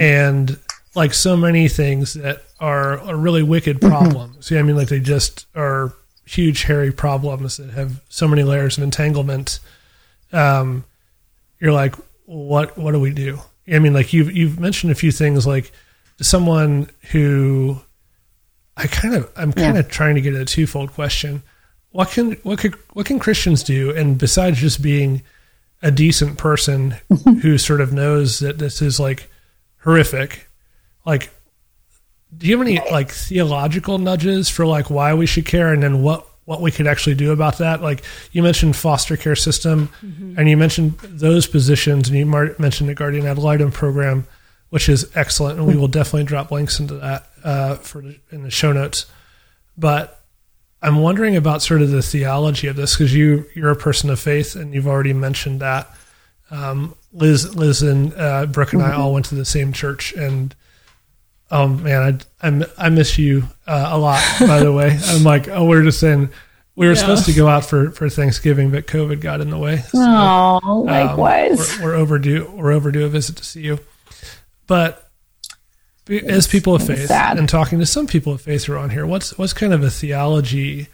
and 0.00 0.58
like 0.94 1.14
so 1.14 1.36
many 1.36 1.68
things 1.68 2.14
that 2.14 2.42
are, 2.58 2.98
are 3.00 3.16
really 3.16 3.42
wicked 3.42 3.80
problems. 3.80 4.50
Yeah, 4.50 4.58
I 4.60 4.62
mean, 4.62 4.76
like 4.76 4.88
they 4.88 5.00
just 5.00 5.46
are 5.54 5.94
huge, 6.26 6.64
hairy 6.64 6.92
problems 6.92 7.56
that 7.56 7.70
have 7.70 8.02
so 8.08 8.28
many 8.28 8.42
layers 8.42 8.76
of 8.76 8.84
entanglement 8.84 9.60
um, 10.32 10.84
you're 11.60 11.72
like, 11.72 11.94
what 12.26 12.76
what 12.78 12.92
do 12.92 13.00
we 13.00 13.12
do? 13.12 13.40
I 13.72 13.78
mean, 13.78 13.92
like 13.92 14.12
you've 14.12 14.34
you've 14.34 14.58
mentioned 14.58 14.92
a 14.92 14.94
few 14.94 15.12
things 15.12 15.46
like 15.46 15.72
someone 16.20 16.90
who 17.12 17.80
I 18.76 18.86
kind 18.86 19.14
of 19.14 19.30
I'm 19.36 19.52
kind 19.52 19.78
of 19.78 19.88
trying 19.88 20.14
to 20.14 20.20
get 20.20 20.34
at 20.34 20.40
a 20.40 20.44
twofold 20.44 20.92
question. 20.92 21.42
What 21.92 22.10
can 22.10 22.32
what 22.42 22.58
could 22.58 22.74
what 22.92 23.06
can 23.06 23.18
Christians 23.18 23.62
do? 23.62 23.94
And 23.94 24.18
besides 24.18 24.60
just 24.60 24.82
being 24.82 25.22
a 25.82 25.90
decent 25.90 26.38
person 26.38 26.96
who 27.42 27.58
sort 27.58 27.80
of 27.80 27.92
knows 27.92 28.38
that 28.40 28.58
this 28.58 28.80
is 28.80 29.00
like 29.00 29.30
horrific, 29.78 30.48
like 31.04 31.30
do 32.36 32.46
you 32.46 32.56
have 32.56 32.66
any 32.66 32.80
like 32.90 33.10
theological 33.10 33.98
nudges 33.98 34.48
for 34.48 34.66
like 34.66 34.88
why 34.88 35.14
we 35.14 35.26
should 35.26 35.46
care 35.46 35.72
and 35.72 35.82
then 35.82 36.02
what 36.02 36.26
what 36.44 36.60
we 36.60 36.70
could 36.70 36.86
actually 36.86 37.14
do 37.14 37.32
about 37.32 37.58
that? 37.58 37.82
Like 37.82 38.02
you 38.32 38.42
mentioned 38.42 38.76
foster 38.76 39.16
care 39.16 39.36
system 39.36 39.90
and 40.36 40.48
you 40.48 40.56
mentioned 40.56 40.98
those 41.00 41.46
positions 41.46 42.08
and 42.08 42.16
you 42.16 42.26
mar- 42.26 42.54
mentioned 42.58 42.88
the 42.88 42.94
guardian 42.94 43.26
ad 43.26 43.38
litem 43.38 43.70
program 43.72 44.26
which 44.70 44.88
is 44.88 45.10
excellent 45.16 45.58
and 45.58 45.66
we 45.66 45.76
will 45.76 45.88
definitely 45.98 46.24
drop 46.24 46.50
links 46.50 46.78
into 46.80 46.94
that 46.94 47.28
uh, 47.44 47.74
for 47.76 48.00
the, 48.00 48.18
in 48.30 48.42
the 48.42 48.50
show 48.50 48.72
notes. 48.72 49.06
But 49.76 50.19
i'm 50.82 50.96
wondering 50.98 51.36
about 51.36 51.62
sort 51.62 51.82
of 51.82 51.90
the 51.90 52.02
theology 52.02 52.66
of 52.66 52.76
this 52.76 52.96
because 52.96 53.14
you 53.14 53.46
you're 53.54 53.70
a 53.70 53.76
person 53.76 54.10
of 54.10 54.18
faith 54.20 54.56
and 54.56 54.74
you've 54.74 54.86
already 54.88 55.12
mentioned 55.12 55.60
that 55.60 55.88
um, 56.50 56.94
liz 57.12 57.54
liz 57.56 57.82
and 57.82 58.12
uh, 58.14 58.46
brooke 58.46 58.72
and 58.72 58.82
i 58.82 58.92
all 58.92 59.12
went 59.12 59.26
to 59.26 59.34
the 59.34 59.44
same 59.44 59.72
church 59.72 60.12
and 60.12 60.54
Oh 61.52 61.66
man, 61.66 62.22
I 62.40 62.48
I, 62.48 62.64
I 62.78 62.88
miss 62.90 63.18
you 63.18 63.42
uh, 63.66 63.88
a 63.90 63.98
lot. 63.98 64.22
By 64.38 64.60
the 64.60 64.72
way, 64.72 64.96
I'm 65.06 65.24
like, 65.24 65.48
oh, 65.48 65.64
we're 65.64 65.82
just 65.82 65.98
saying 65.98 66.30
we 66.76 66.86
were 66.86 66.94
supposed 66.94 67.24
to 67.26 67.32
go 67.32 67.48
out 67.48 67.64
for, 67.64 67.90
for 67.90 68.08
Thanksgiving, 68.08 68.70
but 68.70 68.86
COVID 68.86 69.20
got 69.20 69.40
in 69.40 69.50
the 69.50 69.58
way. 69.58 69.78
So, 69.78 69.98
Oh, 70.00 70.60
um, 70.62 70.86
likewise. 70.86 71.76
we're, 71.80 71.86
we're 71.86 71.94
overdue. 71.96 72.48
We're 72.54 72.70
overdue 72.70 73.04
a 73.04 73.08
visit 73.08 73.34
to 73.38 73.44
see 73.44 73.62
you. 73.62 73.80
But 74.68 75.09
as 76.10 76.46
people 76.46 76.74
of 76.74 76.86
faith 76.86 77.06
sad. 77.06 77.38
and 77.38 77.48
talking 77.48 77.78
to 77.78 77.86
some 77.86 78.06
people 78.06 78.32
of 78.32 78.40
faith 78.40 78.64
who 78.64 78.72
are 78.74 78.78
on 78.78 78.90
here, 78.90 79.06
what's 79.06 79.36
what's 79.38 79.52
kind 79.52 79.72
of 79.72 79.82
a 79.82 79.90
theology 79.90 80.88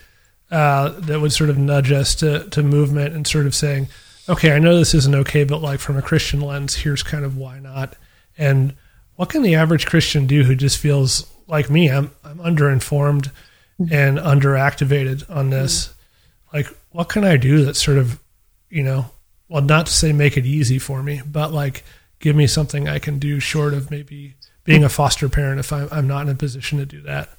uh, 0.50 0.90
that 1.00 1.20
would 1.20 1.33
sort 1.33 1.50
of 1.50 1.59
nudge 1.59 1.90
us 1.90 2.14
to 2.16 2.48
to 2.50 2.62
movement 2.62 3.14
and 3.14 3.26
sort 3.26 3.46
of 3.46 3.55
saying, 3.55 3.88
okay, 4.29 4.52
I 4.52 4.59
know 4.59 4.76
this 4.76 4.94
isn't 4.94 5.14
okay, 5.14 5.44
but 5.44 5.62
like 5.62 5.81
from 5.81 5.96
a 5.96 6.02
Christian 6.02 6.40
lens, 6.40 6.74
here's 6.74 7.02
kind 7.02 7.24
of 7.24 7.37
why 7.37 7.59
not. 7.59 7.96
And 8.37 8.74
what 9.16 9.31
can 9.31 9.42
the 9.42 9.55
average 9.55 9.87
Christian 9.87 10.26
do 10.26 10.42
who 10.44 10.55
just 10.55 10.79
feels 10.79 11.26
like 11.46 11.70
me? 11.70 11.90
I'm 11.90 12.11
I'm 12.24 12.38
underinformed 12.38 13.31
and 13.90 14.18
underactivated 14.18 15.29
on 15.31 15.50
this. 15.50 15.94
Like, 16.52 16.66
what 16.90 17.09
can 17.09 17.24
I 17.24 17.37
do 17.37 17.64
that 17.64 17.76
sort 17.76 17.98
of, 17.98 18.18
you 18.70 18.83
know, 18.83 19.11
well, 19.48 19.62
not 19.62 19.87
to 19.87 19.92
say 19.92 20.12
make 20.12 20.37
it 20.37 20.46
easy 20.46 20.79
for 20.79 21.02
me, 21.02 21.22
but 21.26 21.52
like 21.52 21.85
give 22.18 22.37
me 22.37 22.46
something 22.46 22.88
I 22.88 22.98
can 22.98 23.18
do 23.18 23.40
short 23.40 23.74
of 23.74 23.90
maybe 23.90 24.35
being 24.66 24.85
a 24.85 24.88
foster 24.88 25.29
parent 25.29 25.61
if 25.61 25.72
I'm, 25.72 25.88
I'm 25.90 26.07
not 26.07 26.26
in 26.26 26.29
a 26.29 26.35
position 26.35 26.79
to 26.79 26.87
do 26.87 27.00
that. 27.02 27.31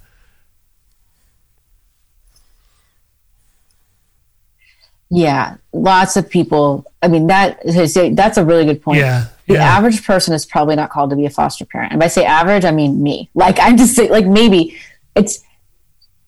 Yeah, 5.10 5.56
lots 5.72 6.16
of 6.16 6.28
people. 6.28 6.84
I 7.00 7.08
mean, 7.08 7.28
that 7.28 7.60
that's 7.64 8.36
a 8.36 8.44
really 8.44 8.66
good 8.66 8.82
point. 8.82 8.98
Yeah, 8.98 9.26
the 9.46 9.54
yeah. 9.54 9.64
average 9.64 10.04
person 10.04 10.34
is 10.34 10.44
probably 10.44 10.76
not 10.76 10.90
called 10.90 11.10
to 11.10 11.16
be 11.16 11.24
a 11.24 11.30
foster 11.30 11.64
parent. 11.64 11.92
And 11.92 12.00
by 12.00 12.08
say 12.08 12.24
average, 12.24 12.64
I 12.64 12.72
mean 12.72 13.02
me. 13.02 13.30
Like 13.34 13.58
I'm 13.58 13.78
just 13.78 13.96
like 13.98 14.26
maybe 14.26 14.76
it's, 15.14 15.42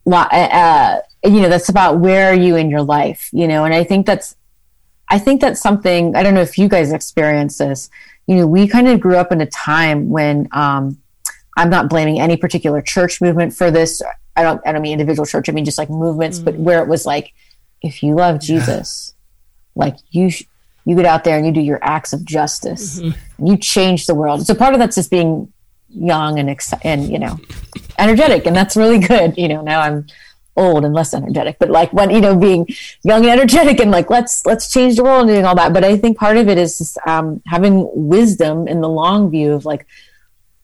uh, 0.06 0.98
you 1.24 1.42
know, 1.42 1.50
that's 1.50 1.68
about 1.68 1.98
where 1.98 2.30
are 2.30 2.34
you 2.34 2.56
in 2.56 2.70
your 2.70 2.82
life, 2.82 3.28
you 3.32 3.46
know. 3.46 3.64
And 3.64 3.74
I 3.74 3.84
think 3.84 4.06
that's, 4.06 4.36
I 5.10 5.18
think 5.18 5.42
that's 5.42 5.60
something. 5.60 6.16
I 6.16 6.22
don't 6.22 6.32
know 6.32 6.40
if 6.40 6.56
you 6.56 6.68
guys 6.68 6.92
experience 6.92 7.58
this. 7.58 7.90
You 8.30 8.36
know, 8.36 8.46
we 8.46 8.68
kind 8.68 8.86
of 8.86 9.00
grew 9.00 9.16
up 9.16 9.32
in 9.32 9.40
a 9.40 9.46
time 9.46 10.08
when 10.08 10.48
um, 10.52 10.96
I'm 11.56 11.68
not 11.68 11.88
blaming 11.88 12.20
any 12.20 12.36
particular 12.36 12.80
church 12.80 13.20
movement 13.20 13.52
for 13.52 13.72
this. 13.72 14.00
I 14.36 14.44
don't. 14.44 14.60
I 14.64 14.70
don't 14.70 14.82
mean 14.82 14.92
individual 14.92 15.26
church. 15.26 15.48
I 15.48 15.52
mean 15.52 15.64
just 15.64 15.78
like 15.78 15.90
movements, 15.90 16.38
but 16.38 16.54
where 16.54 16.80
it 16.80 16.88
was 16.88 17.04
like, 17.04 17.32
if 17.82 18.04
you 18.04 18.14
love 18.14 18.40
Jesus, 18.40 19.14
like 19.74 19.96
you, 20.12 20.30
sh- 20.30 20.44
you 20.84 20.94
get 20.94 21.06
out 21.06 21.24
there 21.24 21.36
and 21.36 21.44
you 21.44 21.50
do 21.50 21.60
your 21.60 21.80
acts 21.82 22.12
of 22.12 22.24
justice. 22.24 23.00
And 23.00 23.48
you 23.48 23.56
change 23.56 24.06
the 24.06 24.14
world. 24.14 24.46
So 24.46 24.54
part 24.54 24.74
of 24.74 24.78
that's 24.78 24.94
just 24.94 25.10
being 25.10 25.52
young 25.88 26.38
and 26.38 26.48
ex- 26.48 26.72
and 26.84 27.10
you 27.10 27.18
know, 27.18 27.36
energetic, 27.98 28.46
and 28.46 28.54
that's 28.54 28.76
really 28.76 29.00
good. 29.00 29.36
You 29.36 29.48
know, 29.48 29.60
now 29.62 29.80
I'm 29.80 30.06
old 30.60 30.84
and 30.84 30.94
less 30.94 31.14
energetic, 31.14 31.58
but 31.58 31.70
like 31.70 31.92
when 31.92 32.10
you 32.10 32.20
know, 32.20 32.36
being 32.36 32.66
young 33.02 33.22
and 33.22 33.30
energetic 33.30 33.80
and 33.80 33.90
like 33.90 34.10
let's 34.10 34.44
let's 34.44 34.70
change 34.70 34.96
the 34.96 35.02
world 35.02 35.22
and 35.22 35.30
doing 35.30 35.44
all 35.44 35.54
that. 35.56 35.72
But 35.72 35.84
I 35.84 35.96
think 35.96 36.18
part 36.18 36.36
of 36.36 36.48
it 36.48 36.58
is 36.58 36.78
just, 36.78 36.98
um, 37.06 37.42
having 37.46 37.88
wisdom 37.94 38.68
in 38.68 38.80
the 38.80 38.88
long 38.88 39.30
view 39.30 39.52
of 39.52 39.64
like 39.64 39.86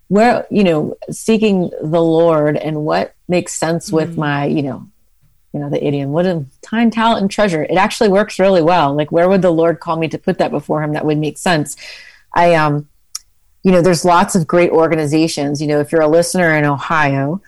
where 0.08 0.46
you 0.50 0.62
know 0.62 0.96
seeking 1.10 1.70
the 1.82 2.02
lord 2.02 2.56
and 2.56 2.84
what 2.84 3.14
makes 3.26 3.52
sense 3.54 3.90
with 3.90 4.16
my 4.16 4.44
you 4.44 4.62
know 4.62 4.86
you 5.52 5.58
know 5.58 5.68
the 5.68 5.84
idiom 5.84 6.12
what 6.12 6.26
is 6.26 6.44
time 6.62 6.90
talent 6.90 7.22
and 7.22 7.30
treasure. 7.30 7.64
It 7.64 7.76
actually 7.76 8.10
works 8.10 8.38
really 8.38 8.62
well. 8.62 8.94
Like 8.94 9.10
where 9.10 9.28
would 9.28 9.42
the 9.42 9.50
lord 9.50 9.80
call 9.80 9.96
me 9.96 10.08
to 10.08 10.18
put 10.18 10.38
that 10.38 10.50
before 10.50 10.82
him 10.82 10.92
that 10.92 11.06
would 11.06 11.18
make 11.18 11.38
sense? 11.38 11.76
I 12.34 12.54
um 12.54 12.88
you 13.64 13.72
know 13.72 13.80
there's 13.80 14.04
lots 14.04 14.36
of 14.36 14.46
great 14.46 14.70
organizations. 14.70 15.60
You 15.60 15.66
know 15.66 15.80
if 15.80 15.90
you're 15.90 16.02
a 16.02 16.08
listener 16.08 16.54
in 16.56 16.64
ohio 16.64 17.40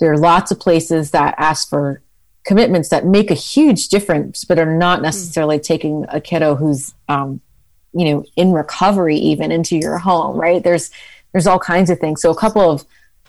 there 0.00 0.12
are 0.12 0.18
lots 0.18 0.50
of 0.50 0.60
places 0.60 1.10
that 1.12 1.34
ask 1.38 1.68
for 1.68 2.02
commitments 2.44 2.90
that 2.90 3.06
make 3.06 3.30
a 3.30 3.34
huge 3.34 3.88
difference 3.88 4.44
but 4.44 4.58
are 4.58 4.76
not 4.76 5.00
necessarily 5.00 5.58
taking 5.58 6.04
a 6.08 6.20
kiddo 6.20 6.54
who's 6.54 6.94
um, 7.08 7.40
you 7.92 8.04
know 8.04 8.24
in 8.36 8.52
recovery 8.52 9.16
even 9.16 9.50
into 9.50 9.76
your 9.76 9.98
home 9.98 10.36
right 10.36 10.62
there's 10.62 10.90
there's 11.32 11.46
all 11.46 11.58
kinds 11.58 11.90
of 11.90 11.98
things 11.98 12.20
so 12.20 12.30
a 12.30 12.36
couple 12.36 12.70
of 12.70 12.84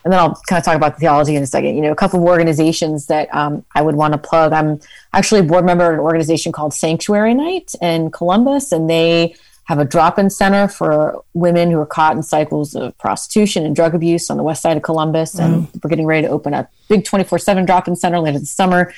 and 0.05 0.13
then 0.13 0.19
I'll 0.19 0.39
kind 0.47 0.59
of 0.59 0.63
talk 0.63 0.75
about 0.75 0.93
the 0.93 0.99
theology 0.99 1.35
in 1.35 1.41
a 1.41 1.47
second. 1.47 1.75
You 1.75 1.81
know, 1.81 1.91
a 1.91 1.95
couple 1.95 2.19
of 2.19 2.25
organizations 2.27 3.07
that 3.07 3.27
um, 3.33 3.65
I 3.73 3.81
would 3.81 3.95
want 3.95 4.13
to 4.13 4.19
plug. 4.19 4.53
I'm 4.53 4.79
actually 5.13 5.39
a 5.39 5.43
board 5.43 5.65
member 5.65 5.87
of 5.87 5.95
an 5.95 5.99
organization 5.99 6.51
called 6.51 6.75
Sanctuary 6.75 7.33
Night 7.33 7.73
in 7.81 8.11
Columbus, 8.11 8.71
and 8.71 8.87
they 8.87 9.35
have 9.65 9.79
a 9.79 9.85
drop-in 9.85 10.29
center 10.29 10.67
for 10.67 11.23
women 11.33 11.71
who 11.71 11.79
are 11.79 11.85
caught 11.85 12.15
in 12.15 12.23
cycles 12.23 12.75
of 12.75 12.97
prostitution 12.97 13.65
and 13.65 13.75
drug 13.75 13.95
abuse 13.95 14.29
on 14.29 14.37
the 14.37 14.43
west 14.43 14.61
side 14.61 14.77
of 14.77 14.83
Columbus. 14.83 15.39
And 15.39 15.67
we're 15.83 15.89
getting 15.89 16.05
ready 16.05 16.27
to 16.27 16.31
open 16.31 16.53
a 16.53 16.69
big 16.87 17.03
24/7 17.03 17.65
drop-in 17.65 17.95
center 17.95 18.19
later 18.19 18.39
this 18.39 18.51
summer. 18.51 18.93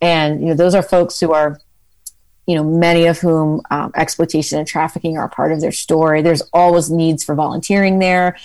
And 0.00 0.40
you 0.40 0.46
know, 0.46 0.54
those 0.54 0.74
are 0.74 0.82
folks 0.82 1.20
who 1.20 1.32
are 1.32 1.58
you 2.46 2.54
know, 2.54 2.64
many 2.64 3.06
of 3.06 3.18
whom 3.18 3.60
um, 3.70 3.90
exploitation 3.96 4.58
and 4.58 4.68
trafficking 4.68 5.18
are 5.18 5.24
a 5.24 5.28
part 5.28 5.52
of 5.52 5.60
their 5.60 5.72
story. 5.72 6.22
There's 6.22 6.42
always 6.52 6.90
needs 6.90 7.24
for 7.24 7.34
volunteering 7.34 7.98
there. 7.98 8.36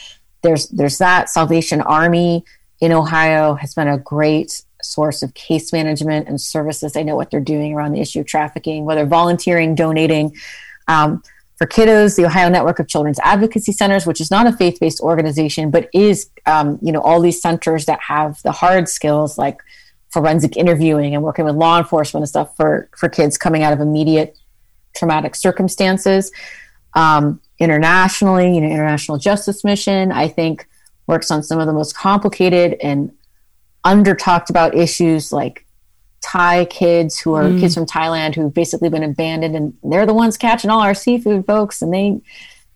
There's 0.42 0.68
there's 0.70 0.98
that 0.98 1.30
Salvation 1.30 1.82
Army 1.82 2.44
in 2.80 2.92
Ohio 2.92 3.54
has 3.54 3.76
been 3.76 3.88
a 3.88 4.00
great 4.00 4.64
source 4.82 5.22
of 5.22 5.36
case 5.36 5.72
management 5.72 6.28
and 6.28 6.42
services. 6.42 6.94
They 6.94 7.04
know 7.04 7.16
what 7.16 7.30
they're 7.30 7.40
doing 7.40 7.74
around 7.74 7.92
the 7.92 8.02
issue 8.02 8.22
of 8.22 8.26
trafficking, 8.26 8.86
whether 8.86 9.06
volunteering, 9.06 9.76
donating. 9.76 10.36
Um, 10.88 11.22
for 11.62 11.68
kiddos, 11.68 12.16
the 12.16 12.26
Ohio 12.26 12.49
Network 12.49 12.80
of 12.80 12.88
Children's 12.88 13.20
Advocacy 13.20 13.72
Centers, 13.72 14.07
which 14.07 14.20
is 14.20 14.32
not 14.32 14.47
a 14.47 14.51
faith-based 14.51 14.99
organization, 14.99 15.70
but 15.70 15.89
is 15.93 16.28
um, 16.47 16.80
you 16.82 16.91
know 16.91 17.01
all 17.01 17.22
these 17.22 17.39
centers 17.39 17.86
that 17.86 17.99
have 18.01 18.41
the 18.41 18.51
hard 18.51 18.89
skills 18.89 19.38
like 19.38 19.59
forensic 20.09 20.57
interviewing 20.57 21.14
and 21.14 21.24
working 21.24 21.45
with 21.45 21.53
law 21.53 21.78
enforcement 21.78 22.24
and 22.24 22.30
stuff 22.30 22.57
for 22.57 22.89
for 22.97 23.09
kids 23.09 23.38
coming 23.38 23.62
out 23.62 23.74
of 23.74 23.80
immediate 23.80 24.39
traumatic 24.95 25.36
circumstances. 25.36 26.32
Um, 26.95 27.39
internationally, 27.59 28.55
you 28.55 28.62
know, 28.62 28.68
International 28.68 29.20
Justice 29.20 29.64
Mission, 29.64 30.12
I 30.12 30.30
think 30.30 30.68
works 31.05 31.30
on 31.30 31.43
some 31.43 31.59
of 31.59 31.68
the 31.68 31.74
most 31.74 31.95
complicated 31.95 32.76
and 32.82 33.12
under 33.84 34.16
talked 34.16 34.49
about 34.49 34.74
issues 34.74 35.32
like 35.32 35.64
Thai 36.32 36.64
kids 36.66 37.20
who 37.20 37.34
are 37.34 37.50
kids 37.60 37.74
from 37.74 37.86
Thailand 37.86 38.36
who've 38.36 38.54
basically 38.54 38.88
been 38.88 39.04
abandoned 39.04 39.54
and 39.54 39.78
they're 39.84 40.06
the 40.06 40.14
ones 40.14 40.38
catching 40.38 40.70
all 40.70 40.80
our 40.80 40.94
seafood 40.94 41.46
folks. 41.46 41.82
And 41.82 41.94
they 41.94 42.22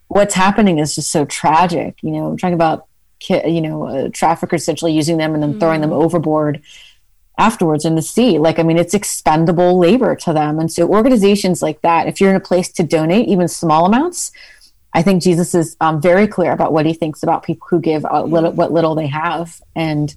what's 0.07 0.33
happening 0.33 0.79
is 0.79 0.95
just 0.95 1.09
so 1.09 1.23
tragic. 1.23 1.97
You 2.01 2.11
know 2.11 2.27
I'm 2.27 2.37
talking 2.37 2.53
about 2.53 2.87
ki- 3.19 3.47
you 3.47 3.61
know 3.61 3.87
uh, 3.87 4.09
traffickers 4.09 4.63
essentially 4.63 4.91
using 4.91 5.15
them 5.15 5.33
and 5.33 5.41
then 5.41 5.57
throwing 5.57 5.79
them 5.79 5.93
overboard 5.93 6.61
afterwards 7.37 7.85
in 7.85 7.95
the 7.95 8.01
sea. 8.01 8.39
Like 8.39 8.59
i 8.59 8.63
mean 8.63 8.77
it's 8.77 8.93
expendable 8.93 9.79
labor 9.79 10.15
to 10.17 10.33
them. 10.33 10.59
And 10.59 10.69
so 10.69 10.89
organizations 10.89 11.61
like 11.61 11.81
that 11.81 12.07
if 12.07 12.19
you're 12.19 12.31
in 12.31 12.35
a 12.35 12.41
place 12.41 12.69
to 12.73 12.83
donate 12.83 13.29
even 13.29 13.47
small 13.47 13.85
amounts 13.85 14.33
i 14.93 15.01
think 15.01 15.21
jesus 15.21 15.53
is 15.55 15.77
um, 15.81 16.01
very 16.01 16.27
clear 16.27 16.51
about 16.51 16.73
what 16.73 16.85
he 16.85 16.93
thinks 16.93 17.23
about 17.23 17.43
people 17.43 17.67
who 17.69 17.79
give 17.79 18.05
uh, 18.05 18.23
little, 18.23 18.51
what 18.51 18.73
little 18.73 18.95
they 18.95 19.07
have. 19.07 19.61
And 19.75 20.13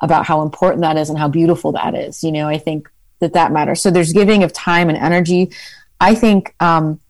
about 0.00 0.26
how 0.26 0.42
important 0.42 0.82
that 0.82 0.96
is 0.96 1.08
and 1.08 1.18
how 1.18 1.28
beautiful 1.28 1.72
that 1.72 1.94
is 1.94 2.22
you 2.22 2.32
know 2.32 2.48
i 2.48 2.58
think 2.58 2.90
that 3.20 3.32
that 3.32 3.52
matters 3.52 3.80
so 3.80 3.90
there's 3.90 4.12
giving 4.12 4.42
of 4.42 4.52
time 4.52 4.88
and 4.88 4.98
energy 4.98 5.50
i 6.00 6.14
think 6.14 6.54
um, 6.60 7.00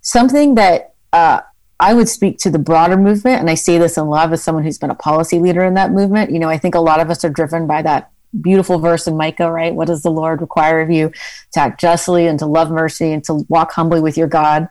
something 0.00 0.56
that 0.56 0.94
uh, 1.12 1.40
I 1.82 1.94
would 1.94 2.08
speak 2.08 2.38
to 2.38 2.50
the 2.50 2.60
broader 2.60 2.96
movement, 2.96 3.40
and 3.40 3.50
I 3.50 3.54
say 3.54 3.76
this 3.76 3.98
in 3.98 4.06
love 4.06 4.32
as 4.32 4.40
someone 4.40 4.62
who's 4.62 4.78
been 4.78 4.90
a 4.90 4.94
policy 4.94 5.40
leader 5.40 5.64
in 5.64 5.74
that 5.74 5.90
movement. 5.90 6.30
You 6.30 6.38
know, 6.38 6.48
I 6.48 6.56
think 6.56 6.76
a 6.76 6.80
lot 6.80 7.00
of 7.00 7.10
us 7.10 7.24
are 7.24 7.28
driven 7.28 7.66
by 7.66 7.82
that 7.82 8.12
beautiful 8.40 8.78
verse 8.78 9.06
in 9.06 9.16
Micah, 9.16 9.50
right? 9.50 9.74
What 9.74 9.88
does 9.88 10.02
the 10.02 10.10
Lord 10.10 10.40
require 10.40 10.80
of 10.80 10.90
you? 10.90 11.12
To 11.54 11.60
act 11.60 11.80
justly 11.80 12.28
and 12.28 12.38
to 12.38 12.46
love 12.46 12.70
mercy 12.70 13.12
and 13.12 13.24
to 13.24 13.44
walk 13.48 13.72
humbly 13.72 14.00
with 14.00 14.16
your 14.16 14.28
God. 14.28 14.68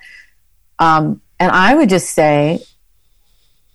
Um, 0.80 1.22
and 1.38 1.52
I 1.52 1.76
would 1.76 1.90
just 1.90 2.12
say, 2.12 2.64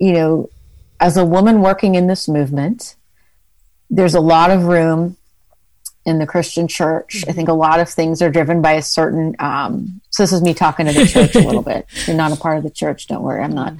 you 0.00 0.12
know, 0.12 0.50
as 0.98 1.16
a 1.16 1.24
woman 1.24 1.60
working 1.60 1.94
in 1.94 2.06
this 2.06 2.28
movement, 2.28 2.95
there's 3.90 4.14
a 4.14 4.20
lot 4.20 4.50
of 4.50 4.64
room 4.64 5.16
in 6.04 6.18
the 6.18 6.26
Christian 6.26 6.68
church. 6.68 7.24
I 7.28 7.32
think 7.32 7.48
a 7.48 7.52
lot 7.52 7.80
of 7.80 7.88
things 7.88 8.22
are 8.22 8.30
driven 8.30 8.62
by 8.62 8.72
a 8.72 8.82
certain. 8.82 9.34
Um, 9.38 10.00
so 10.10 10.22
this 10.22 10.32
is 10.32 10.40
me 10.40 10.54
talking 10.54 10.86
to 10.86 10.92
the 10.92 11.06
church 11.06 11.34
a 11.34 11.40
little 11.40 11.62
bit. 11.62 11.86
You're 12.06 12.16
not 12.16 12.32
a 12.32 12.36
part 12.36 12.58
of 12.58 12.62
the 12.62 12.70
church. 12.70 13.08
Don't 13.08 13.22
worry. 13.22 13.42
I'm 13.42 13.52
not 13.52 13.74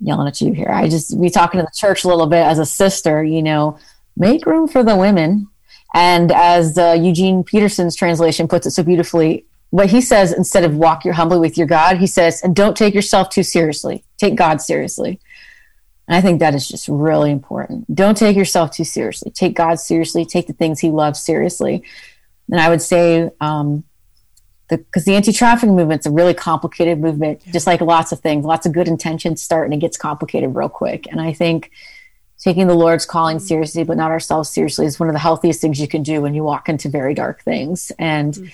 yelling 0.00 0.26
at 0.26 0.40
you 0.40 0.52
here. 0.52 0.70
I 0.70 0.88
just 0.88 1.20
be 1.20 1.30
talking 1.30 1.60
to 1.60 1.64
the 1.64 1.76
church 1.76 2.04
a 2.04 2.08
little 2.08 2.26
bit 2.26 2.44
as 2.44 2.58
a 2.58 2.66
sister. 2.66 3.22
You 3.22 3.42
know, 3.42 3.78
make 4.16 4.46
room 4.46 4.66
for 4.66 4.82
the 4.82 4.96
women. 4.96 5.48
And 5.94 6.32
as 6.32 6.76
uh, 6.76 6.98
Eugene 7.00 7.44
Peterson's 7.44 7.94
translation 7.94 8.48
puts 8.48 8.66
it 8.66 8.72
so 8.72 8.82
beautifully, 8.82 9.46
what 9.70 9.90
he 9.90 10.00
says 10.00 10.32
instead 10.32 10.64
of 10.64 10.76
walk 10.76 11.04
your 11.04 11.14
humbly 11.14 11.38
with 11.38 11.58
your 11.58 11.66
God, 11.66 11.98
he 11.98 12.06
says, 12.06 12.42
and 12.42 12.54
don't 12.54 12.76
take 12.76 12.94
yourself 12.94 13.28
too 13.28 13.42
seriously. 13.42 14.04
Take 14.18 14.34
God 14.34 14.60
seriously. 14.60 15.20
And 16.06 16.16
I 16.16 16.20
think 16.20 16.40
that 16.40 16.54
is 16.54 16.68
just 16.68 16.86
really 16.88 17.30
important. 17.30 17.94
Don't 17.94 18.16
take 18.16 18.36
yourself 18.36 18.70
too 18.70 18.84
seriously. 18.84 19.30
Take 19.30 19.54
God 19.54 19.80
seriously. 19.80 20.24
Take 20.24 20.46
the 20.46 20.52
things 20.52 20.80
He 20.80 20.90
loves 20.90 21.18
seriously. 21.18 21.82
And 22.50 22.60
I 22.60 22.68
would 22.68 22.82
say, 22.82 23.30
um, 23.40 23.84
because 24.68 25.04
the, 25.04 25.14
anti-trafficking 25.14 25.74
movement's 25.76 26.06
a 26.06 26.10
really 26.10 26.34
complicated 26.34 26.98
movement, 26.98 27.42
just 27.52 27.66
like 27.66 27.80
lots 27.80 28.12
of 28.12 28.20
things. 28.20 28.44
Lots 28.44 28.66
of 28.66 28.72
good 28.72 28.88
intentions 28.88 29.42
start, 29.42 29.66
and 29.66 29.74
it 29.74 29.80
gets 29.80 29.96
complicated 29.96 30.54
real 30.54 30.68
quick. 30.68 31.06
And 31.10 31.20
I 31.20 31.32
think 31.32 31.70
taking 32.38 32.66
the 32.66 32.74
Lord's 32.74 33.06
calling 33.06 33.38
seriously, 33.38 33.84
but 33.84 33.96
not 33.96 34.10
ourselves 34.10 34.50
seriously, 34.50 34.84
is 34.86 35.00
one 35.00 35.08
of 35.08 35.14
the 35.14 35.18
healthiest 35.18 35.60
things 35.60 35.80
you 35.80 35.88
can 35.88 36.02
do 36.02 36.20
when 36.20 36.34
you 36.34 36.44
walk 36.44 36.68
into 36.68 36.88
very 36.88 37.14
dark 37.14 37.42
things. 37.42 37.92
And 37.98 38.52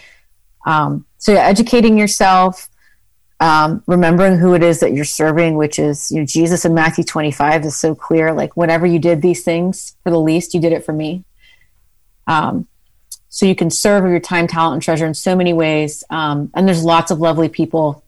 um, 0.66 1.04
so, 1.18 1.32
yeah, 1.32 1.46
educating 1.46 1.98
yourself 1.98 2.69
um, 3.40 3.82
remembering 3.86 4.36
who 4.36 4.54
it 4.54 4.62
is 4.62 4.80
that 4.80 4.92
you're 4.92 5.04
serving, 5.04 5.56
which 5.56 5.78
is 5.78 6.10
you 6.10 6.20
know, 6.20 6.26
Jesus 6.26 6.64
in 6.64 6.74
Matthew 6.74 7.04
25 7.04 7.64
is 7.64 7.76
so 7.76 7.94
clear. 7.94 8.32
Like, 8.32 8.56
whenever 8.56 8.86
you 8.86 8.98
did 8.98 9.22
these 9.22 9.42
things 9.42 9.96
for 10.04 10.10
the 10.10 10.20
least, 10.20 10.52
you 10.54 10.60
did 10.60 10.72
it 10.72 10.84
for 10.84 10.92
me. 10.92 11.24
Um, 12.26 12.68
so 13.30 13.46
you 13.46 13.54
can 13.54 13.70
serve 13.70 14.08
your 14.10 14.20
time, 14.20 14.46
talent, 14.46 14.74
and 14.74 14.82
treasure 14.82 15.06
in 15.06 15.14
so 15.14 15.34
many 15.34 15.52
ways. 15.52 16.04
Um, 16.10 16.50
and 16.54 16.66
there's 16.68 16.84
lots 16.84 17.10
of 17.10 17.18
lovely 17.20 17.48
people 17.48 18.04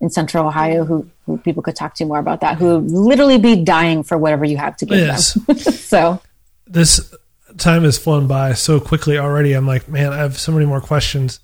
in 0.00 0.08
Central 0.08 0.46
Ohio 0.46 0.84
who, 0.84 1.08
who 1.26 1.36
people 1.38 1.62
could 1.62 1.76
talk 1.76 1.94
to 1.96 2.04
more 2.04 2.18
about 2.18 2.40
that, 2.40 2.56
who 2.58 2.78
would 2.78 2.90
literally 2.90 3.38
be 3.38 3.62
dying 3.62 4.02
for 4.02 4.16
whatever 4.16 4.44
you 4.44 4.56
have 4.56 4.76
to 4.78 4.86
give 4.86 4.98
Yes. 4.98 5.34
them. 5.34 5.56
so 5.58 6.22
this 6.66 7.14
time 7.58 7.82
has 7.84 7.98
flown 7.98 8.26
by 8.26 8.52
so 8.54 8.78
quickly 8.80 9.18
already. 9.18 9.52
I'm 9.52 9.66
like, 9.66 9.88
man, 9.88 10.12
I 10.12 10.18
have 10.18 10.38
so 10.38 10.52
many 10.52 10.66
more 10.66 10.80
questions. 10.80 11.40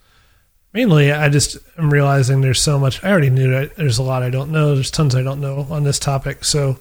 Mainly, 0.73 1.13
I 1.13 1.29
just 1.29 1.59
am 1.77 1.93
realizing 1.93 2.41
there's 2.41 2.61
so 2.61 2.79
much. 2.79 3.03
I 3.05 3.11
already 3.11 3.29
knew 3.31 3.51
that 3.51 3.77
there's 3.77 3.99
a 3.99 4.03
lot 4.03 4.23
I 4.23 4.31
don't 4.31 4.51
know. 4.51 4.75
There's 4.75 4.91
tons 4.91 5.15
I 5.15 5.23
don't 5.23 5.41
know 5.41 5.67
on 5.71 5.85
this 5.85 5.99
topic. 5.99 6.45
So 6.45 6.79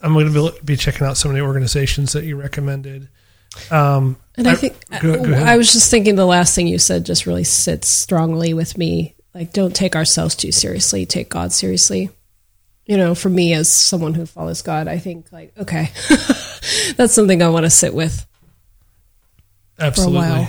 I'm 0.00 0.14
going 0.14 0.32
to 0.32 0.52
be, 0.52 0.58
be 0.64 0.76
checking 0.76 1.06
out 1.06 1.16
some 1.16 1.30
of 1.30 1.36
the 1.36 1.42
organizations 1.42 2.12
that 2.12 2.24
you 2.24 2.36
recommended. 2.36 3.08
Um, 3.70 4.16
And 4.36 4.48
I, 4.48 4.54
think 4.56 4.76
go, 5.00 5.24
go. 5.24 5.34
I 5.34 5.56
was 5.56 5.72
just 5.72 5.90
thinking 5.90 6.16
the 6.16 6.26
last 6.26 6.54
thing 6.54 6.66
you 6.66 6.78
said 6.78 7.06
just 7.06 7.26
really 7.26 7.44
sits 7.44 7.86
strongly 7.86 8.52
with 8.52 8.76
me. 8.76 9.14
Like, 9.34 9.52
don't 9.52 9.76
take 9.76 9.94
ourselves 9.94 10.34
too 10.34 10.50
seriously. 10.52 11.06
Take 11.06 11.28
God 11.28 11.52
seriously. 11.52 12.10
You 12.84 12.96
know, 12.96 13.14
for 13.14 13.28
me 13.28 13.54
as 13.54 13.70
someone 13.70 14.14
who 14.14 14.26
follows 14.26 14.60
God, 14.60 14.88
I 14.88 14.98
think 14.98 15.30
like, 15.30 15.56
okay, 15.56 15.90
that's 16.96 17.14
something 17.14 17.40
I 17.40 17.48
want 17.48 17.64
to 17.64 17.70
sit 17.70 17.94
with. 17.94 18.26
absolutely. 19.78 20.48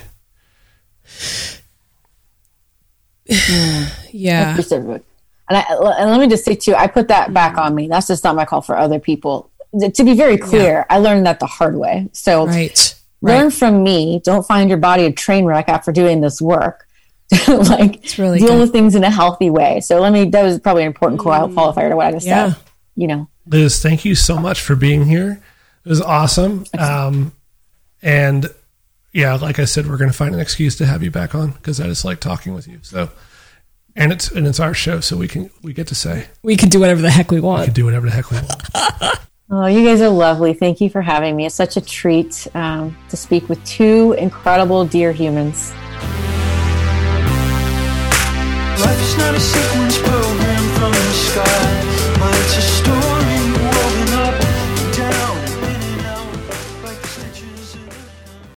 While. 3.33 3.87
Yeah. 4.11 4.53
specific. 4.53 5.03
And, 5.49 5.57
I, 5.57 5.61
and 5.99 6.09
let 6.11 6.19
me 6.19 6.27
just 6.27 6.45
say 6.45 6.55
too, 6.55 6.75
I 6.75 6.87
put 6.87 7.07
that 7.09 7.33
back 7.33 7.57
on 7.57 7.73
me. 7.75 7.87
That's 7.87 8.07
just 8.07 8.23
not 8.23 8.35
my 8.35 8.45
call 8.45 8.61
for 8.61 8.77
other 8.77 8.99
people. 8.99 9.49
To 9.79 10.03
be 10.03 10.13
very 10.13 10.37
clear, 10.37 10.85
I 10.89 10.99
learned 10.99 11.25
that 11.25 11.39
the 11.39 11.47
hard 11.47 11.75
way. 11.75 12.09
So 12.13 12.45
Right. 12.45 12.95
learn 13.21 13.45
Right. 13.45 13.53
from 13.53 13.83
me. 13.83 14.21
Don't 14.23 14.45
find 14.45 14.69
your 14.69 14.77
body 14.77 15.05
a 15.05 15.11
train 15.11 15.45
wreck 15.45 15.67
after 15.67 15.91
doing 15.91 16.21
this 16.21 16.39
work. 16.41 16.87
like 17.47 18.03
really 18.19 18.37
deal 18.39 18.49
good. 18.49 18.59
with 18.59 18.71
things 18.71 18.93
in 18.95 19.03
a 19.03 19.09
healthy 19.09 19.49
way. 19.49 19.79
So 19.81 19.99
let 19.99 20.13
me. 20.13 20.25
That 20.25 20.43
was 20.43 20.59
probably 20.59 20.83
an 20.83 20.87
important 20.87 21.19
qual- 21.19 21.49
qualifier 21.49 21.89
to 21.89 21.95
what 21.95 22.05
I 22.07 22.11
just 22.11 22.27
Yeah. 22.27 22.53
said. 22.53 22.61
You 22.95 23.07
know, 23.07 23.27
Liz, 23.47 23.81
thank 23.81 24.05
you 24.05 24.13
so 24.13 24.37
much 24.37 24.61
for 24.61 24.75
being 24.75 25.05
here. 25.05 25.41
It 25.83 25.89
was 25.89 25.99
awesome. 26.01 26.65
Um, 26.77 27.31
and 28.03 28.47
yeah, 29.13 29.35
like 29.35 29.59
I 29.59 29.65
said, 29.65 29.87
we're 29.87 29.97
going 29.97 30.09
to 30.09 30.17
find 30.17 30.33
an 30.33 30.41
excuse 30.41 30.75
to 30.77 30.85
have 30.87 31.03
you 31.03 31.11
back 31.11 31.35
on 31.35 31.51
because 31.51 31.79
I 31.79 31.85
just 31.85 32.03
like 32.03 32.19
talking 32.19 32.55
with 32.55 32.67
you. 32.67 32.79
So, 32.81 33.11
and 33.95 34.11
it's 34.11 34.31
and 34.31 34.47
it's 34.47 34.59
our 34.59 34.73
show, 34.73 35.01
so 35.01 35.15
we 35.15 35.27
can 35.27 35.51
we 35.61 35.71
get 35.71 35.87
to 35.87 35.95
say 35.95 36.27
we 36.41 36.55
can 36.57 36.69
do 36.69 36.79
whatever 36.79 37.01
the 37.01 37.11
heck 37.11 37.29
we 37.29 37.39
want. 37.39 37.59
We 37.59 37.65
can 37.65 37.73
do 37.75 37.85
whatever 37.85 38.07
the 38.07 38.11
heck 38.11 38.31
we 38.31 38.37
want. 38.37 39.19
oh, 39.51 39.67
you 39.67 39.85
guys 39.85 40.01
are 40.01 40.09
lovely. 40.09 40.55
Thank 40.55 40.81
you 40.81 40.89
for 40.89 41.03
having 41.03 41.35
me. 41.35 41.45
It's 41.45 41.53
such 41.53 41.77
a 41.77 41.81
treat 41.81 42.47
um, 42.55 42.97
to 43.09 43.17
speak 43.17 43.49
with 43.49 43.63
two 43.65 44.13
incredible 44.13 44.83
dear 44.83 45.11
humans. 45.11 45.71
Life's 48.79 49.17
not 49.17 49.35
a 49.35 49.39
sequence 49.39 49.97
program 49.99 50.69
from 50.79 50.91
the 50.91 51.13
sky. 51.13 51.62